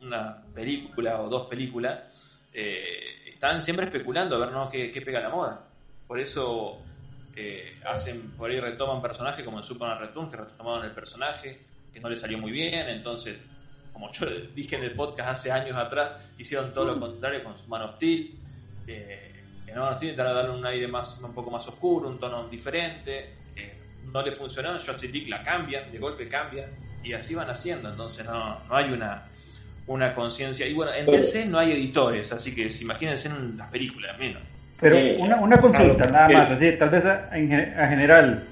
una 0.00 0.42
película 0.54 1.20
o 1.20 1.28
dos 1.28 1.46
películas, 1.46 2.00
eh, 2.54 3.28
están 3.30 3.60
siempre 3.60 3.84
especulando 3.84 4.36
a 4.36 4.38
ver 4.38 4.50
¿no? 4.50 4.70
qué, 4.70 4.90
qué 4.90 5.02
pega 5.02 5.20
la 5.20 5.28
moda. 5.28 5.68
Por 6.08 6.18
eso 6.18 6.80
eh, 7.36 7.80
hacen, 7.84 8.32
por 8.32 8.50
ahí 8.50 8.60
retoman 8.60 9.00
personajes 9.00 9.44
como 9.44 9.58
en 9.58 9.64
Superman 9.64 9.98
Return, 9.98 10.30
que 10.30 10.36
retomaron 10.36 10.84
el 10.84 10.92
personaje, 10.92 11.60
que 11.92 12.00
no 12.00 12.08
le 12.08 12.16
salió 12.16 12.38
muy 12.38 12.52
bien, 12.52 12.88
entonces, 12.88 13.40
como 13.92 14.10
yo 14.12 14.26
dije 14.54 14.76
en 14.76 14.84
el 14.84 14.92
podcast 14.92 15.30
hace 15.30 15.52
años 15.52 15.76
atrás, 15.76 16.30
hicieron 16.38 16.72
todo 16.72 16.86
lo 16.86 17.00
contrario 17.00 17.42
con 17.44 17.56
su 17.56 17.68
Man 17.68 17.82
of 17.82 17.94
Steel. 17.96 18.34
Eh, 18.86 19.32
en 19.66 19.74
Man 19.74 19.88
of 19.88 19.96
Steel 19.96 20.12
intentaron 20.12 20.34
darle 20.42 20.58
un 20.58 20.66
aire 20.66 20.88
más, 20.88 21.20
un 21.20 21.34
poco 21.34 21.50
más 21.50 21.66
oscuro, 21.68 22.08
un 22.08 22.18
tono 22.18 22.48
diferente. 22.48 23.34
Eh, 23.56 23.74
no 24.12 24.22
le 24.22 24.32
funcionó, 24.32 24.72
Justice 24.72 25.08
League 25.08 25.28
la 25.28 25.42
cambian, 25.42 25.90
de 25.90 25.98
golpe 25.98 26.28
cambia, 26.28 26.68
y 27.02 27.12
así 27.12 27.34
van 27.34 27.48
haciendo, 27.48 27.88
entonces 27.88 28.26
no, 28.26 28.60
no 28.68 28.76
hay 28.76 28.92
una 28.92 29.30
una 29.90 30.14
conciencia. 30.14 30.66
Y 30.68 30.74
bueno, 30.74 30.92
en 30.92 31.06
DC 31.06 31.46
no 31.46 31.58
hay 31.58 31.72
editores, 31.72 32.32
así 32.32 32.54
que 32.54 32.70
imagínense 32.80 33.28
en 33.28 33.56
las 33.56 33.70
películas, 33.70 34.16
menos. 34.18 34.42
Pero 34.80 34.96
una, 35.22 35.36
una 35.36 35.58
consulta, 35.58 36.06
nada 36.10 36.28
más, 36.28 36.50
así, 36.50 36.72
tal 36.78 36.90
vez 36.90 37.04
a, 37.04 37.30
general, 37.32 38.42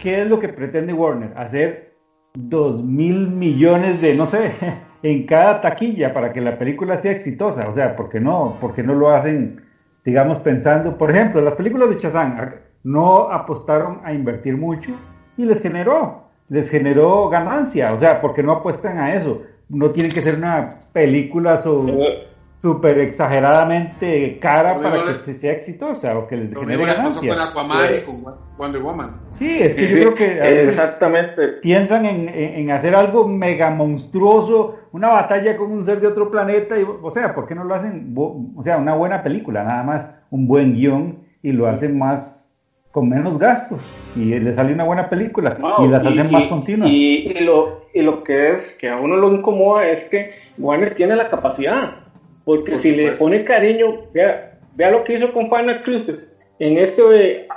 ¿qué 0.00 0.22
es 0.22 0.28
lo 0.28 0.38
que 0.38 0.48
pretende 0.48 0.92
Warner? 0.92 1.32
Hacer 1.36 1.94
dos 2.34 2.82
mil 2.82 3.28
millones 3.28 4.00
de, 4.00 4.14
no 4.14 4.26
sé, 4.26 4.52
en 5.02 5.26
cada 5.26 5.60
taquilla 5.60 6.14
para 6.14 6.32
que 6.32 6.40
la 6.40 6.58
película 6.58 6.96
sea 6.96 7.12
exitosa. 7.12 7.68
O 7.68 7.74
sea, 7.74 7.96
¿por 7.96 8.08
qué 8.08 8.20
no? 8.20 8.56
¿Por 8.60 8.74
qué 8.74 8.82
no 8.82 8.94
lo 8.94 9.10
hacen, 9.10 9.62
digamos, 10.04 10.38
pensando, 10.38 10.96
por 10.96 11.10
ejemplo, 11.10 11.40
las 11.40 11.54
películas 11.54 11.90
de 11.90 11.96
Chazán 11.96 12.54
no 12.84 13.30
apostaron 13.32 14.00
a 14.04 14.12
invertir 14.12 14.56
mucho 14.56 14.92
y 15.36 15.44
les 15.44 15.60
generó, 15.60 16.24
les 16.48 16.70
generó 16.70 17.28
ganancia. 17.28 17.92
O 17.92 17.98
sea, 17.98 18.20
¿por 18.20 18.34
qué 18.34 18.42
no 18.42 18.52
apuestan 18.52 18.98
a 18.98 19.14
eso? 19.14 19.42
No 19.68 19.90
tiene 19.90 20.10
que 20.10 20.20
ser 20.20 20.36
una 20.36 20.76
película 20.92 21.56
sobre 21.56 22.24
súper 22.64 22.98
exageradamente 22.98 24.38
cara 24.40 24.80
para 24.80 24.96
que 25.22 25.34
sea 25.34 25.52
exitosa 25.52 26.16
o 26.16 26.26
que 26.26 26.34
les 26.34 26.58
genere 26.58 26.86
ganancias. 26.86 27.36
con 27.36 27.46
Aquaman 27.46 27.94
y 27.94 28.00
con 28.06 28.24
Wonder 28.56 28.80
Woman. 28.80 29.20
Sí, 29.32 29.58
es 29.60 29.74
que 29.74 29.86
yo 29.86 29.96
creo 29.96 30.14
que 30.14 30.62
exactamente 30.62 31.48
piensan 31.60 32.06
en, 32.06 32.30
en, 32.30 32.70
hacer 32.70 32.96
algo 32.96 33.28
mega 33.28 33.68
monstruoso, 33.68 34.76
una 34.92 35.08
batalla 35.08 35.58
con 35.58 35.72
un 35.72 35.84
ser 35.84 36.00
de 36.00 36.06
otro 36.06 36.30
planeta, 36.30 36.78
y, 36.78 36.86
o 37.02 37.10
sea, 37.10 37.34
¿por 37.34 37.46
qué 37.46 37.54
no 37.54 37.64
lo 37.64 37.74
hacen? 37.74 38.14
O 38.16 38.62
sea, 38.62 38.78
una 38.78 38.94
buena 38.94 39.22
película, 39.22 39.62
nada 39.62 39.82
más 39.82 40.18
un 40.30 40.48
buen 40.48 40.72
guion 40.72 41.18
y 41.42 41.52
lo 41.52 41.66
hacen 41.66 41.98
más 41.98 42.50
con 42.92 43.10
menos 43.10 43.38
gastos 43.38 43.82
y 44.16 44.24
le 44.24 44.54
sale 44.54 44.72
una 44.72 44.84
buena 44.84 45.10
película 45.10 45.58
y 45.80 45.88
las 45.88 46.06
hacen 46.06 46.30
más 46.30 46.46
continuas. 46.46 46.88
Y, 46.88 47.28
y, 47.28 47.40
lo, 47.40 47.82
y 47.92 48.00
lo 48.00 48.24
que 48.24 48.52
es 48.52 48.76
que 48.80 48.88
a 48.88 48.96
uno 48.96 49.16
lo 49.16 49.34
incomoda 49.34 49.86
es 49.86 50.04
que 50.04 50.30
Warner 50.56 50.94
tiene 50.94 51.14
la 51.14 51.28
capacidad 51.28 52.03
porque 52.44 52.78
si 52.80 52.92
le 52.92 53.12
pone 53.12 53.44
cariño, 53.44 54.10
vea, 54.12 54.58
vea 54.74 54.90
lo 54.90 55.04
que 55.04 55.14
hizo 55.14 55.32
con 55.32 55.48
Final 55.48 55.82
Crisis 55.82 56.16
en 56.58 56.78
este 56.78 57.02
de 57.02 57.48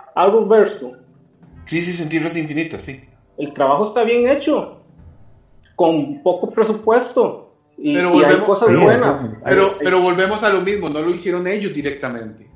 verso. 0.47 0.93
Crisis 1.65 1.99
en 1.99 2.09
Tierras 2.09 2.37
Infinitas, 2.37 2.81
sí. 2.83 3.01
El 3.37 3.53
trabajo 3.53 3.87
está 3.87 4.03
bien 4.03 4.29
hecho, 4.29 4.79
con 5.75 6.23
poco 6.23 6.49
presupuesto. 6.51 7.43
Y, 7.77 7.93
pero 7.93 8.17
hay 8.25 8.37
cosas 8.37 8.73
buenas. 8.73 9.39
Pero, 9.43 9.75
pero 9.77 10.01
volvemos 10.01 10.41
a 10.41 10.49
lo 10.49 10.61
mismo, 10.61 10.89
no 10.89 11.01
lo 11.01 11.11
hicieron 11.11 11.45
ellos 11.47 11.73
directamente. 11.73 12.47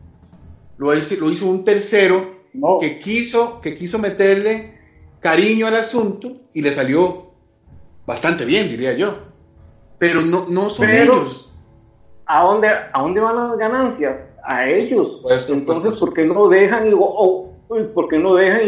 Lo 0.77 0.95
hizo, 0.95 1.15
lo 1.15 1.29
hizo 1.29 1.47
un 1.47 1.63
tercero 1.63 2.41
que, 2.79 2.97
quiso, 2.97 3.61
que 3.61 3.75
quiso 3.75 3.99
meterle 3.99 4.79
cariño 5.19 5.67
al 5.67 5.75
asunto 5.75 6.37
y 6.53 6.61
le 6.61 6.73
salió 6.73 7.33
bastante 8.07 8.45
bien, 8.45 8.69
diría 8.69 8.93
yo. 8.93 9.15
Pero 9.99 10.21
no, 10.21 10.47
no 10.49 10.69
son 10.69 10.89
ellos 10.89 11.50
¿a 12.31 12.43
dónde, 12.43 12.67
¿a 12.69 13.01
dónde 13.01 13.19
van 13.19 13.35
las 13.35 13.57
ganancias? 13.57 14.21
A 14.43 14.65
ellos. 14.67 15.21
Entonces, 15.49 15.99
¿por 15.99 16.13
qué 16.13 16.23
no 16.23 16.47
dejan 16.47 16.87
y, 16.87 16.93
o, 16.95 17.51
¿por 17.93 18.07
qué 18.07 18.17
no 18.17 18.35
dejan 18.35 18.61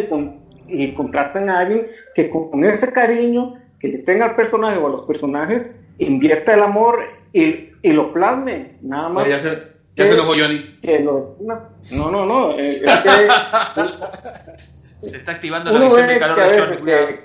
y, 0.68 0.84
y, 0.84 0.94
contratan 0.94 1.50
a 1.50 1.60
alguien 1.60 1.88
que 2.14 2.30
con 2.30 2.64
ese 2.66 2.92
cariño 2.92 3.56
que 3.80 3.88
le 3.88 4.00
tenga 4.00 4.26
al 4.26 4.36
personaje 4.36 4.78
o 4.78 4.88
a 4.88 4.92
los 4.92 5.04
personajes 5.04 5.72
invierta 5.98 6.54
el 6.54 6.64
amor 6.64 7.00
y, 7.32 7.70
y 7.82 7.94
lo 7.94 8.12
plasme? 8.12 8.78
Nada 8.82 9.10
más. 9.10 9.28
Ya, 9.30 9.40
se, 9.40 9.50
ya 9.96 10.04
se 10.04 10.14
enojó 10.14 10.34
Johnny. 10.34 10.80
no, 11.92 12.12
no, 12.12 12.26
no. 12.26 12.52
Eh, 12.60 12.82
es 12.84 13.00
que, 15.02 15.10
se 15.10 15.18
está 15.18 15.34
activando 15.34 15.72
la 15.72 15.80
visión 15.86 16.08
de 16.08 16.20
calor 16.20 16.40
de 16.40 16.60
Johnny. 16.60 17.18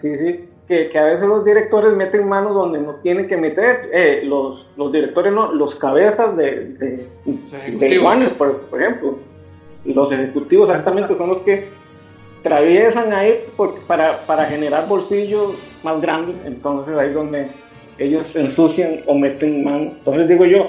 Sí, 0.00 0.16
sí 0.16 0.48
que, 0.68 0.98
a 0.98 1.04
veces 1.04 1.26
los 1.26 1.44
directores 1.46 1.94
meten 1.94 2.28
manos 2.28 2.54
donde 2.54 2.78
no 2.78 2.96
tienen 2.96 3.26
que 3.26 3.38
meter, 3.38 3.88
eh, 3.90 4.20
los, 4.24 4.66
los 4.76 4.92
directores 4.92 5.32
no, 5.32 5.50
los 5.52 5.74
cabezas 5.76 6.36
de, 6.36 6.74
de, 6.74 7.08
de 7.78 7.98
Warner, 7.98 8.28
por, 8.34 8.68
ejemplo, 8.78 9.16
los 9.86 10.12
ejecutivos 10.12 10.68
exactamente 10.68 11.16
son 11.16 11.30
los 11.30 11.38
que 11.38 11.68
traviesan 12.42 13.14
ahí 13.14 13.44
para, 13.86 14.18
para 14.26 14.44
generar 14.44 14.86
bolsillos 14.86 15.54
más 15.82 16.02
grandes, 16.02 16.36
entonces 16.44 16.94
ahí 16.98 17.08
es 17.08 17.14
donde 17.14 17.46
ellos 17.96 18.36
ensucian 18.36 19.00
o 19.06 19.14
meten 19.14 19.64
mano. 19.64 19.92
Entonces 19.98 20.28
digo 20.28 20.44
yo, 20.44 20.66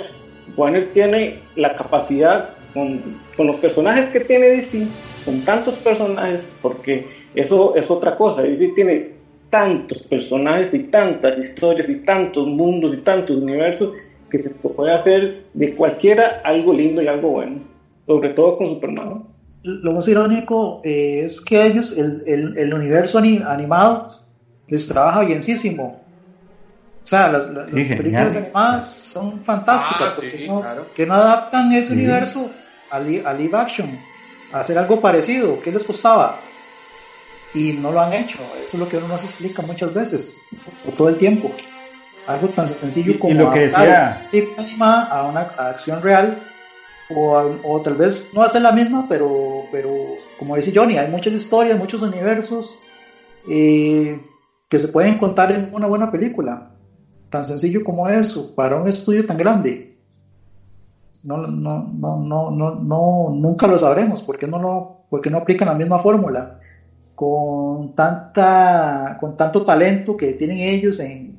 Warner 0.56 0.88
tiene 0.94 1.40
la 1.58 1.76
capacidad 1.76 2.52
con, 2.74 3.02
con 3.36 3.48
los 3.48 3.58
personajes 3.58 4.10
que 4.12 4.22
tiene 4.22 4.48
DC, 4.48 4.88
con 5.26 5.42
tantos 5.42 5.76
personajes, 5.76 6.40
porque 6.62 7.06
eso 7.36 7.76
es 7.76 7.92
otra 7.92 8.16
cosa, 8.16 8.44
DC 8.44 8.70
tiene 8.76 9.19
tantos 9.50 10.02
personajes 10.04 10.74
y 10.74 10.80
tantas 10.84 11.38
historias 11.38 11.90
y 11.90 11.96
tantos 11.96 12.48
mundos 12.48 12.94
y 12.94 12.98
tantos 13.02 13.38
universos 13.38 13.92
que 14.30 14.40
se 14.40 14.50
puede 14.50 14.94
hacer 14.94 15.46
de 15.54 15.74
cualquiera 15.74 16.42
algo 16.44 16.74
lindo 16.74 17.02
y 17.02 17.08
algo 17.08 17.30
bueno, 17.30 17.62
sobre 18.06 18.30
todo 18.30 18.58
con 18.58 18.70
Superman. 18.70 19.24
Lo 19.64 19.92
más 19.92 20.08
irónico 20.08 20.82
eh, 20.86 21.22
es 21.26 21.42
que 21.42 21.66
ellos, 21.66 21.98
el, 21.98 22.24
el, 22.58 22.74
universo 22.74 23.20
animado, 23.20 24.22
les 24.68 24.88
trabaja 24.88 25.22
bienísimo. 25.22 26.02
O 27.04 27.08
sea, 27.10 27.32
las, 27.32 27.48
películas 27.48 28.36
animadas 28.36 28.88
son 28.88 29.44
fantásticas, 29.44 30.12
ah, 30.12 30.14
porque 30.16 30.48
no, 30.48 30.64
que 30.96 31.06
no 31.06 31.14
adaptan 31.16 31.74
ese 31.74 31.94
universo 31.94 32.50
a, 32.92 33.00
live 33.00 33.58
action, 33.58 33.90
a 34.54 34.60
hacer 34.60 34.78
algo 34.78 35.02
parecido. 35.02 35.60
¿Qué 35.62 35.72
les 35.72 35.84
costaba? 35.84 36.40
Y 37.54 37.74
no 37.74 37.92
lo 37.92 38.02
han 38.02 38.14
hecho. 38.14 38.40
Eso 38.64 38.74
es 38.74 38.80
lo 38.80 38.88
que 38.88 38.98
uno 38.98 39.08
no 39.08 39.18
se 39.18 39.26
explica 39.26 39.62
muchas 39.62 39.94
veces, 39.94 40.38
o 40.88 40.92
todo 40.92 41.10
el 41.10 41.18
tiempo. 41.18 41.52
Algo 42.28 42.50
tan 42.50 42.68
sencillo 42.68 43.20
como 43.20 43.34
lo 43.34 43.52
que 43.52 43.62
decía... 43.62 44.28
a 45.12 45.24
una 45.24 45.42
acción 45.42 46.02
real, 46.02 46.44
o, 47.10 47.56
o, 47.64 47.82
tal 47.82 47.96
vez 47.96 48.32
no 48.36 48.44
hacer 48.44 48.62
la 48.62 48.72
misma, 48.72 49.08
pero, 49.10 49.64
pero 49.72 49.90
como 50.38 50.56
dice 50.56 50.72
Johnny, 50.74 50.98
hay 50.98 51.10
muchas 51.10 51.34
historias, 51.34 51.80
muchos 51.80 52.02
universos. 52.04 52.80
Eh, 53.50 54.22
que 54.70 54.80
se 54.80 54.90
pueden 54.90 55.18
contar 55.18 55.52
en 55.52 55.74
una 55.74 55.88
buena 55.88 56.12
película. 56.12 56.72
Tan 57.30 57.44
sencillo 57.44 57.84
como 57.84 58.08
eso, 58.08 58.54
para 58.56 58.76
un 58.78 58.88
estudio 58.88 59.26
tan 59.26 59.38
grande. 59.38 59.98
No, 61.24 61.38
no, 61.38 61.90
no, 61.92 62.18
no, 62.18 62.52
no, 62.52 62.76
no 62.76 63.30
nunca 63.34 63.68
lo 63.68 63.78
sabremos, 63.78 64.22
porque 64.22 64.48
no 64.48 64.60
lo, 64.60 65.06
porque 65.10 65.30
no 65.30 65.40
aplican 65.40 65.68
la 65.68 65.74
misma 65.74 66.00
fórmula. 66.00 66.59
Con 67.20 67.96
tanta, 67.96 69.18
con 69.20 69.36
tanto 69.36 69.66
talento 69.66 70.16
que 70.16 70.32
tienen 70.36 70.60
ellos 70.60 71.02
en, 71.02 71.38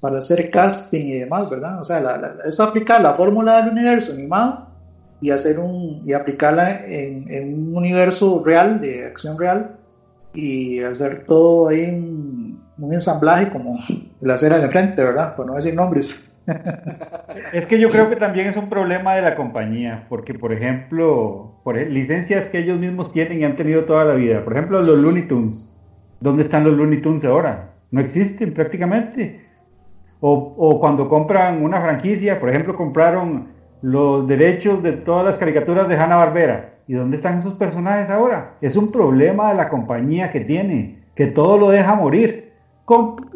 para 0.00 0.16
hacer 0.16 0.50
casting 0.50 1.08
y 1.08 1.18
demás, 1.18 1.50
¿verdad? 1.50 1.78
O 1.78 1.84
sea, 1.84 2.02
es 2.46 2.58
aplicar 2.58 3.02
la 3.02 3.12
fórmula 3.12 3.60
del 3.60 3.72
universo 3.72 4.14
animado 4.14 4.68
y 5.20 5.30
hacer 5.30 5.58
un 5.58 6.02
y 6.06 6.14
aplicarla 6.14 6.86
en, 6.86 7.30
en, 7.30 7.68
un 7.68 7.76
universo 7.76 8.42
real 8.42 8.80
de 8.80 9.04
acción 9.04 9.38
real 9.38 9.76
y 10.32 10.82
hacer 10.82 11.26
todo 11.26 11.68
ahí 11.68 11.84
un, 11.90 12.62
un 12.78 12.94
ensamblaje 12.94 13.50
como 13.50 13.78
la 14.22 14.34
acera 14.34 14.58
de 14.58 14.70
frente, 14.70 15.04
¿verdad? 15.04 15.36
Por 15.36 15.44
no 15.44 15.56
decir 15.56 15.74
nombres. 15.74 16.29
Es 17.52 17.66
que 17.66 17.78
yo 17.78 17.88
creo 17.90 18.08
que 18.08 18.16
también 18.16 18.46
es 18.46 18.56
un 18.56 18.68
problema 18.68 19.14
de 19.14 19.22
la 19.22 19.36
compañía, 19.36 20.06
porque 20.08 20.34
por 20.34 20.52
ejemplo, 20.52 21.60
por 21.64 21.76
licencias 21.76 22.48
que 22.48 22.58
ellos 22.58 22.78
mismos 22.78 23.12
tienen 23.12 23.40
y 23.40 23.44
han 23.44 23.56
tenido 23.56 23.84
toda 23.84 24.04
la 24.04 24.14
vida, 24.14 24.44
por 24.44 24.54
ejemplo 24.54 24.82
los 24.82 24.98
Looney 24.98 25.28
Tunes, 25.28 25.72
¿dónde 26.20 26.42
están 26.42 26.64
los 26.64 26.76
Looney 26.76 27.00
Tunes 27.00 27.24
ahora? 27.24 27.72
No 27.90 28.00
existen 28.00 28.54
prácticamente. 28.54 29.40
O, 30.20 30.54
o 30.56 30.80
cuando 30.80 31.08
compran 31.08 31.62
una 31.62 31.80
franquicia, 31.80 32.38
por 32.38 32.50
ejemplo, 32.50 32.76
compraron 32.76 33.48
los 33.82 34.28
derechos 34.28 34.82
de 34.82 34.92
todas 34.92 35.24
las 35.24 35.38
caricaturas 35.38 35.88
de 35.88 35.96
Hanna 35.96 36.16
Barbera. 36.16 36.74
¿Y 36.86 36.94
dónde 36.94 37.16
están 37.16 37.38
esos 37.38 37.54
personajes 37.54 38.10
ahora? 38.10 38.56
Es 38.60 38.76
un 38.76 38.90
problema 38.90 39.50
de 39.50 39.56
la 39.56 39.68
compañía 39.68 40.30
que 40.30 40.40
tiene, 40.40 40.98
que 41.14 41.26
todo 41.26 41.56
lo 41.56 41.70
deja 41.70 41.94
morir. 41.94 42.49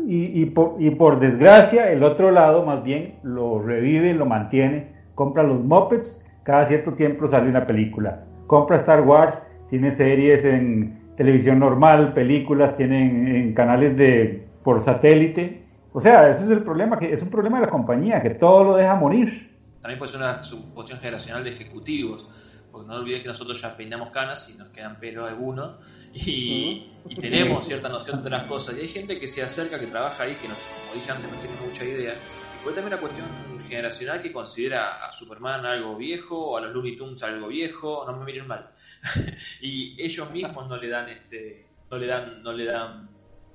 Y, 0.06 0.46
por, 0.46 1.20
desgracia, 1.20 1.90
el 1.90 2.02
otro 2.02 2.30
lado 2.30 2.64
más 2.64 2.82
bien 2.82 3.16
lo 3.22 3.60
revive, 3.60 4.14
lo 4.14 4.26
mantiene. 4.26 4.92
Compra 5.14 5.42
los 5.42 5.60
Muppets, 5.62 6.26
cada 6.42 6.66
cierto 6.66 6.92
tiempo 6.94 7.28
sale 7.28 7.48
una 7.48 7.66
película. 7.66 8.24
Compra 8.46 8.76
Star 8.76 9.02
Wars, 9.02 9.40
tiene 9.70 9.92
series 9.92 10.44
en 10.44 10.98
televisión 11.16 11.58
normal, 11.58 12.12
películas, 12.12 12.76
tienen 12.76 13.28
en 13.28 13.54
canales 13.54 13.96
de 13.96 14.46
por 14.62 14.80
satélite. 14.80 15.62
O 15.92 16.00
sea, 16.00 16.28
ese 16.28 16.44
es 16.44 16.50
el 16.50 16.62
problema, 16.62 16.98
que 16.98 17.12
es 17.12 17.22
un 17.22 17.30
problema 17.30 17.60
de 17.60 17.66
la 17.66 17.70
compañía, 17.70 18.22
que 18.22 18.30
todo 18.30 18.64
lo 18.64 18.76
deja 18.76 18.96
morir 18.96 19.54
también 19.84 19.98
puede 19.98 20.16
una 20.16 20.40
cuestión 20.72 20.98
generacional 20.98 21.44
de 21.44 21.50
ejecutivos, 21.50 22.26
porque 22.74 22.88
no 22.88 22.96
olvides 22.96 23.22
que 23.22 23.28
nosotros 23.28 23.62
ya 23.62 23.76
peinamos 23.76 24.10
canas 24.10 24.50
y 24.50 24.54
nos 24.54 24.66
quedan 24.70 24.98
pelo 24.98 25.26
algunos 25.26 25.76
y, 26.12 26.90
tenemos 27.20 27.64
cierta 27.64 27.88
noción 27.88 28.24
de 28.24 28.30
las 28.30 28.44
cosas. 28.44 28.76
Y 28.76 28.80
hay 28.80 28.88
gente 28.88 29.20
que 29.20 29.28
se 29.28 29.44
acerca, 29.44 29.78
que 29.78 29.86
trabaja 29.86 30.24
ahí, 30.24 30.34
que 30.34 30.48
no, 30.48 30.54
como 30.54 30.94
dije 30.94 31.12
antes 31.12 31.30
no 31.30 31.38
tiene 31.38 31.56
mucha 31.64 31.84
idea. 31.84 32.14
Y 32.14 32.64
puede 32.64 32.74
también 32.74 32.94
una 32.94 33.00
cuestión 33.00 33.26
generacional 33.68 34.20
que 34.20 34.32
considera 34.32 35.06
a 35.06 35.12
Superman 35.12 35.64
algo 35.64 35.96
viejo 35.96 36.36
o 36.36 36.56
a 36.56 36.62
los 36.62 36.72
Looney 36.72 36.96
Tunes 36.96 37.22
algo 37.22 37.46
viejo, 37.46 38.04
no 38.08 38.16
me 38.16 38.24
miren 38.24 38.48
mal. 38.48 38.68
y 39.60 39.94
ellos 40.02 40.28
mismos 40.32 40.68
no 40.68 40.76
le 40.76 40.88
dan 40.88 41.08
este, 41.10 41.68
no 41.88 41.96
le 41.96 42.08
dan, 42.08 42.42
no 42.42 42.52
le 42.52 42.64
dan 42.64 43.08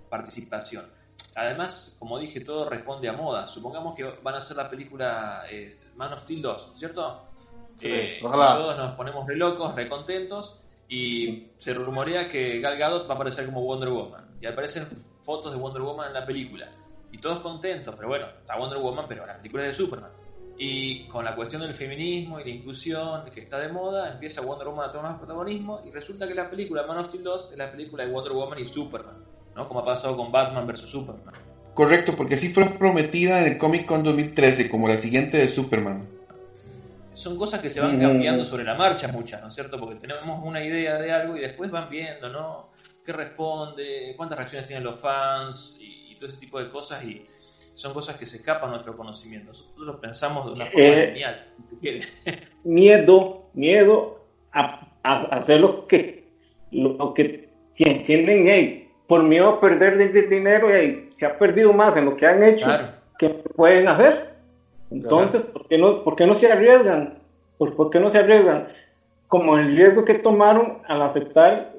participación. 0.09 0.85
Además, 1.35 1.97
como 1.99 2.17
dije, 2.19 2.39
todo 2.39 2.69
responde 2.69 3.09
a 3.09 3.13
moda. 3.13 3.47
Supongamos 3.47 3.95
que 3.95 4.05
van 4.05 4.35
a 4.35 4.37
hacer 4.37 4.55
la 4.55 4.69
película 4.69 5.43
eh, 5.49 5.77
Man 5.97 6.13
of 6.13 6.21
Steel 6.21 6.41
2, 6.41 6.73
¿cierto? 6.77 7.28
Eh, 7.81 8.19
todos 8.21 8.77
nos 8.77 8.95
ponemos 8.95 9.27
re 9.27 9.35
locos, 9.35 9.75
re 9.75 9.87
contentos 9.87 10.63
y 10.87 11.47
se 11.59 11.73
rumorea 11.73 12.27
que 12.27 12.59
Gal 12.59 12.77
Gadot 12.77 13.07
va 13.07 13.13
a 13.13 13.15
aparecer 13.15 13.45
como 13.45 13.61
Wonder 13.61 13.89
Woman 13.89 14.37
y 14.41 14.47
aparecen 14.47 14.85
fotos 15.21 15.51
de 15.51 15.57
Wonder 15.57 15.81
Woman 15.81 16.07
en 16.07 16.13
la 16.13 16.25
película 16.25 16.69
y 17.11 17.17
todos 17.17 17.39
contentos, 17.39 17.95
pero 17.95 18.07
bueno, 18.07 18.27
está 18.39 18.57
Wonder 18.57 18.79
Woman, 18.79 19.05
pero 19.07 19.25
la 19.25 19.37
película 19.37 19.63
es 19.63 19.69
de 19.69 19.83
Superman. 19.83 20.11
Y 20.57 21.07
con 21.07 21.23
la 21.23 21.35
cuestión 21.35 21.61
del 21.61 21.73
feminismo 21.73 22.39
y 22.39 22.43
la 22.43 22.49
inclusión 22.49 23.23
que 23.33 23.39
está 23.39 23.59
de 23.59 23.69
moda, 23.69 24.11
empieza 24.11 24.41
Wonder 24.41 24.67
Woman 24.67 24.89
a 24.89 24.91
tomar 24.91 25.11
más 25.11 25.19
protagonismo 25.19 25.81
y 25.85 25.91
resulta 25.91 26.27
que 26.27 26.35
la 26.35 26.49
película 26.49 26.85
Man 26.85 26.97
of 26.97 27.07
Steel 27.07 27.23
2 27.23 27.51
es 27.53 27.57
la 27.57 27.71
película 27.71 28.05
de 28.05 28.11
Wonder 28.11 28.33
Woman 28.33 28.59
y 28.59 28.65
Superman, 28.65 29.23
¿no? 29.55 29.67
Como 29.67 29.79
ha 29.79 29.85
pasado 29.85 30.17
con 30.17 30.31
Batman 30.31 30.67
vs. 30.67 30.81
Superman. 30.81 31.33
Correcto, 31.73 32.13
porque 32.15 32.35
así 32.35 32.49
fue 32.49 32.65
prometida 32.65 33.39
en 33.39 33.53
el 33.53 33.57
Comic 33.57 33.85
Con 33.85 34.03
2013 34.03 34.67
como 34.67 34.89
la 34.89 34.97
siguiente 34.97 35.37
de 35.37 35.47
Superman. 35.47 36.18
Son 37.19 37.37
cosas 37.37 37.59
que 37.59 37.69
se 37.69 37.81
van 37.81 37.99
cambiando 37.99 38.45
sobre 38.45 38.63
la 38.63 38.75
marcha 38.75 39.09
muchas, 39.09 39.41
¿no 39.41 39.49
es 39.49 39.53
cierto? 39.53 39.77
Porque 39.77 39.95
tenemos 39.95 40.41
una 40.41 40.63
idea 40.63 40.97
de 40.97 41.11
algo 41.11 41.35
y 41.35 41.41
después 41.41 41.69
van 41.69 41.89
viendo, 41.89 42.29
¿no? 42.29 42.69
¿Qué 43.05 43.11
responde? 43.11 44.13
¿Cuántas 44.15 44.37
reacciones 44.37 44.69
tienen 44.69 44.85
los 44.85 44.97
fans? 44.97 45.79
Y, 45.81 46.15
todo 46.15 46.29
ese 46.29 46.39
tipo 46.39 46.59
de 46.59 46.69
cosas 46.69 47.01
y 47.05 47.25
son 47.73 47.93
cosas 47.93 48.17
que 48.17 48.25
se 48.25 48.37
escapan 48.37 48.69
a 48.69 48.73
nuestro 48.73 48.95
conocimiento. 48.95 49.47
Nosotros 49.47 49.87
lo 49.87 50.01
pensamos 50.01 50.45
de 50.45 50.51
una 50.51 50.65
forma 50.65 50.87
eh, 50.87 51.05
genial. 51.07 51.47
miedo, 52.63 53.49
miedo 53.53 54.25
a, 54.51 54.87
hacer 55.03 55.59
lo 55.59 55.87
que, 55.87 56.27
lo 56.71 57.13
que 57.13 57.49
tienen 57.75 58.89
por 59.07 59.23
miedo 59.23 59.49
a 59.49 59.61
perder 59.61 60.29
dinero 60.29 60.77
y 60.77 61.11
se 61.17 61.25
ha 61.25 61.37
perdido 61.37 61.73
más 61.73 61.95
en 61.97 62.05
lo 62.05 62.15
que 62.15 62.25
han 62.25 62.43
hecho 62.43 62.67
que 63.17 63.29
pueden 63.29 63.89
hacer. 63.89 64.28
Entonces, 64.91 65.41
¿por, 65.41 65.67
qué 65.67 65.77
no, 65.77 66.03
¿por 66.03 66.15
qué 66.15 66.25
no 66.25 66.35
se 66.35 66.51
arriesgan? 66.51 67.19
¿Por, 67.57 67.89
qué 67.89 67.99
no 67.99 68.11
se 68.11 68.19
arriesgan? 68.19 68.69
Como 69.27 69.57
el 69.57 69.75
riesgo 69.75 70.05
que 70.05 70.15
tomaron 70.15 70.79
al 70.87 71.01
aceptar 71.01 71.73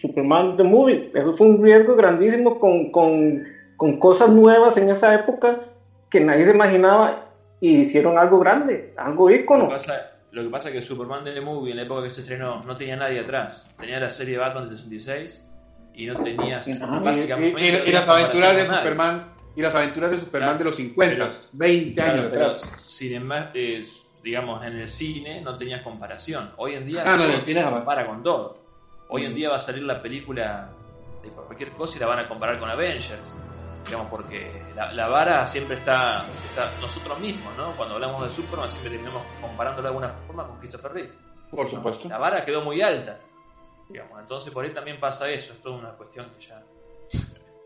Superman 0.00 0.56
The 0.56 0.64
Movie. 0.64 1.10
Eso 1.14 1.36
fue 1.36 1.46
un 1.46 1.62
riesgo 1.62 1.94
grandísimo 1.96 2.58
con, 2.58 2.90
con, 2.90 3.44
con 3.76 3.98
cosas 3.98 4.28
nuevas 4.28 4.76
en 4.76 4.90
esa 4.90 5.14
época 5.14 5.60
que 6.10 6.20
nadie 6.20 6.44
se 6.44 6.50
imaginaba 6.50 7.26
y 7.60 7.82
hicieron 7.82 8.18
algo 8.18 8.38
grande, 8.38 8.92
algo 8.96 9.30
ícono. 9.30 9.64
Lo 9.64 9.68
que 9.68 9.74
pasa, 9.74 10.12
lo 10.32 10.42
que 10.42 10.48
pasa 10.48 10.68
es 10.68 10.74
que 10.74 10.82
Superman 10.82 11.24
The 11.24 11.40
Movie 11.40 11.70
en 11.72 11.76
la 11.76 11.82
época 11.84 12.02
que 12.02 12.10
se 12.10 12.22
estrenó 12.22 12.62
no 12.62 12.76
tenía 12.76 12.96
nadie 12.96 13.20
atrás. 13.20 13.74
Tenía 13.78 14.00
la 14.00 14.10
serie 14.10 14.38
Batman 14.38 14.64
de 14.64 14.70
66 14.70 15.50
y 15.94 16.06
no 16.06 16.16
tenías 16.20 16.80
básicamente 17.02 17.84
y, 17.86 17.92
las 17.92 18.08
aventuras 18.08 18.56
de 18.56 18.66
Superman 18.66 19.24
y 19.56 19.62
las 19.62 19.74
aventuras 19.74 20.10
de 20.10 20.20
Superman 20.20 20.58
de 20.58 20.64
los 20.64 20.76
50 20.76 21.28
20 21.52 22.02
años 22.02 22.26
atrás. 22.26 22.62
sin 22.76 23.14
embargo 23.14 23.50
digamos 24.22 24.64
en 24.64 24.76
el 24.76 24.88
cine 24.88 25.40
no 25.40 25.56
tenías 25.56 25.82
comparación. 25.82 26.52
Hoy 26.56 26.74
en 26.74 26.86
día 26.86 27.04
ah, 27.06 27.16
no, 27.16 27.26
no, 27.26 27.40
se 27.40 27.62
compara 27.62 28.06
con 28.06 28.22
todo. 28.22 28.58
Hoy 29.08 29.24
en 29.24 29.34
día 29.34 29.48
va 29.48 29.56
a 29.56 29.60
salir 29.60 29.82
la 29.82 30.02
película 30.02 30.70
de 31.22 31.30
cualquier 31.30 31.70
cosa 31.72 31.96
y 31.96 32.00
la 32.00 32.06
van 32.06 32.18
a 32.20 32.28
comparar 32.28 32.58
con 32.58 32.68
Avengers 32.70 33.34
digamos 33.86 34.08
porque 34.08 34.62
la, 34.76 35.08
vara 35.08 35.46
siempre 35.46 35.74
está, 35.74 36.26
está, 36.28 36.70
nosotros 36.82 37.18
mismos 37.18 37.56
no 37.56 37.72
cuando 37.76 37.94
hablamos 37.94 38.22
de 38.22 38.30
Superman 38.30 38.68
siempre 38.68 38.90
terminamos 38.90 39.22
comparándolo 39.40 39.82
de 39.82 39.88
alguna 39.88 40.08
forma 40.26 40.46
con 40.46 40.58
Christopher 40.58 40.92
Reeve. 40.92 41.12
Por 41.50 41.68
supuesto. 41.68 42.08
La 42.08 42.18
vara 42.18 42.44
quedó 42.44 42.60
muy 42.62 42.82
alta 42.82 43.18
entonces 44.18 44.52
por 44.52 44.64
ahí 44.64 44.72
también 44.72 45.00
pasa 45.00 45.28
eso, 45.30 45.52
es 45.52 45.60
toda 45.60 45.76
una 45.76 45.90
cuestión 45.92 46.30
que 46.30 46.46
ya... 46.46 46.62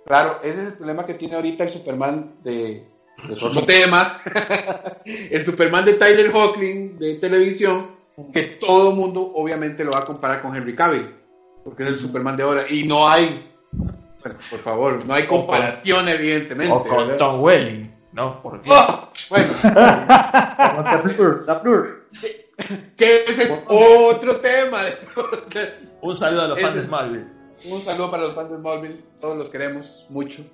Claro, 0.05 0.40
ese 0.42 0.61
es 0.61 0.66
el 0.68 0.72
problema 0.74 1.07
que 1.07 1.14
tiene 1.14 1.36
ahorita 1.36 1.64
el 1.64 1.70
Superman 1.70 2.34
de, 2.42 2.86
de 3.26 3.34
otro 3.34 3.62
tema, 3.62 4.20
el 5.05 5.44
Superman 5.44 5.84
de 5.84 5.94
Tyler 5.94 6.30
Hoechlin 6.34 6.98
de 6.98 7.14
televisión, 7.14 7.86
que 8.32 8.42
todo 8.42 8.90
el 8.90 8.96
mundo 8.96 9.32
obviamente 9.34 9.82
lo 9.82 9.92
va 9.92 10.00
a 10.00 10.05
comparar 10.05 10.42
con 10.42 10.55
Henry 10.55 10.76
Cavill, 10.76 11.14
porque 11.64 11.84
es 11.84 11.88
el 11.88 11.98
Superman 11.98 12.36
de 12.36 12.42
ahora, 12.42 12.66
y 12.68 12.84
no 12.84 13.09
hay, 13.09 13.50
bueno, 13.72 14.38
por 14.50 14.59
favor, 14.59 15.07
no 15.07 15.14
hay 15.14 15.26
comparación 15.26 16.07
evidentemente. 16.09 16.72
O 16.72 16.84
con 16.84 17.16
Tom 17.16 17.40
Welling, 17.40 17.90
¿no? 18.12 18.42
¿Por 18.42 18.61
qué? 18.61 18.70
Oh, 18.70 19.09
bueno. 19.30 19.52
que 22.96 23.24
ese 23.24 23.42
es 23.44 23.62
otro 23.66 24.36
tema. 24.36 24.82
Un 26.02 26.14
saludo 26.14 26.42
a 26.42 26.48
los 26.48 26.61
fans 26.61 26.74
de 26.74 26.82
Smallville. 26.82 27.43
Un 27.70 27.80
saludo 27.80 28.11
para 28.11 28.24
los 28.24 28.34
fans 28.34 28.50
de 28.50 28.57
Smallville. 28.57 29.00
Todos 29.20 29.36
los 29.36 29.50
queremos 29.50 30.07
mucho. 30.09 30.44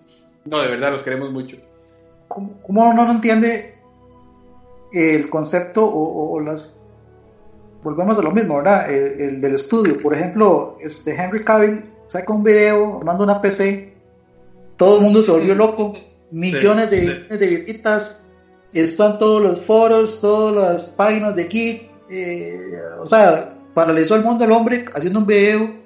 No, 0.45 0.61
de 0.61 0.69
verdad, 0.69 0.93
los 0.93 1.03
queremos 1.03 1.31
mucho. 1.33 1.57
¿Cómo, 2.29 2.55
uno 2.67 2.95
no 2.95 3.11
entiende 3.11 3.79
el 4.93 5.29
concepto 5.29 5.85
o, 5.85 6.39
las... 6.41 6.81
Volvemos 7.83 8.19
a 8.19 8.23
lo 8.23 8.31
mismo, 8.31 8.59
¿verdad? 8.59 8.91
El, 8.91 9.41
del 9.41 9.55
estudio. 9.55 10.01
Por 10.03 10.15
ejemplo, 10.15 10.77
este 10.81 11.15
Henry 11.15 11.45
Cavill 11.45 11.85
saca 12.07 12.33
un 12.33 12.45
video, 12.45 13.01
manda 13.01 13.25
una 13.25 13.41
PC, 13.41 13.95
todo 14.77 14.99
el 14.99 15.03
mundo 15.03 15.23
se 15.23 15.31
volvió 15.31 15.55
loco, 15.55 15.95
millones 16.31 16.91
de, 16.91 17.25
de 17.25 17.47
visitas, 17.47 18.25
están 18.73 19.19
todos 19.19 19.43
los 19.43 19.65
foros, 19.65 20.21
todas 20.21 20.55
las 20.55 20.91
páginas 20.91 21.35
de 21.37 21.49
Kit, 21.49 21.83
eh, 22.11 22.59
o 23.01 23.07
sea, 23.07 23.57
paralizó 23.75 24.17
el 24.17 24.25
mundo 24.25 24.45
el 24.45 24.53
hombre 24.53 24.85
haciendo 24.95 25.21
un 25.21 25.27
video, 25.27 25.80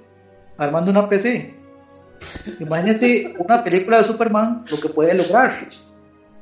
armando 0.59 0.90
una 0.90 1.09
PC. 1.09 1.55
Imagínense 2.61 3.34
una 3.38 3.62
película 3.62 3.98
de 3.98 4.05
Superman, 4.05 4.64
lo 4.70 4.80
que 4.80 4.88
puede 4.88 5.14
lograr. 5.14 5.68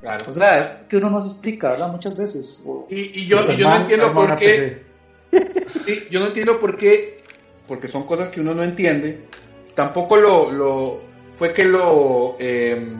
Claro. 0.00 0.24
O 0.28 0.32
sea, 0.32 0.58
es 0.60 0.68
que 0.88 0.96
uno 0.96 1.10
no 1.10 1.22
se 1.22 1.28
explica, 1.28 1.70
¿verdad? 1.70 1.92
Muchas 1.92 2.16
veces. 2.16 2.64
y, 2.88 3.26
yo, 3.26 3.44
no 3.44 3.76
entiendo 3.76 4.12
por 4.12 4.36
qué. 4.36 4.82
yo 6.10 6.20
no 6.20 6.26
entiendo 6.26 6.60
por 6.60 6.76
qué, 6.76 7.22
porque 7.68 7.88
son 7.88 8.04
cosas 8.04 8.30
que 8.30 8.40
uno 8.40 8.54
no 8.54 8.62
entiende. 8.62 9.26
Tampoco 9.74 10.16
lo, 10.16 10.52
lo, 10.52 11.00
fue 11.34 11.52
que 11.54 11.64
lo, 11.64 12.36
eh, 12.38 12.94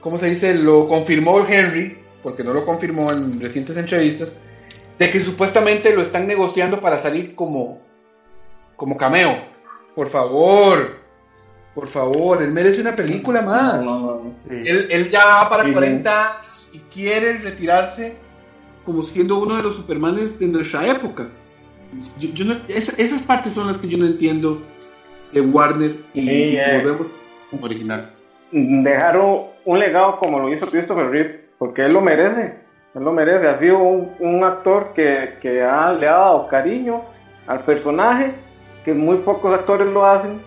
¿cómo 0.00 0.18
se 0.18 0.26
dice? 0.26 0.54
Lo 0.54 0.88
confirmó 0.88 1.46
Henry, 1.46 1.98
porque 2.22 2.42
no 2.42 2.52
lo 2.52 2.64
confirmó 2.64 3.12
en 3.12 3.40
recientes 3.40 3.76
entrevistas, 3.76 4.34
de 4.98 5.10
que 5.10 5.20
supuestamente 5.20 5.94
lo 5.94 6.02
están 6.02 6.26
negociando 6.26 6.80
para 6.80 7.00
salir 7.00 7.34
como, 7.34 7.82
como 8.76 8.96
cameo. 8.96 9.53
Por 9.94 10.08
favor, 10.08 10.98
por 11.74 11.88
favor, 11.88 12.42
él 12.42 12.50
merece 12.50 12.80
una 12.80 12.94
película 12.94 13.42
más. 13.42 13.84
él, 14.48 15.10
ya 15.10 15.24
va 15.24 15.48
para 15.48 15.72
40 15.72 16.22
años 16.22 16.70
y 16.72 16.78
quiere 16.92 17.38
retirarse 17.38 18.16
como 18.84 19.02
siendo 19.02 19.38
uno 19.38 19.56
de 19.56 19.62
los 19.62 19.76
Supermanes 19.76 20.38
de 20.38 20.46
nuestra 20.46 20.86
época. 20.86 21.28
Yo, 22.18 22.44
esas 22.68 23.22
partes 23.22 23.52
son 23.52 23.68
las 23.68 23.78
que 23.78 23.88
yo 23.88 23.98
no 23.98 24.06
entiendo 24.06 24.60
de 25.32 25.40
Warner 25.40 25.96
y, 26.12 26.56
podemos 26.56 27.06
como 27.50 27.64
original. 27.64 28.10
Dejaron 28.50 29.46
un 29.64 29.78
legado 29.78 30.18
como 30.18 30.38
lo 30.38 30.52
hizo 30.52 30.66
Christopher 30.66 31.08
Reeve, 31.10 31.44
porque 31.58 31.82
él 31.82 31.92
lo 31.92 32.00
merece. 32.00 32.54
Él 32.94 33.02
lo 33.02 33.12
merece. 33.12 33.48
Ha 33.48 33.58
sido 33.58 33.78
un, 33.78 34.44
actor 34.44 34.92
que, 34.94 35.38
que 35.40 35.62
ha, 35.62 35.92
le 35.92 36.06
ha 36.06 36.12
dado 36.12 36.48
cariño 36.48 37.02
al 37.46 37.64
personaje, 37.64 38.32
que 38.84 38.94
muy 38.94 39.18
pocos 39.18 39.54
actores 39.54 39.92
lo 39.92 40.06
hacen 40.06 40.40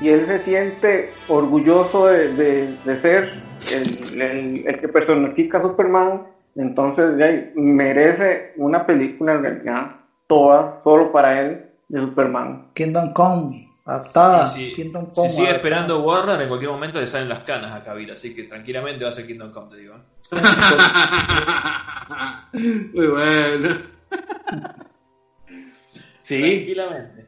y 0.00 0.08
él 0.08 0.26
se 0.26 0.40
siente 0.40 1.10
orgulloso 1.28 2.06
de, 2.06 2.74
ser 3.00 3.32
el, 3.72 4.64
el, 4.66 4.80
que 4.80 4.88
personifica 4.88 5.58
a 5.58 5.62
Superman, 5.62 6.26
entonces 6.56 7.16
ya 7.18 7.26
merece 7.54 8.52
una 8.56 8.86
película 8.86 9.34
en 9.34 9.42
realidad, 9.42 9.96
toda, 10.26 10.80
solo 10.84 11.12
para 11.12 11.40
él, 11.40 11.66
de 11.88 12.00
Superman. 12.00 12.70
Kingdom 12.74 13.12
Come, 13.12 13.68
adaptada. 13.84 14.46
Si, 14.46 14.74
sigue 14.74 15.50
esperando 15.50 16.02
Warner, 16.02 16.40
en 16.40 16.48
cualquier 16.48 16.70
momento 16.70 17.00
le 17.00 17.06
salen 17.06 17.28
las 17.28 17.40
canas 17.40 17.72
a 17.72 17.82
Cavill, 17.82 18.10
así 18.10 18.34
que 18.34 18.44
tranquilamente 18.44 19.04
va 19.04 19.10
a 19.10 19.12
ser 19.12 19.26
Kingdom 19.26 19.52
Come, 19.52 19.70
te 19.70 19.76
digo. 19.76 19.96
Muy 22.52 23.06
bueno. 23.06 23.68
sí. 26.22 26.40
Tranquilamente. 26.40 27.19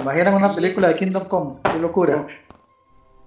¿Se 0.00 0.04
imaginan 0.04 0.32
una 0.32 0.54
película 0.54 0.88
de 0.88 0.96
Kingdom 0.96 1.24
Come? 1.28 1.56
¡Qué 1.62 1.78
locura! 1.78 2.26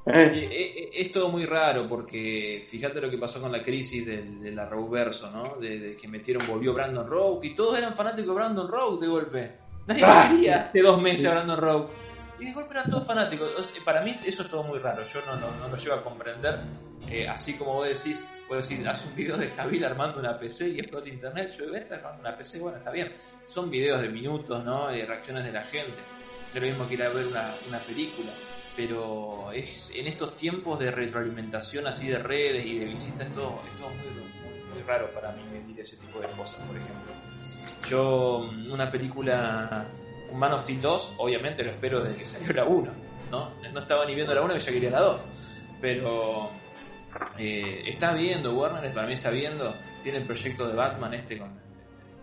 Eh. 0.07 0.30
Sí, 0.34 0.39
e, 0.39 0.89
e, 0.97 1.01
es, 1.01 1.11
todo 1.11 1.30
muy 1.30 1.45
raro 1.45 1.88
porque 1.88 2.65
fíjate 2.67 2.99
lo 2.99 3.11
que 3.11 3.19
pasó 3.19 3.39
con 3.39 3.51
la 3.51 3.61
crisis 3.61 4.07
de, 4.07 4.51
la 4.51 4.65
Verso, 4.65 5.30
¿no? 5.30 5.61
De, 5.61 5.95
que 5.95 6.07
metieron, 6.07 6.47
volvió 6.47 6.74
Brandon 6.74 7.05
Rowe 7.05 7.39
y 7.43 7.51
todos 7.51 7.78
eran 7.78 7.93
fanáticos 7.93 8.30
de 8.30 8.34
Brandon 8.34 8.67
Rowe 8.67 8.99
de 8.99 9.07
golpe. 9.07 9.51
Nadie 9.86 10.03
ah. 10.03 10.30
quería 10.32 10.63
hace 10.63 10.82
dos 10.82 10.99
meses 10.99 11.28
a 11.28 11.36
Brandon 11.36 11.57
Rowe. 11.61 11.89
Y 12.39 12.45
de 12.45 12.53
golpe 12.53 12.71
eran 12.71 12.89
todos 12.89 13.05
fanáticos. 13.05 13.49
Para 13.86 14.01
mí 14.01 14.15
eso 14.26 14.41
es 14.41 14.49
todo 14.49 14.63
muy 14.63 14.80
raro. 14.80 15.03
Yo 15.05 15.19
no, 15.28 15.36
no, 15.36 15.67
lo 15.67 15.78
llevo 15.78 15.93
a 15.93 16.03
comprender. 16.03 16.59
Eh, 17.07 17.28
así 17.28 17.53
como 17.53 17.74
vos 17.74 17.88
decís, 17.88 18.28
puedo 18.47 18.61
decir, 18.61 18.88
haz 18.89 19.05
un 19.05 19.15
video 19.15 19.38
de 19.38 19.47
Kabil 19.51 19.86
armando 19.86 20.19
una 20.19 20.39
PC 20.39 20.69
y 20.69 20.80
explota 20.80 21.07
internet. 21.07 21.53
Yo 21.55 21.69
voy 21.69 21.78
armando 21.78 22.19
una 22.19 22.36
PC, 22.36 22.61
bueno, 22.61 22.80
está 22.80 22.89
bien. 22.89 23.13
Son 23.45 23.69
videos 23.69 24.01
de 24.01 24.09
minutos, 24.09 24.65
¿no? 24.65 24.91
Y 24.91 25.03
reacciones 25.03 25.45
de 25.45 25.51
la 25.51 25.61
gente 25.61 25.93
es 26.54 26.62
lo 26.62 26.68
mismo 26.68 26.88
que 26.88 26.93
ir 26.95 27.04
a 27.04 27.10
ver 27.10 27.28
una, 27.28 27.54
una 27.68 27.80
película, 27.80 28.32
pero 28.76 29.51
es 29.51 29.91
en 29.95 30.08
estos 30.08 30.36
tiempos 30.36 30.80
de 30.80 30.91
retroalimentación 30.91 31.88
así 31.88 32.08
de 32.08 32.20
redes 32.20 32.66
y 32.66 32.80
de 32.80 32.86
visitas, 32.86 33.28
es 33.28 33.34
todo, 33.34 33.62
es 33.72 33.80
todo 33.80 33.89
muy, 33.89 34.74
muy, 34.74 34.84
raro 34.84 35.10
para 35.14 35.32
mí 35.32 35.43
medir 35.51 35.80
ese 35.80 35.95
tipo 35.97 36.20
de 36.20 36.28
cosas, 36.30 36.58
por 36.66 36.76
ejemplo. 36.76 37.14
Yo, 37.89 38.49
mm, 38.51 38.72
una 38.72 38.91
película, 38.91 39.86
un 40.30 40.39
Man 40.39 40.54
of 40.54 40.62
Steel 40.62 40.82
2, 40.82 41.16
obviamente 41.18 41.64
lo 41.64 41.72
espero 41.72 42.01
desde 42.01 42.18
que 42.18 42.26
salió 42.26 42.54
la 42.54 42.66
1, 42.66 42.91
¿no? 43.32 43.51
No 43.72 43.80
estaba 43.80 44.06
ni 44.06 44.16
viendo 44.16 44.34
la 44.34 44.41
1 44.41 44.54
que 44.54 44.60
ya 44.60 44.72
quería 44.72 44.89
la 44.91 44.99
2, 44.99 45.22
pero 45.82 46.51
eh, 47.38 47.84
está 47.88 48.14
viendo, 48.14 48.54
Warner 48.56 48.93
para 48.93 49.08
mí 49.08 49.14
está 49.14 49.30
viendo, 49.30 49.74
tiene 50.01 50.20
el 50.20 50.26
proyecto 50.26 50.68
de 50.68 50.76
Batman 50.76 51.14
este 51.14 51.38
con 51.38 51.49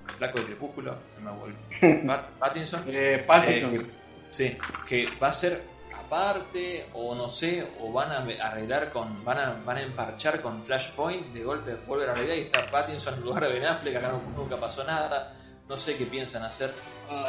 el 0.09 0.15
flaco 0.15 0.39
de 0.41 0.45
Crepúsculo, 0.47 0.99
se 1.15 1.21
me 1.21 1.31
volvió. 1.31 2.29
Pattinson. 2.39 2.85
Eh, 2.89 3.25
Pattinson. 3.27 3.75
Eh, 3.75 4.00
Sí, 4.31 4.57
que 4.87 5.09
va 5.21 5.29
a 5.29 5.33
ser 5.33 5.63
aparte 6.11 6.87
o 6.95 7.15
no 7.15 7.29
sé, 7.29 7.67
o 7.81 7.93
van 7.93 8.11
a 8.11 8.19
arreglar 8.45 8.91
con, 8.91 9.25
van 9.25 9.39
a, 9.39 9.63
van 9.65 9.77
a 9.77 9.83
emparchar 9.83 10.41
con 10.43 10.65
Flashpoint, 10.65 11.33
de 11.33 11.45
golpe 11.45 11.77
volver 11.87 12.11
a 12.11 12.15
realidad 12.15 12.35
y 12.35 12.41
está 12.41 12.69
Pattinson 12.69 13.15
en 13.15 13.21
lugar 13.21 13.45
de 13.45 13.53
Ben 13.53 13.65
Affleck, 13.65 13.95
acá 13.95 14.13
nunca 14.37 14.57
pasó 14.57 14.83
nada, 14.83 15.33
no 15.69 15.79
sé 15.79 15.97
qué 15.97 16.07
piensan 16.07 16.43
hacer. 16.43 16.75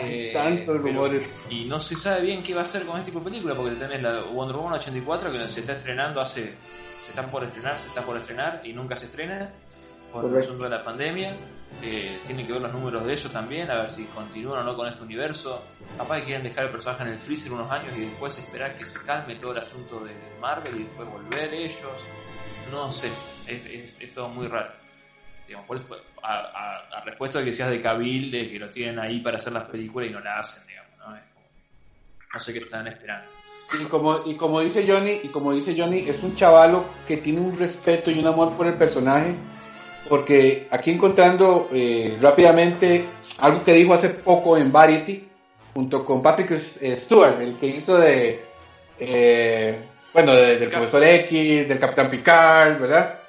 Eh, 0.01 0.31
tantos 0.33 0.81
rumores. 0.81 1.27
Y 1.51 1.65
no 1.65 1.79
se 1.79 1.95
sabe 1.95 2.21
bien 2.21 2.41
qué 2.41 2.55
va 2.55 2.61
a 2.61 2.63
hacer 2.63 2.85
con 2.85 2.97
este 2.97 3.11
tipo 3.11 3.19
de 3.19 3.29
película, 3.29 3.53
porque 3.53 3.75
tenés 3.75 4.01
la 4.01 4.21
Wonder 4.21 4.55
Woman 4.55 4.73
84 4.73 5.31
que 5.31 5.49
se 5.49 5.59
está 5.59 5.73
estrenando 5.73 6.19
hace, 6.19 6.55
se 7.01 7.09
está 7.09 7.29
por 7.29 7.43
estrenar, 7.43 7.77
se 7.77 7.89
está 7.89 8.01
por 8.01 8.17
estrenar 8.17 8.61
y 8.63 8.73
nunca 8.73 8.95
se 8.95 9.05
estrena 9.05 9.51
por 10.11 10.25
el 10.25 10.37
asunto 10.37 10.63
de 10.63 10.69
la 10.71 10.83
pandemia. 10.83 11.35
Eh, 11.83 12.19
tienen 12.25 12.45
que 12.45 12.53
ver 12.53 12.61
los 12.61 12.73
números 12.73 13.05
de 13.05 13.13
eso 13.13 13.29
también, 13.29 13.71
a 13.71 13.77
ver 13.77 13.89
si 13.89 14.05
continúan 14.05 14.59
o 14.59 14.63
no 14.63 14.75
con 14.75 14.87
este 14.87 15.01
universo. 15.01 15.63
Capaz 15.97 16.19
que 16.19 16.25
quieren 16.25 16.43
dejar 16.43 16.65
el 16.65 16.71
personaje 16.71 17.03
en 17.03 17.09
el 17.09 17.17
freezer 17.17 17.51
unos 17.51 17.71
años 17.71 17.91
y 17.97 18.01
después 18.01 18.37
esperar 18.37 18.77
que 18.77 18.85
se 18.85 18.99
calme 18.99 19.35
todo 19.35 19.53
el 19.53 19.57
asunto 19.59 19.99
de 20.01 20.11
Marvel 20.39 20.75
y 20.75 20.83
después 20.83 21.09
volver 21.09 21.53
ellos. 21.53 22.05
No 22.71 22.91
sé, 22.91 23.09
es, 23.47 24.13
todo 24.13 24.29
muy 24.29 24.47
raro. 24.47 24.71
Digamos, 25.47 25.65
por 25.65 26.01
a, 26.23 27.03
respuesta 27.03 27.39
de 27.39 27.45
que 27.45 27.53
seas 27.53 27.71
de 27.71 27.81
Cabil, 27.81 28.29
de 28.29 28.51
que 28.51 28.59
lo 28.59 28.69
tienen 28.69 28.99
ahí 28.99 29.19
para 29.19 29.37
hacer 29.37 29.53
las 29.53 29.65
películas 29.65 30.09
y 30.09 30.13
no 30.13 30.19
la 30.19 30.37
hacen, 30.37 30.67
digamos, 30.67 30.91
¿no? 30.99 31.19
no 32.33 32.39
sé 32.39 32.53
qué 32.53 32.59
están 32.59 32.87
esperando. 32.87 33.27
Y 33.79 33.85
como, 33.85 34.21
y 34.25 34.35
como 34.35 34.59
dice 34.59 34.85
Johnny, 34.87 35.19
y 35.23 35.29
como 35.29 35.53
dice 35.53 35.75
Johnny, 35.77 35.99
es 36.07 36.21
un 36.21 36.35
chavalo 36.35 36.85
que 37.07 37.17
tiene 37.17 37.39
un 37.39 37.57
respeto 37.57 38.11
y 38.11 38.19
un 38.19 38.27
amor 38.27 38.55
por 38.55 38.67
el 38.67 38.75
personaje 38.75 39.35
porque 40.09 40.67
aquí 40.71 40.91
encontrando 40.91 41.69
eh, 41.71 42.17
rápidamente 42.21 43.05
algo 43.39 43.63
que 43.63 43.73
dijo 43.73 43.93
hace 43.93 44.09
poco 44.09 44.57
en 44.57 44.71
Variety, 44.71 45.27
junto 45.73 46.05
con 46.05 46.21
Patrick 46.21 46.51
eh, 46.81 46.97
Stewart, 46.97 47.41
el 47.41 47.57
que 47.57 47.67
hizo 47.67 47.97
de, 47.97 48.41
eh, 48.99 49.75
bueno, 50.13 50.33
del 50.33 50.69
profesor 50.69 51.03
X, 51.03 51.67
del 51.67 51.79
Capitán 51.79 52.09
Picard, 52.09 52.79
¿verdad? 52.79 53.19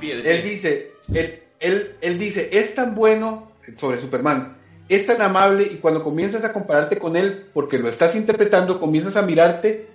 Él 0.00 0.42
dice, 0.42 0.92
él, 1.60 1.96
él, 2.00 2.18
dice, 2.18 2.48
es 2.52 2.74
tan 2.74 2.94
bueno 2.94 3.52
sobre 3.76 4.00
Superman, 4.00 4.56
es 4.88 5.06
tan 5.06 5.20
amable 5.20 5.64
y 5.64 5.76
cuando 5.76 6.02
comienzas 6.02 6.44
a 6.44 6.52
compararte 6.52 6.98
con 6.98 7.16
él, 7.16 7.46
porque 7.52 7.78
lo 7.78 7.88
estás 7.88 8.14
interpretando, 8.14 8.80
comienzas 8.80 9.16
a 9.16 9.22
mirarte 9.22 9.88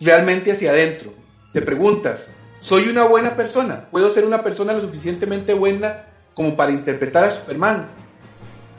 realmente 0.00 0.52
hacia 0.52 0.70
adentro. 0.70 1.12
Te 1.52 1.62
preguntas, 1.62 2.28
soy 2.66 2.88
una 2.88 3.04
buena 3.04 3.36
persona, 3.36 3.86
puedo 3.92 4.12
ser 4.12 4.24
una 4.24 4.42
persona 4.42 4.72
lo 4.72 4.80
suficientemente 4.80 5.54
buena 5.54 6.06
como 6.34 6.56
para 6.56 6.72
interpretar 6.72 7.24
a 7.24 7.30
Superman. 7.30 7.86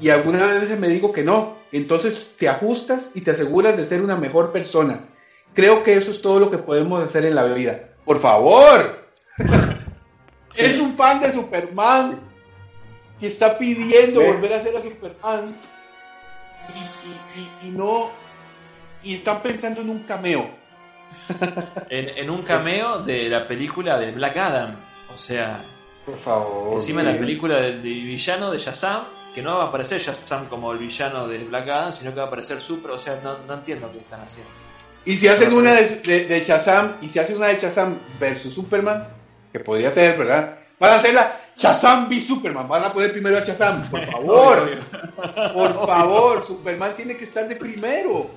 Y 0.01 0.09
algunas 0.09 0.59
veces 0.59 0.77
me 0.77 0.89
digo 0.89 1.13
que 1.13 1.23
no. 1.23 1.55
Entonces 1.71 2.33
te 2.37 2.49
ajustas 2.49 3.11
y 3.15 3.21
te 3.21 3.31
aseguras 3.31 3.77
de 3.77 3.85
ser 3.85 4.01
una 4.01 4.17
mejor 4.17 4.51
persona. 4.51 5.05
Creo 5.53 5.85
que 5.85 5.93
eso 5.93 6.11
es 6.11 6.21
todo 6.21 6.41
lo 6.41 6.51
que 6.51 6.57
podemos 6.57 7.01
hacer 7.01 7.23
en 7.23 7.35
la 7.35 7.45
vida. 7.45 7.91
Por 8.03 8.19
favor. 8.19 9.07
es 10.55 10.79
un 10.79 10.97
fan 10.97 11.21
de 11.21 11.31
Superman 11.31 12.19
que 13.21 13.27
está 13.27 13.57
pidiendo 13.57 14.21
volver 14.21 14.51
a 14.51 14.63
ser 14.63 14.75
a 14.75 14.81
Superman 14.81 15.55
y 17.63 17.69
no 17.69 18.09
y 19.01 19.15
están 19.15 19.41
pensando 19.41 19.79
en 19.79 19.89
un 19.89 19.99
cameo 20.03 20.56
en, 21.89 22.29
un 22.29 22.41
cameo 22.43 22.99
de 22.99 23.29
la 23.29 23.47
película 23.47 23.97
de 23.97 24.11
Black 24.11 24.37
Adam. 24.37 24.75
O 25.13 25.17
sea, 25.17 25.63
por 26.05 26.17
favor. 26.17 26.73
Encima 26.73 27.03
de 27.03 27.13
la 27.13 27.19
película 27.19 27.55
del 27.55 27.81
villano 27.81 28.51
de 28.51 28.57
Shazam, 28.57 29.03
que 29.33 29.41
no 29.41 29.57
va 29.57 29.65
a 29.65 29.67
aparecer 29.67 30.01
Shazam 30.01 30.47
como 30.47 30.71
el 30.71 30.79
villano 30.79 31.27
de 31.27 31.39
Black 31.45 31.67
Adam, 31.69 31.93
sino 31.93 32.11
que 32.11 32.17
va 32.17 32.23
a 32.23 32.27
aparecer 32.27 32.61
Super. 32.61 32.91
O 32.91 32.99
sea, 32.99 33.19
no, 33.23 33.53
entiendo 33.53 33.91
qué 33.91 33.99
están 33.99 34.21
haciendo. 34.21 34.51
Y 35.05 35.15
si 35.15 35.27
hacen 35.27 35.53
una 35.53 35.73
de, 35.73 36.25
de, 36.25 36.43
Shazam, 36.43 36.97
y 37.01 37.09
si 37.09 37.19
hacen 37.19 37.37
una 37.37 37.47
de 37.47 37.59
Shazam 37.59 37.97
versus 38.19 38.53
Superman, 38.53 39.07
que 39.53 39.59
podría 39.61 39.89
ser, 39.91 40.17
¿verdad? 40.17 40.57
Van 40.79 40.91
a 40.91 40.95
hacer 40.95 41.13
la 41.13 41.39
Shazam 41.55 42.09
v 42.09 42.21
Superman. 42.21 42.67
Van 42.67 42.83
a 42.83 42.93
poner 42.93 43.11
primero 43.13 43.37
a 43.37 43.41
Shazam, 43.41 43.89
por 43.89 44.05
favor. 44.11 44.69
por 45.53 45.87
favor, 45.87 46.45
Superman 46.45 46.93
tiene 46.95 47.15
que 47.15 47.23
estar 47.23 47.47
de 47.47 47.55
primero 47.55 48.29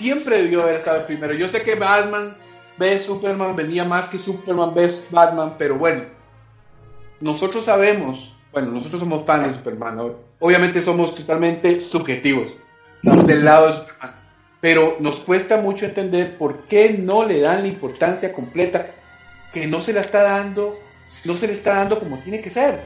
siempre 0.00 0.42
debió 0.42 0.62
haber 0.62 0.76
estado 0.76 1.06
primero. 1.06 1.34
Yo 1.34 1.46
sé 1.48 1.62
que 1.62 1.74
Batman 1.74 2.34
ve 2.78 2.98
Superman 2.98 3.54
venía 3.54 3.84
más 3.84 4.08
que 4.08 4.18
Superman 4.18 4.74
ve 4.74 4.90
Batman, 5.10 5.56
pero 5.58 5.76
bueno, 5.76 6.04
nosotros 7.20 7.66
sabemos, 7.66 8.34
bueno, 8.50 8.70
nosotros 8.70 9.00
somos 9.00 9.26
fans 9.26 9.48
de 9.48 9.54
Superman, 9.54 10.14
obviamente 10.38 10.82
somos 10.82 11.14
totalmente 11.14 11.82
subjetivos, 11.82 12.56
estamos 12.96 13.26
del 13.26 13.44
lado 13.44 13.66
de 13.66 13.72
Superman, 13.74 14.14
pero 14.62 14.96
nos 15.00 15.16
cuesta 15.16 15.58
mucho 15.58 15.84
entender 15.84 16.38
por 16.38 16.62
qué 16.62 16.96
no 16.98 17.26
le 17.26 17.40
dan 17.40 17.60
la 17.60 17.68
importancia 17.68 18.32
completa 18.32 18.94
que 19.52 19.66
no 19.66 19.82
se 19.82 19.92
la 19.92 20.00
está 20.00 20.22
dando, 20.22 20.78
no 21.26 21.34
se 21.34 21.46
le 21.46 21.52
está 21.52 21.74
dando 21.74 21.98
como 21.98 22.18
tiene 22.20 22.40
que 22.40 22.48
ser. 22.48 22.80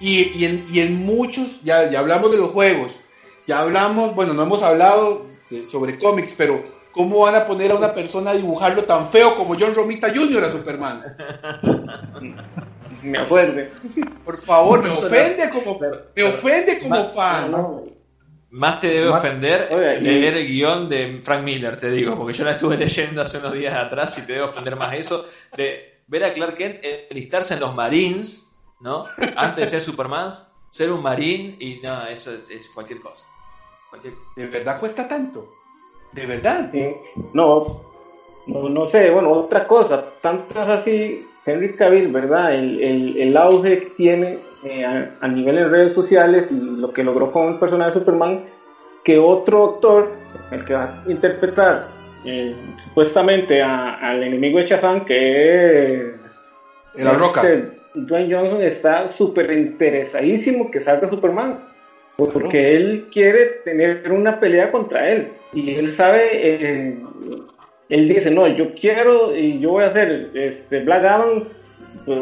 Y, 0.00 0.44
en, 0.44 0.66
y 0.70 0.80
en, 0.80 1.06
muchos, 1.06 1.62
ya, 1.62 1.90
ya 1.90 2.00
hablamos 2.00 2.30
de 2.30 2.36
los 2.36 2.50
juegos, 2.50 2.92
ya 3.46 3.60
hablamos, 3.60 4.14
bueno, 4.14 4.34
no 4.34 4.42
hemos 4.42 4.62
hablado 4.62 5.27
sobre 5.70 5.98
cómics, 5.98 6.34
pero 6.36 6.78
¿Cómo 6.98 7.20
van 7.20 7.34
a 7.36 7.46
poner 7.46 7.70
a 7.70 7.76
una 7.76 7.94
persona 7.94 8.30
a 8.30 8.34
dibujarlo 8.34 8.82
tan 8.82 9.08
feo 9.10 9.36
como 9.36 9.54
John 9.56 9.72
Romita 9.72 10.08
Jr. 10.12 10.44
a 10.44 10.50
Superman? 10.50 11.16
Me 13.02 13.18
acuerdo. 13.18 13.62
Por 14.24 14.38
favor, 14.38 14.82
me 14.82 14.90
ofende 14.90 15.48
como, 15.50 15.78
me 16.16 16.22
ofende 16.24 16.80
como 16.80 17.04
fan. 17.10 17.54
Más 18.50 18.80
te 18.80 18.88
debe 18.88 19.08
ofender 19.08 19.68
leer 20.02 20.36
el 20.36 20.48
guion 20.48 20.88
de 20.88 21.20
Frank 21.22 21.44
Miller, 21.44 21.78
te 21.78 21.90
digo, 21.90 22.16
porque 22.16 22.32
yo 22.32 22.44
la 22.44 22.52
estuve 22.52 22.76
leyendo 22.78 23.22
hace 23.22 23.38
unos 23.38 23.52
días 23.52 23.74
atrás 23.74 24.18
y 24.18 24.22
te 24.22 24.32
debe 24.32 24.46
ofender 24.46 24.74
más 24.74 24.94
eso 24.94 25.24
de 25.56 26.02
ver 26.08 26.24
a 26.24 26.32
Clark 26.32 26.56
Kent 26.56 26.80
enlistarse 26.82 27.54
en 27.54 27.60
los 27.60 27.74
Marines, 27.74 28.56
¿no? 28.80 29.06
Antes 29.36 29.64
de 29.64 29.70
ser 29.70 29.82
Superman, 29.82 30.32
ser 30.70 30.90
un 30.90 31.02
Marine 31.02 31.56
y 31.60 31.80
no, 31.82 32.06
eso 32.06 32.32
es, 32.32 32.68
cualquier 32.74 33.00
cosa. 33.00 33.24
¿De 34.36 34.46
verdad 34.46 34.78
cuesta 34.78 35.08
tanto? 35.08 35.54
¿De 36.12 36.26
verdad? 36.26 36.72
No, 37.32 37.80
no, 38.46 38.68
no 38.68 38.88
sé, 38.88 39.10
bueno, 39.10 39.30
otra 39.32 39.66
cosa, 39.66 40.04
tantas 40.20 40.68
así, 40.68 41.26
Henry 41.44 41.74
Cavill, 41.74 42.12
¿verdad? 42.12 42.54
El, 42.54 42.82
el, 42.82 43.18
el 43.18 43.36
auge 43.36 43.78
que 43.80 43.90
tiene 43.90 44.38
eh, 44.64 44.84
a, 44.84 45.28
nivel 45.28 45.56
de 45.56 45.68
redes 45.68 45.94
sociales 45.94 46.50
y 46.50 46.54
lo 46.54 46.92
que 46.92 47.04
logró 47.04 47.30
con 47.30 47.52
el 47.52 47.58
personaje 47.58 47.92
de 47.92 47.98
Superman, 48.00 48.44
que 49.04 49.18
otro 49.18 49.74
actor, 49.74 50.12
el 50.50 50.64
que 50.64 50.74
va 50.74 51.02
a 51.06 51.10
interpretar 51.10 51.86
eh, 52.24 52.56
supuestamente 52.84 53.62
al 53.62 54.22
enemigo 54.22 54.58
de 54.58 54.66
Shazam, 54.66 55.04
que 55.04 55.94
es... 55.94 57.04
La 57.04 57.12
Roca. 57.12 57.42
Este, 57.42 57.78
Dwayne 57.94 58.34
Johnson 58.34 58.62
está 58.62 59.08
súper 59.08 59.50
interesadísimo 59.52 60.70
que 60.70 60.80
salga 60.80 61.08
Superman, 61.08 61.67
porque 62.26 62.76
él 62.76 63.06
quiere 63.12 63.46
tener 63.64 64.10
una 64.10 64.40
pelea 64.40 64.70
contra 64.70 65.10
él, 65.10 65.28
y 65.52 65.74
él 65.74 65.94
sabe... 65.94 66.28
Eh, 66.32 66.98
él 67.88 68.06
dice, 68.06 68.30
no, 68.30 68.46
yo 68.46 68.74
quiero 68.74 69.34
y 69.34 69.60
yo 69.60 69.70
voy 69.70 69.84
a 69.84 69.86
hacer 69.86 70.30
este, 70.34 70.80
Black 70.80 71.04
Adam 71.04 71.44
pues, 72.04 72.20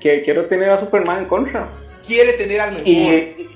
que 0.00 0.22
quiero 0.22 0.46
tener 0.46 0.70
a 0.70 0.80
Superman 0.80 1.22
en 1.22 1.24
contra. 1.24 1.68
Quiere 2.06 2.34
tener 2.34 2.60
al 2.60 2.72
mejor. 2.74 2.86
Y, 2.86 3.48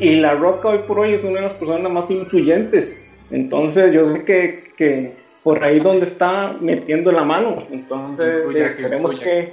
y, 0.00 0.16
La 0.16 0.34
Roca 0.34 0.68
hoy 0.68 0.78
por 0.86 1.00
hoy 1.00 1.14
es 1.14 1.22
una 1.22 1.40
de 1.40 1.48
las 1.48 1.52
personas 1.54 1.92
más 1.92 2.10
influyentes. 2.10 2.96
Entonces 3.30 3.92
yo 3.92 4.12
sé 4.12 4.24
que, 4.24 4.72
que 4.76 5.12
por 5.42 5.62
ahí 5.62 5.80
donde 5.80 6.06
está 6.06 6.56
metiendo 6.60 7.12
la 7.12 7.24
mano. 7.24 7.66
Entonces 7.70 8.54
esperemos 8.54 9.20
que, 9.20 9.52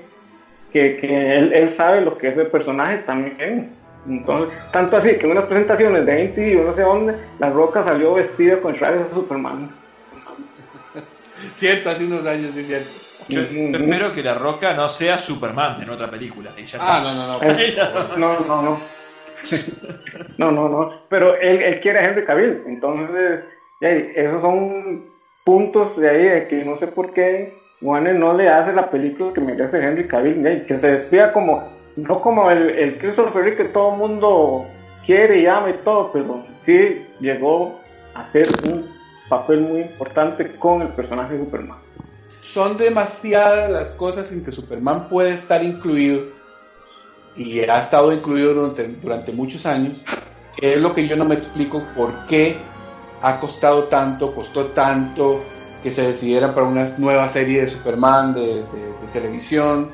que, 0.72 0.98
que 0.98 1.36
él, 1.36 1.54
él, 1.54 1.70
sabe 1.70 2.02
lo 2.02 2.18
que 2.18 2.30
es 2.30 2.38
el 2.38 2.48
personaje 2.48 3.00
también. 3.00 3.70
Entonces, 4.08 4.56
tanto 4.72 4.98
así 4.98 5.16
que 5.18 5.26
en 5.26 5.32
unas 5.32 5.46
presentaciones 5.46 6.06
de 6.06 6.24
MTV 6.26 6.62
o 6.62 6.64
no 6.66 6.74
sé 6.76 6.82
dónde, 6.82 7.16
La 7.40 7.50
Roca 7.50 7.84
salió 7.84 8.14
vestida 8.14 8.60
con 8.62 8.76
trajes 8.78 9.08
de 9.08 9.14
Superman. 9.14 9.70
cierto, 11.56 11.90
hace 11.90 12.06
unos 12.06 12.26
años, 12.26 12.56
es 12.56 12.68
cierto. 12.68 12.90
Yo 13.30 13.42
espero 13.42 14.14
que 14.14 14.24
La 14.24 14.36
Roca 14.36 14.74
no 14.74 14.88
sea 14.88 15.18
Superman 15.18 15.82
en 15.82 15.90
otra 15.90 16.10
película. 16.10 16.52
ah, 16.80 17.02
no, 17.04 17.14
no, 18.18 18.38
no. 18.38 18.40
no, 18.40 18.40
no, 18.48 18.62
no. 18.62 18.80
No, 20.38 20.52
no, 20.52 20.70
no. 20.70 21.02
Pero 21.10 21.36
él, 21.36 21.62
él 21.62 21.80
quiere 21.80 22.00
a 22.00 22.10
Henry 22.10 22.26
Cavill. 22.26 22.64
Entonces, 22.66 23.42
esos 23.82 24.42
son 24.42 25.06
puntos 25.44 25.98
de 25.98 26.10
ahí 26.10 26.24
de 26.24 26.48
que 26.48 26.66
no 26.66 26.78
sé 26.78 26.88
por 26.88 27.14
qué 27.14 27.54
Warner 27.82 28.16
no 28.16 28.34
le 28.34 28.50
hace 28.50 28.74
la 28.74 28.90
película 28.90 29.34
que 29.34 29.42
merece 29.42 29.84
Henry 29.84 30.08
Cavill. 30.08 30.66
Que 30.66 30.80
se 30.80 30.88
despida 30.88 31.34
como, 31.34 31.77
no 31.98 32.22
como 32.22 32.50
el, 32.50 32.70
el 32.70 32.98
Christopher 33.00 33.34
Reeve 33.34 33.58
que 33.58 33.64
todo 33.66 33.92
el 33.92 33.98
mundo 33.98 34.66
quiere 35.06 35.42
y 35.42 35.48
ama 35.48 35.72
y 35.72 35.84
todo, 35.84 36.12
pero 36.14 36.46
sí 36.66 37.06
llegó 37.20 37.80
a 38.14 38.32
ser 38.32 38.48
un 38.64 38.90
papel 39.28 39.62
muy 39.62 39.82
importante 39.82 40.50
con 40.58 40.82
el 40.82 40.90
personaje 40.90 41.34
de 41.34 41.40
Superman. 41.44 41.80
Son 42.42 42.78
demasiadas 42.78 43.70
las 43.70 43.92
cosas 43.92 44.32
en 44.32 44.44
que 44.44 44.52
Superman 44.52 45.10
puede 45.10 45.32
estar 45.32 45.64
incluido 45.64 46.38
y 47.36 47.60
ha 47.62 47.80
estado 47.80 48.12
incluido 48.12 48.54
durante, 48.54 49.32
muchos 49.32 49.66
años, 49.66 50.02
es 50.60 50.82
lo 50.82 50.94
que 50.94 51.08
yo 51.08 51.16
no 51.16 51.26
me 51.26 51.36
explico 51.36 51.84
por 51.96 52.26
qué 52.26 52.58
ha 53.22 53.40
costado 53.40 53.86
tanto, 53.86 54.34
costó 54.34 54.68
tanto 54.68 55.44
que 55.84 55.92
se 55.92 56.02
decidiera 56.02 56.56
para 56.56 56.68
una 56.68 56.88
nueva 56.98 57.30
serie 57.30 57.62
de 57.62 57.70
Superman 57.70 58.34
de, 58.34 58.64
televisión, 59.14 59.92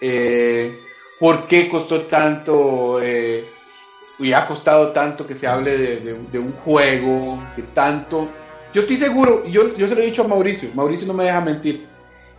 eh, 0.00 0.76
por 1.22 1.46
qué 1.46 1.68
costó 1.68 2.02
tanto 2.06 3.00
eh, 3.00 3.44
y 4.18 4.32
ha 4.32 4.44
costado 4.44 4.90
tanto 4.90 5.24
que 5.24 5.36
se 5.36 5.46
hable 5.46 6.00
de, 6.00 6.38
un 6.40 6.52
juego, 6.64 7.40
que 7.54 7.62
tanto 7.62 8.28
yo 8.74 8.80
estoy 8.80 8.96
seguro, 8.96 9.44
yo, 9.46 9.76
yo 9.76 9.86
se 9.86 9.94
lo 9.94 10.00
he 10.00 10.06
dicho 10.06 10.24
a 10.24 10.26
Mauricio, 10.26 10.70
Mauricio 10.74 11.06
no 11.06 11.14
me 11.14 11.22
deja 11.22 11.40
mentir. 11.40 11.86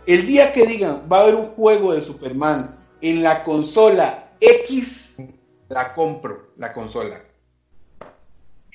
El 0.04 0.26
día 0.26 0.52
que 0.52 0.66
digan 0.66 1.08
va 1.10 1.16
a 1.16 1.22
haber 1.22 1.34
un 1.34 1.46
juego 1.46 1.94
de 1.94 2.02
Superman 2.02 2.78
en 3.00 3.22
la 3.22 3.42
consola 3.42 4.32
X, 4.38 5.16
la 5.70 5.94
compro, 5.94 6.52
la 6.58 6.74
consola. 6.74 7.24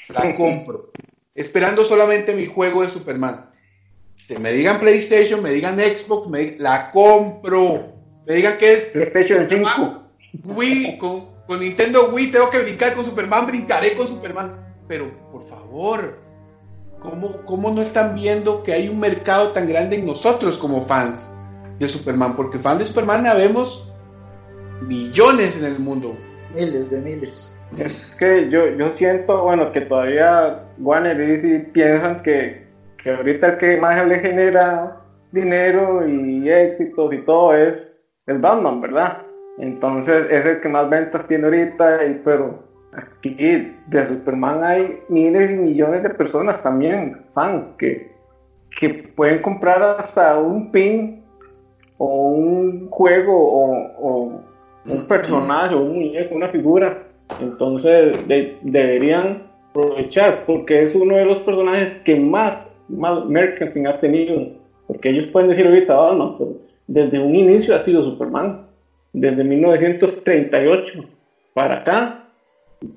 La 0.08 0.34
compro. 0.36 0.92
Esperando 1.36 1.86
solamente 1.86 2.34
mi 2.34 2.48
juego 2.48 2.82
de 2.82 2.90
Superman. 2.90 3.52
Que 4.28 4.40
me 4.40 4.54
digan 4.54 4.80
PlayStation, 4.80 5.44
me 5.44 5.52
digan 5.52 5.78
Xbox, 5.78 6.28
me 6.30 6.56
la 6.58 6.90
compro. 6.90 7.94
Me 8.26 8.36
digan 8.36 8.58
que 8.58 8.74
es 8.74 8.84
PlayStation 8.86 9.48
5. 9.50 9.99
Wii, 10.44 10.98
con, 10.98 11.22
con 11.48 11.60
Nintendo 11.60 12.10
Wii 12.12 12.32
tengo 12.32 12.50
que 12.50 12.60
brincar 12.60 12.94
con 12.96 13.06
Superman, 13.06 13.48
brincaré 13.48 13.96
con 13.96 14.08
Superman. 14.08 14.66
Pero 14.88 15.12
por 15.32 15.48
favor, 15.48 16.18
¿Cómo, 17.02 17.72
no 17.72 17.82
están 17.82 18.16
viendo 18.16 18.64
que 18.64 18.74
hay 18.74 18.90
un 18.90 19.00
mercado 19.00 19.50
tan 19.50 19.68
grande 19.70 19.96
en 19.98 20.06
nosotros 20.06 20.58
como 20.58 20.82
fans 20.82 21.32
de 21.80 21.88
Superman? 21.88 22.36
Porque 22.36 22.60
fans 22.60 22.80
de 22.80 22.86
Superman 22.86 23.26
habemos 23.26 23.94
millones 24.86 25.58
en 25.58 25.66
el 25.66 25.80
mundo. 25.80 26.18
Miles 26.54 26.90
de 26.90 26.98
miles. 27.00 27.66
Es 27.78 27.94
que 28.20 28.50
yo, 28.50 28.68
yo 28.72 28.92
siento, 28.98 29.44
bueno, 29.44 29.72
que 29.72 29.82
todavía 29.82 30.66
Warner 30.80 31.22
y 31.22 31.38
DC 31.38 31.70
piensan 31.72 32.22
que, 32.22 32.68
que 33.02 33.12
ahorita 33.12 33.48
el 33.48 33.58
que 33.60 33.78
más 33.78 34.06
le 34.06 34.20
genera 34.20 35.02
dinero 35.32 36.06
y 36.08 36.50
éxitos 36.50 37.14
y 37.14 37.20
todo 37.20 37.56
es 37.56 37.78
el 38.28 38.40
Batman, 38.40 38.82
¿verdad? 38.82 39.22
Entonces 39.60 40.26
es 40.32 40.46
el 40.46 40.62
que 40.62 40.70
más 40.70 40.90
ventas 40.90 41.28
tiene 41.28 41.46
ahorita, 41.46 42.06
y, 42.06 42.22
pero 42.24 42.64
aquí 42.94 43.76
de 43.88 44.08
Superman 44.08 44.64
hay 44.64 45.00
miles 45.10 45.52
y 45.52 45.56
millones 45.56 46.02
de 46.02 46.10
personas 46.12 46.64
también, 46.64 47.18
fans, 47.34 47.66
que, 47.78 48.10
que 48.80 48.90
pueden 49.16 49.42
comprar 49.42 49.84
hasta 50.00 50.40
un 50.40 50.72
pin 50.72 51.22
o 51.98 52.30
un 52.30 52.90
juego 52.90 53.34
o, 53.36 54.42
un 54.86 55.08
personaje 55.08 55.76
o 55.76 55.82
un 55.82 55.96
muñeco, 55.96 56.36
una 56.36 56.48
figura. 56.48 57.04
Entonces 57.42 58.18
deberían 58.28 59.44
aprovechar 59.70 60.46
porque 60.46 60.84
es 60.84 60.96
uno 60.96 61.18
de 61.18 61.26
los 61.26 61.40
personajes 61.40 61.92
que 62.06 62.16
más, 62.16 62.66
más 62.88 63.26
merchandising 63.26 63.88
ha 63.88 64.00
tenido. 64.00 64.54
Porque 64.88 65.10
ellos 65.10 65.28
pueden 65.28 65.50
decir 65.50 65.68
ahorita, 65.68 66.00
oh, 66.00 66.16
no, 66.16 66.38
pero 66.38 66.52
desde 66.88 67.20
un 67.20 67.36
inicio 67.36 67.76
ha 67.76 67.82
sido 67.82 68.04
Superman. 68.04 68.69
Desde 69.14 69.44
1938 69.44 71.06
para 71.54 71.78
acá 71.80 72.30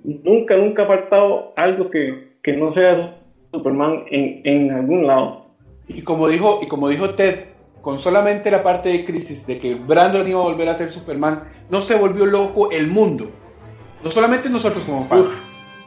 nunca, 0.04 0.56
nunca 0.56 0.82
ha 0.82 0.86
faltado 0.86 1.52
algo 1.56 1.90
que, 1.90 2.36
que 2.42 2.52
no 2.52 2.72
sea 2.72 3.16
Superman 3.52 4.04
en, 4.10 4.40
en, 4.44 4.70
algún 4.70 5.06
lado. 5.06 5.46
Y 5.88 6.02
como 6.02 6.28
dijo, 6.28 6.60
y 6.62 6.66
como 6.66 6.88
dijo 6.88 7.14
Ted, 7.14 7.46
con 7.80 7.98
solamente 7.98 8.50
la 8.50 8.62
parte 8.62 8.90
de 8.90 9.04
crisis 9.04 9.46
de 9.46 9.58
que 9.58 9.74
Brandon 9.74 10.26
iba 10.28 10.40
a 10.40 10.44
volver 10.44 10.68
a 10.68 10.76
ser 10.76 10.90
Superman, 10.92 11.44
no 11.68 11.82
se 11.82 11.96
volvió 11.96 12.26
loco 12.26 12.70
el 12.70 12.86
mundo. 12.86 13.30
No 14.04 14.10
solamente 14.10 14.48
nosotros 14.48 14.84
como 14.84 15.04
fans. 15.06 15.26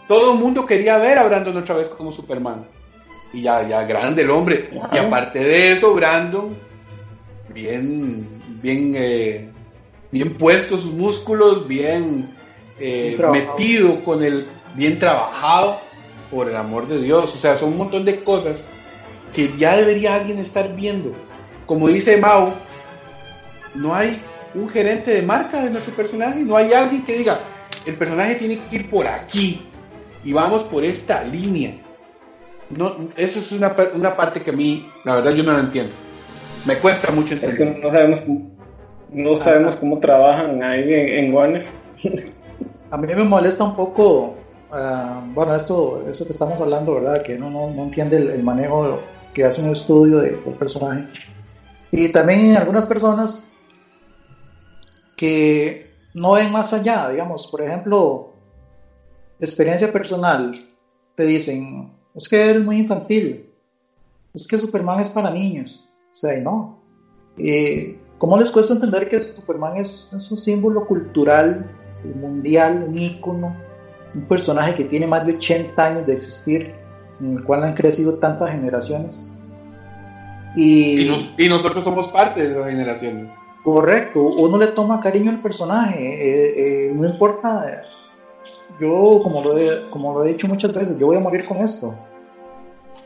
Todo 0.08 0.34
el 0.34 0.40
mundo 0.40 0.66
quería 0.66 0.98
ver 0.98 1.18
a 1.18 1.26
Brandon 1.26 1.58
otra 1.58 1.76
vez 1.76 1.90
como 1.90 2.12
Superman. 2.12 2.66
Y 3.34 3.42
ya, 3.42 3.68
ya 3.68 3.84
grande 3.86 4.22
el 4.22 4.30
hombre. 4.30 4.70
Y 4.92 4.98
aparte 4.98 5.40
de 5.40 5.74
eso, 5.74 5.94
Brandon, 5.96 6.56
bien, 7.54 8.28
bien, 8.62 8.94
eh, 8.96 9.50
bien 10.16 10.38
puesto 10.38 10.78
sus 10.78 10.93
músculos, 10.93 11.68
bien 11.68 12.34
eh, 12.80 13.18
metido 13.34 14.01
con 14.05 14.24
el 14.24 14.47
bien 14.74 14.97
trabajado, 14.97 15.82
por 16.32 16.47
el 16.47 16.55
amor 16.55 16.88
de 16.88 17.01
Dios. 17.01 17.36
O 17.36 17.38
sea, 17.38 17.57
son 17.57 17.74
un 17.74 17.80
montón 17.80 18.05
de 18.05 18.24
cosas 18.24 18.63
que 19.34 19.51
ya 19.57 19.76
debería 19.76 20.16
alguien 20.16 20.39
estar 20.39 20.74
viendo. 20.74 21.11
Como 21.66 21.89
dice 21.89 22.16
Mao, 22.16 22.53
no 23.74 23.93
hay 23.93 24.22
un 24.53 24.70
gerente 24.70 25.11
de 25.11 25.22
marca 25.22 25.61
de 25.61 25.70
nuestro 25.70 25.93
personaje, 25.93 26.39
no 26.39 26.55
hay 26.55 26.72
alguien 26.72 27.03
que 27.03 27.18
diga, 27.18 27.38
el 27.86 27.95
personaje 27.95 28.36
tiene 28.36 28.57
que 28.70 28.76
ir 28.78 28.89
por 28.89 29.05
aquí 29.07 29.66
y 30.24 30.32
vamos 30.32 30.63
por 30.63 30.86
esta 30.86 31.26
línea. 31.26 31.74
No, 32.70 32.95
eso 33.18 33.39
es 33.39 33.51
una, 33.51 33.76
una 33.93 34.16
parte 34.16 34.39
que 34.39 34.51
a 34.51 34.53
mí, 34.53 34.89
la 35.03 35.16
verdad, 35.16 35.34
yo 35.34 35.43
no 35.43 35.51
lo 35.51 35.59
entiendo. 35.59 35.91
Me 36.63 36.78
cuesta 36.78 37.11
mucho 37.11 37.34
entender. 37.34 37.80
no 37.84 37.91
sabemos, 37.91 38.22
no 39.16 39.41
sabemos 39.41 39.78
cómo 39.78 39.99
trabajan 39.99 40.61
ahí 40.61 40.93
en, 40.93 41.26
en 41.26 41.34
Warner. 41.34 41.66
a 42.91 42.97
mí 42.97 43.07
me 43.07 43.24
molesta 43.24 43.63
un 43.63 43.76
poco, 43.76 44.36
ah, 44.72 45.24
bueno, 45.34 45.55
esto, 45.55 46.05
eso 46.09 46.26
que 46.26 46.34
estamos 46.34 46.59
hablando, 46.59 46.95
¿verdad? 46.95 47.22
Que 47.22 47.36
uno 47.36 47.49
no, 47.49 47.84
entiende 47.84 48.18
el, 48.18 48.43
manejo 48.43 48.99
que 49.34 49.45
hace 49.45 49.61
un 49.61 49.72
estudio 49.72 50.20
del 50.20 50.36
personaje. 50.59 51.07
Y 51.91 52.09
también 52.09 52.57
algunas 52.57 52.86
personas 52.86 53.49
que 55.16 55.91
no 56.13 56.34
ven 56.34 56.51
más 56.51 56.74
allá, 56.74 57.09
digamos, 57.09 57.47
por 57.47 57.61
ejemplo, 57.61 58.34
experiencia 59.39 59.91
personal, 59.91 60.59
te 61.16 61.26
dicen, 61.26 61.93
es 62.13 62.28
que 62.28 62.49
eres 62.49 62.63
muy 62.63 62.80
infantil, 62.80 63.49
es 64.34 64.45
que 64.45 64.57
Superman 64.57 64.99
es 64.99 65.09
para 65.09 65.32
niños, 65.32 65.89
o 66.11 66.16
sea, 66.16 66.38
no. 66.38 66.82
Eh, 67.38 67.97
¿Cómo 68.18 68.38
les 68.38 68.49
cuesta 68.49 68.74
entender 68.74 69.09
que 69.09 69.20
Superman 69.20 69.78
es, 69.78 70.09
un 70.11 70.38
símbolo 70.38 70.86
cultural, 70.86 71.70
mundial, 72.16 72.86
un 72.88 72.97
ícono, 72.97 73.55
un 74.13 74.22
personaje 74.28 74.76
que 74.76 74.86
tiene 74.86 75.05
más 75.05 75.26
de 75.26 75.34
80 75.34 75.86
años 75.86 76.07
de 76.07 76.13
existir, 76.13 76.74
en 77.20 77.38
el 77.38 77.43
cual 77.43 77.63
han 77.63 77.74
crecido 77.74 78.16
tantas 78.16 78.51
generaciones? 78.51 79.30
Y, 80.55 81.09
y, 81.38 81.49
nosotros 81.49 81.84
somos 81.84 82.07
parte 82.07 82.41
de 82.41 82.51
esa 82.53 82.70
generación. 82.70 83.30
Correcto, 83.63 84.22
uno 84.22 84.57
le 84.57 84.68
toma 84.68 85.01
cariño 85.01 85.32
al 85.32 85.41
personaje, 85.41 85.99
eh, 85.99 86.89
eh, 86.89 86.93
no 86.93 87.05
importa, 87.05 87.84
yo 88.80 89.20
como 89.22 89.43
lo, 89.43 89.57
he, 89.57 89.89
como 89.89 90.13
lo 90.13 90.24
he 90.24 90.30
dicho 90.30 90.47
muchas 90.47 90.72
veces, 90.74 90.97
yo 90.97 91.07
voy 91.07 91.18
a 91.18 91.20
morir 91.20 91.43
con 91.45 91.57
esto. 91.57 91.93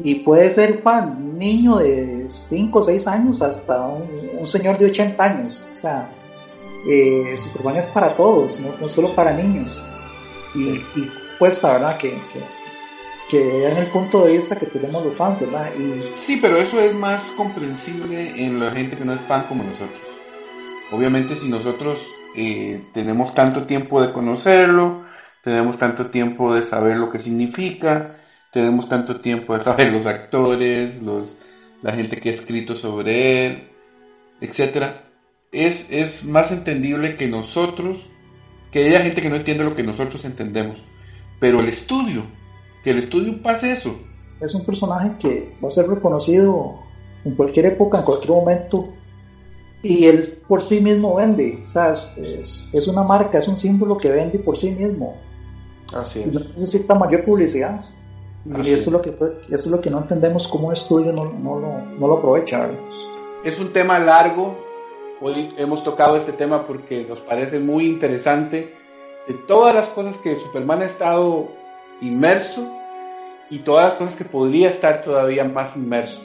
Y 0.02 0.16
puede 0.16 0.50
ser 0.50 0.82
fan, 0.82 1.18
un 1.18 1.38
niño 1.38 1.78
de 1.78 2.26
5 2.28 2.80
o 2.80 2.82
6 2.82 3.08
años 3.08 3.42
hasta 3.42 3.82
un, 3.82 4.48
señor 4.48 4.78
de 4.78 4.86
80 4.86 5.24
años. 5.24 5.68
O 5.74 5.78
sea, 5.78 6.10
eh, 6.90 7.38
Superman 7.42 7.78
es 7.78 7.88
para 7.88 8.16
todos, 8.16 8.60
no, 8.60 8.70
no 8.80 8.88
solo 8.88 9.14
para 9.14 9.34
niños. 9.34 9.84
Y, 10.56 10.70
y 10.70 11.12
cuesta, 11.38 11.74
¿verdad? 11.74 11.98
Que, 11.98 12.12
que, 12.12 12.42
que 13.30 13.44
vean 13.44 13.78
el 13.78 13.88
punto 13.88 14.26
de 14.26 14.34
vista 14.34 14.56
que 14.56 14.66
tenemos 14.66 15.06
los 15.06 15.16
fans, 15.16 15.40
¿verdad? 15.40 15.72
Y... 15.76 16.10
Sí, 16.12 16.40
pero 16.42 16.58
eso 16.58 16.80
es 16.80 16.96
más 16.96 17.32
comprensible 17.38 18.44
en 18.44 18.60
la 18.60 18.72
gente 18.72 18.98
que 18.98 19.06
no 19.06 19.14
es 19.14 19.22
fan 19.22 19.44
como 19.48 19.64
nosotros. 19.64 20.00
Obviamente 20.92 21.36
si 21.36 21.48
nosotros 21.48 22.12
eh, 22.36 22.84
tenemos 22.94 23.36
tanto 23.36 23.66
tiempo 23.66 24.02
de 24.02 24.12
conocerlo, 24.12 25.04
tenemos 25.44 25.78
tanto 25.78 26.08
tiempo 26.08 26.54
de 26.54 26.64
saber 26.64 26.98
lo 26.98 27.10
que 27.10 27.20
significa, 27.20 28.19
tenemos 28.52 28.90
tanto 28.90 29.22
tiempo 29.22 29.56
de 29.56 29.64
saber 29.64 29.92
los 29.92 30.06
actores, 30.06 31.02
los, 31.02 31.38
la 31.82 31.94
gente 31.94 32.20
que 32.20 32.30
ha 32.30 32.34
escrito 32.34 32.76
sobre 32.76 33.46
él, 33.46 33.70
etc. 34.42 34.96
Es, 35.52 35.90
es 35.90 36.26
más 36.26 36.52
entendible 36.52 37.16
que 37.16 37.28
nosotros, 37.28 38.10
que 38.72 38.88
haya 38.88 39.02
gente 39.02 39.22
que 39.22 39.30
no 39.30 39.36
entiende 39.36 39.64
lo 39.64 39.76
que 39.76 39.84
nosotros 39.84 40.26
entendemos. 40.26 40.84
Pero 41.40 41.60
el 41.60 41.70
estudio, 41.70 42.24
que 42.84 42.92
el 42.92 43.00
estudio 43.00 43.42
pase 43.42 43.72
eso. 43.72 44.00
Es 44.42 44.54
un 44.54 44.66
personaje 44.66 45.12
que 45.20 45.56
va 45.64 45.68
a 45.68 45.72
ser 45.72 45.88
reconocido 45.88 46.80
en 47.26 47.36
cualquier 47.36 47.68
época, 47.68 48.00
en 48.00 48.06
cualquier 48.06 48.32
momento, 48.32 48.94
y 49.82 50.06
él 50.06 50.42
por 50.48 50.62
sí 50.62 50.82
mismo 50.82 51.16
vende, 51.16 51.62
o 51.64 51.68
sea, 51.68 51.92
es, 51.92 52.88
una 52.88 53.04
marca, 53.04 53.38
es 53.38 53.48
un 53.48 53.56
símbolo 53.56 53.98
que 53.98 54.10
vende 54.10 54.40
por 54.40 54.58
sí 54.58 54.72
mismo. 54.72 55.16
Así 55.94 56.24
no 56.26 56.40
necesita 56.40 56.96
mayor 56.96 57.26
publicidad. 57.26 57.84
Y 58.46 58.72
eso 58.72 58.90
es, 58.90 58.92
lo 58.92 59.02
que, 59.02 59.10
eso 59.10 59.48
es 59.50 59.68
lo 59.68 59.82
que 59.82 59.90
no 59.90 60.00
entendemos 60.00 60.48
cómo 60.48 60.72
estudio 60.72 61.12
no, 61.12 61.26
no, 61.26 61.60
lo, 61.60 61.82
no 61.82 62.08
lo 62.08 62.18
aprovecha. 62.18 62.70
Es 63.44 63.60
un 63.60 63.74
tema 63.74 64.00
largo, 64.00 64.58
hoy 65.22 65.54
hemos 65.58 65.84
tocado 65.84 66.16
este 66.16 66.32
tema 66.32 66.66
porque 66.66 67.06
nos 67.08 67.20
parece 67.20 67.60
muy 67.60 67.86
interesante 67.86 68.74
de 69.28 69.34
todas 69.34 69.76
las 69.76 69.90
cosas 69.90 70.18
que 70.18 70.40
Superman 70.40 70.82
ha 70.82 70.86
estado 70.86 71.50
inmerso 72.02 72.68
y 73.50 73.60
todas 73.60 73.90
las 73.90 73.94
cosas 73.96 74.16
que 74.16 74.26
podría 74.26 74.70
estar 74.70 75.04
todavía 75.04 75.44
más 75.44 75.76
inmerso. 75.76 76.22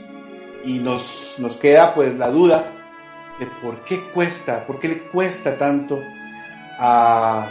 Y 0.65 0.79
nos, 0.79 1.35
nos 1.39 1.57
queda 1.57 1.95
pues 1.95 2.17
la 2.17 2.31
duda 2.31 2.73
de 3.39 3.47
por 3.63 3.85
qué 3.85 4.01
cuesta, 4.13 4.65
por 4.67 4.79
qué 4.79 4.89
le 4.89 4.99
cuesta 5.09 5.59
tanto 5.59 6.01
a, 6.79 7.49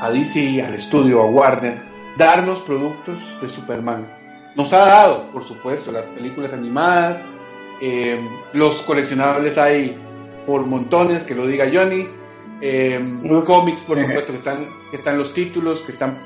a 0.00 0.10
DC, 0.10 0.62
al 0.62 0.74
estudio, 0.74 1.22
a 1.22 1.26
Warner, 1.26 1.87
darnos 2.18 2.58
productos 2.60 3.16
de 3.40 3.48
Superman. 3.48 4.06
Nos 4.56 4.72
ha 4.72 4.78
dado, 4.78 5.30
por 5.30 5.44
supuesto, 5.44 5.92
las 5.92 6.04
películas 6.06 6.52
animadas, 6.52 7.22
eh, 7.80 8.20
los 8.52 8.82
coleccionables 8.82 9.56
hay 9.56 9.96
por 10.46 10.66
montones, 10.66 11.22
que 11.22 11.34
lo 11.34 11.46
diga 11.46 11.66
Johnny, 11.72 12.08
eh, 12.60 13.00
cómics, 13.46 13.82
por 13.82 14.00
supuesto, 14.00 14.32
que 14.32 14.38
están, 14.38 14.66
que 14.90 14.96
están 14.96 15.16
los 15.16 15.32
títulos, 15.32 15.82
que 15.82 15.92
están 15.92 16.18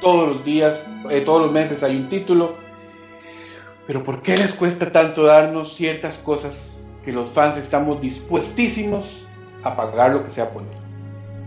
todos 0.00 0.28
los 0.28 0.44
días, 0.44 0.80
eh, 1.10 1.20
todos 1.20 1.42
los 1.42 1.52
meses 1.52 1.82
hay 1.84 1.96
un 1.96 2.08
título. 2.08 2.56
Pero 3.86 4.02
¿por 4.02 4.20
qué 4.20 4.36
les 4.36 4.52
cuesta 4.52 4.90
tanto 4.90 5.22
darnos 5.22 5.76
ciertas 5.76 6.16
cosas 6.16 6.56
que 7.04 7.12
los 7.12 7.28
fans 7.28 7.56
estamos 7.58 8.00
dispuestísimos 8.00 9.24
a 9.62 9.76
pagar 9.76 10.10
lo 10.10 10.24
que 10.24 10.30
sea 10.30 10.50
por? 10.50 10.64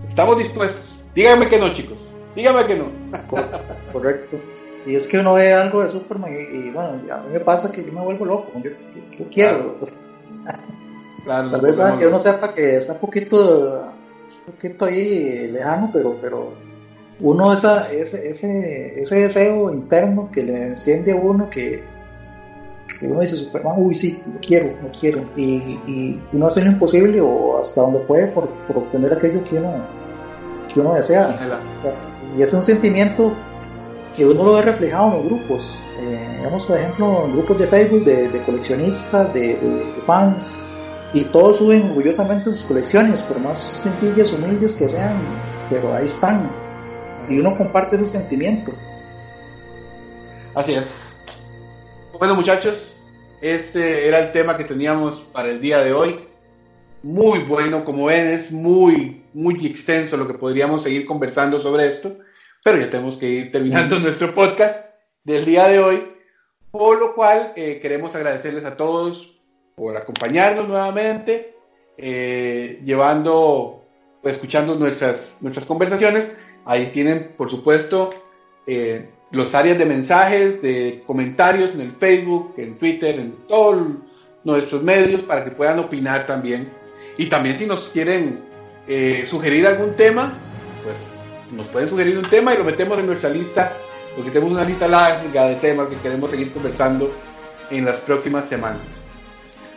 Estamos 0.07 0.37
dispuestos. 0.37 0.83
Díganme 1.13 1.49
que 1.49 1.57
no, 1.57 1.67
chicos. 1.73 2.08
Díganme 2.35 2.65
que 2.65 2.75
no. 2.75 2.85
Correcto. 3.91 4.39
Y 4.85 4.95
es 4.95 5.07
que 5.07 5.19
uno 5.19 5.33
ve 5.33 5.53
algo 5.53 5.83
de 5.83 5.89
Superman 5.89 6.33
y, 6.33 6.69
bueno, 6.69 6.89
a 7.11 7.17
mí 7.17 7.33
me 7.33 7.39
pasa 7.41 7.71
que 7.71 7.83
yo 7.83 7.91
me 7.91 8.01
vuelvo 8.01 8.25
loco. 8.25 8.51
Yo, 8.63 8.71
quiero. 9.31 9.75
Claro. 11.23 11.51
Tal 11.51 11.61
vez 11.61 11.79
que 11.99 12.07
uno 12.07 12.19
sepa 12.19 12.53
que 12.53 12.77
está 12.77 12.93
un 12.93 12.99
poquito, 12.99 13.91
un 14.47 14.53
poquito 14.53 14.85
ahí 14.85 15.47
lejano, 15.47 15.89
pero, 15.91 16.17
pero 16.21 16.53
uno 17.19 17.53
esa, 17.53 17.91
ese, 17.91 18.29
ese, 18.29 19.01
ese 19.01 19.15
deseo 19.21 19.71
interno 19.71 20.29
que 20.31 20.43
le 20.43 20.67
enciende 20.67 21.11
a 21.11 21.17
uno 21.17 21.49
que, 21.49 21.83
uno 23.01 23.19
dice 23.19 23.35
Superman, 23.35 23.75
uy 23.77 23.93
sí, 23.93 24.21
lo 24.33 24.39
quiero, 24.39 24.73
lo 24.81 24.91
quiero. 24.97 25.29
Y, 25.35 25.57
y 25.87 26.21
uno 26.31 26.47
hace 26.47 26.63
lo 26.63 26.71
imposible 26.71 27.21
o 27.21 27.59
hasta 27.59 27.81
donde 27.81 27.99
puede 27.99 28.27
por, 28.27 28.49
por 28.65 28.77
obtener 28.77 29.13
aquello 29.13 29.43
que 29.43 29.57
uno, 29.57 29.85
que 30.73 30.79
uno 30.79 30.93
desea. 30.93 31.61
Y 32.37 32.41
es 32.41 32.53
un 32.53 32.63
sentimiento 32.63 33.33
que 34.15 34.25
uno 34.25 34.43
lo 34.43 34.53
ve 34.53 34.61
reflejado 34.61 35.07
en 35.07 35.13
los 35.13 35.25
grupos. 35.25 35.79
Eh, 35.99 36.35
digamos, 36.37 36.65
por 36.65 36.77
ejemplo, 36.77 37.25
en 37.25 37.33
grupos 37.33 37.59
de 37.59 37.67
Facebook 37.67 38.05
de, 38.05 38.43
coleccionistas, 38.45 39.33
de, 39.33 39.57
fans, 40.05 40.57
y 41.13 41.23
todos 41.25 41.57
suben 41.57 41.89
orgullosamente 41.89 42.53
sus 42.53 42.63
colecciones, 42.63 43.23
por 43.23 43.39
más 43.39 43.57
sencillas, 43.57 44.31
humildes 44.33 44.75
que 44.75 44.87
sean, 44.87 45.19
pero 45.69 45.93
ahí 45.93 46.05
están. 46.05 46.49
Y 47.27 47.39
uno 47.39 47.57
comparte 47.57 47.95
ese 47.95 48.05
sentimiento. 48.05 48.71
Así 50.53 50.73
es. 50.73 51.15
Bueno, 52.17 52.35
muchachos, 52.35 52.95
este 53.41 54.07
era 54.07 54.19
el 54.19 54.31
tema 54.31 54.57
que 54.57 54.65
teníamos 54.65 55.19
para 55.31 55.49
el 55.49 55.61
día 55.61 55.79
de 55.79 55.93
hoy. 55.93 56.28
Muy 57.03 57.39
bueno, 57.39 57.85
como 57.85 58.05
ven, 58.05 58.27
es 58.27 58.51
muy, 58.51 59.23
muy 59.33 59.65
extenso 59.65 60.17
lo 60.17 60.27
que 60.27 60.33
podríamos 60.33 60.83
seguir 60.83 61.05
conversando 61.05 61.59
sobre 61.61 61.87
esto 61.87 62.17
pero 62.63 62.77
ya 62.77 62.89
tenemos 62.89 63.17
que 63.17 63.29
ir 63.29 63.51
terminando 63.51 63.99
nuestro 63.99 64.33
podcast 64.35 64.85
del 65.23 65.45
día 65.45 65.67
de 65.67 65.79
hoy, 65.79 66.03
por 66.71 66.99
lo 66.99 67.15
cual 67.15 67.53
eh, 67.55 67.79
queremos 67.81 68.15
agradecerles 68.15 68.65
a 68.65 68.75
todos 68.75 69.39
por 69.75 69.95
acompañarnos 69.95 70.67
nuevamente, 70.67 71.55
eh, 71.97 72.81
llevando, 72.83 73.85
pues, 74.21 74.35
escuchando 74.35 74.75
nuestras, 74.75 75.37
nuestras 75.39 75.65
conversaciones. 75.65 76.31
Ahí 76.65 76.87
tienen, 76.87 77.33
por 77.37 77.49
supuesto, 77.49 78.09
eh, 78.67 79.09
los 79.31 79.55
áreas 79.55 79.77
de 79.77 79.85
mensajes, 79.85 80.61
de 80.61 81.03
comentarios 81.07 81.73
en 81.73 81.81
el 81.81 81.91
Facebook, 81.91 82.55
en 82.57 82.77
Twitter, 82.77 83.19
en 83.19 83.47
todos 83.47 83.87
nuestros 84.43 84.83
medios 84.83 85.21
para 85.23 85.45
que 85.45 85.51
puedan 85.51 85.79
opinar 85.79 86.27
también. 86.27 86.69
Y 87.19 87.25
también 87.25 87.59
si 87.59 87.65
nos 87.65 87.89
quieren 87.89 88.39
sugerir 89.27 89.67
algún 89.67 89.93
tema, 89.95 90.33
pues 90.85 90.97
nos 91.51 91.67
pueden 91.67 91.89
sugerir 91.89 92.17
un 92.17 92.23
tema 92.23 92.53
y 92.53 92.57
lo 92.57 92.63
metemos 92.63 92.97
en 92.97 93.07
nuestra 93.07 93.29
lista, 93.29 93.73
porque 94.15 94.31
tenemos 94.31 94.53
una 94.53 94.63
lista 94.63 94.87
larga 94.87 95.49
de 95.49 95.55
temas 95.55 95.87
que 95.87 95.97
queremos 95.97 96.31
seguir 96.31 96.53
conversando 96.53 97.11
en 97.71 97.83
las 97.83 97.97
próximas 97.97 98.47
semanas. 98.47 98.79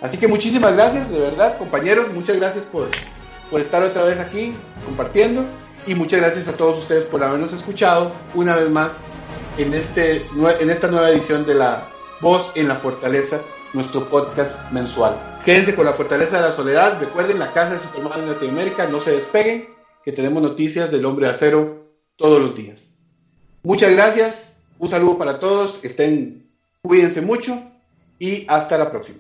Así 0.01 0.19
que 0.19 0.29
muchísimas 0.29 0.73
gracias, 0.75 1.11
de 1.11 1.19
verdad, 1.19 1.59
compañeros, 1.59 2.13
muchas 2.15 2.37
gracias 2.37 2.63
por, 2.71 2.87
por 3.51 3.61
estar 3.61 3.83
otra 3.83 4.05
vez 4.05 4.21
aquí 4.21 4.55
compartiendo 4.87 5.45
y 5.85 5.97
muchas 5.97 6.21
gracias 6.21 6.47
a 6.47 6.53
todos 6.53 6.79
ustedes 6.79 7.07
por 7.07 7.25
habernos 7.25 7.53
escuchado 7.53 8.13
una 8.35 8.55
vez 8.55 8.71
más 8.71 8.93
en, 9.59 9.75
este, 9.75 10.25
en 10.61 10.71
esta 10.71 10.87
nueva 10.87 11.11
edición 11.11 11.45
de 11.45 11.57
La 11.57 11.89
Voz 12.21 12.53
en 12.55 12.69
la 12.69 12.77
Fortaleza, 12.77 13.41
nuestro 13.73 14.09
podcast 14.09 14.71
mensual. 14.71 15.17
Quédense 15.45 15.75
con 15.75 15.87
la 15.87 15.93
Fortaleza 15.93 16.37
de 16.37 16.49
la 16.49 16.53
Soledad, 16.53 17.01
recuerden 17.01 17.39
la 17.39 17.53
casa 17.53 17.75
de 17.75 17.81
Superman 17.81 18.21
en 18.21 18.33
Latinoamérica, 18.33 18.87
no 18.89 19.01
se 19.01 19.13
despeguen 19.13 19.69
que 20.05 20.13
tenemos 20.13 20.43
noticias 20.43 20.91
del 20.91 21.05
hombre 21.05 21.27
de 21.27 21.33
acero 21.33 21.87
todos 22.17 22.41
los 22.41 22.55
días. 22.55 22.95
Muchas 23.63 23.93
gracias, 23.93 24.55
un 24.79 24.91
saludo 24.91 25.19
para 25.19 25.41
todos, 25.41 25.81
estén, 25.83 26.51
cuídense 26.83 27.21
mucho 27.21 27.61
y 28.19 28.45
hasta 28.49 28.79
la 28.79 28.91
próxima. 28.91 29.19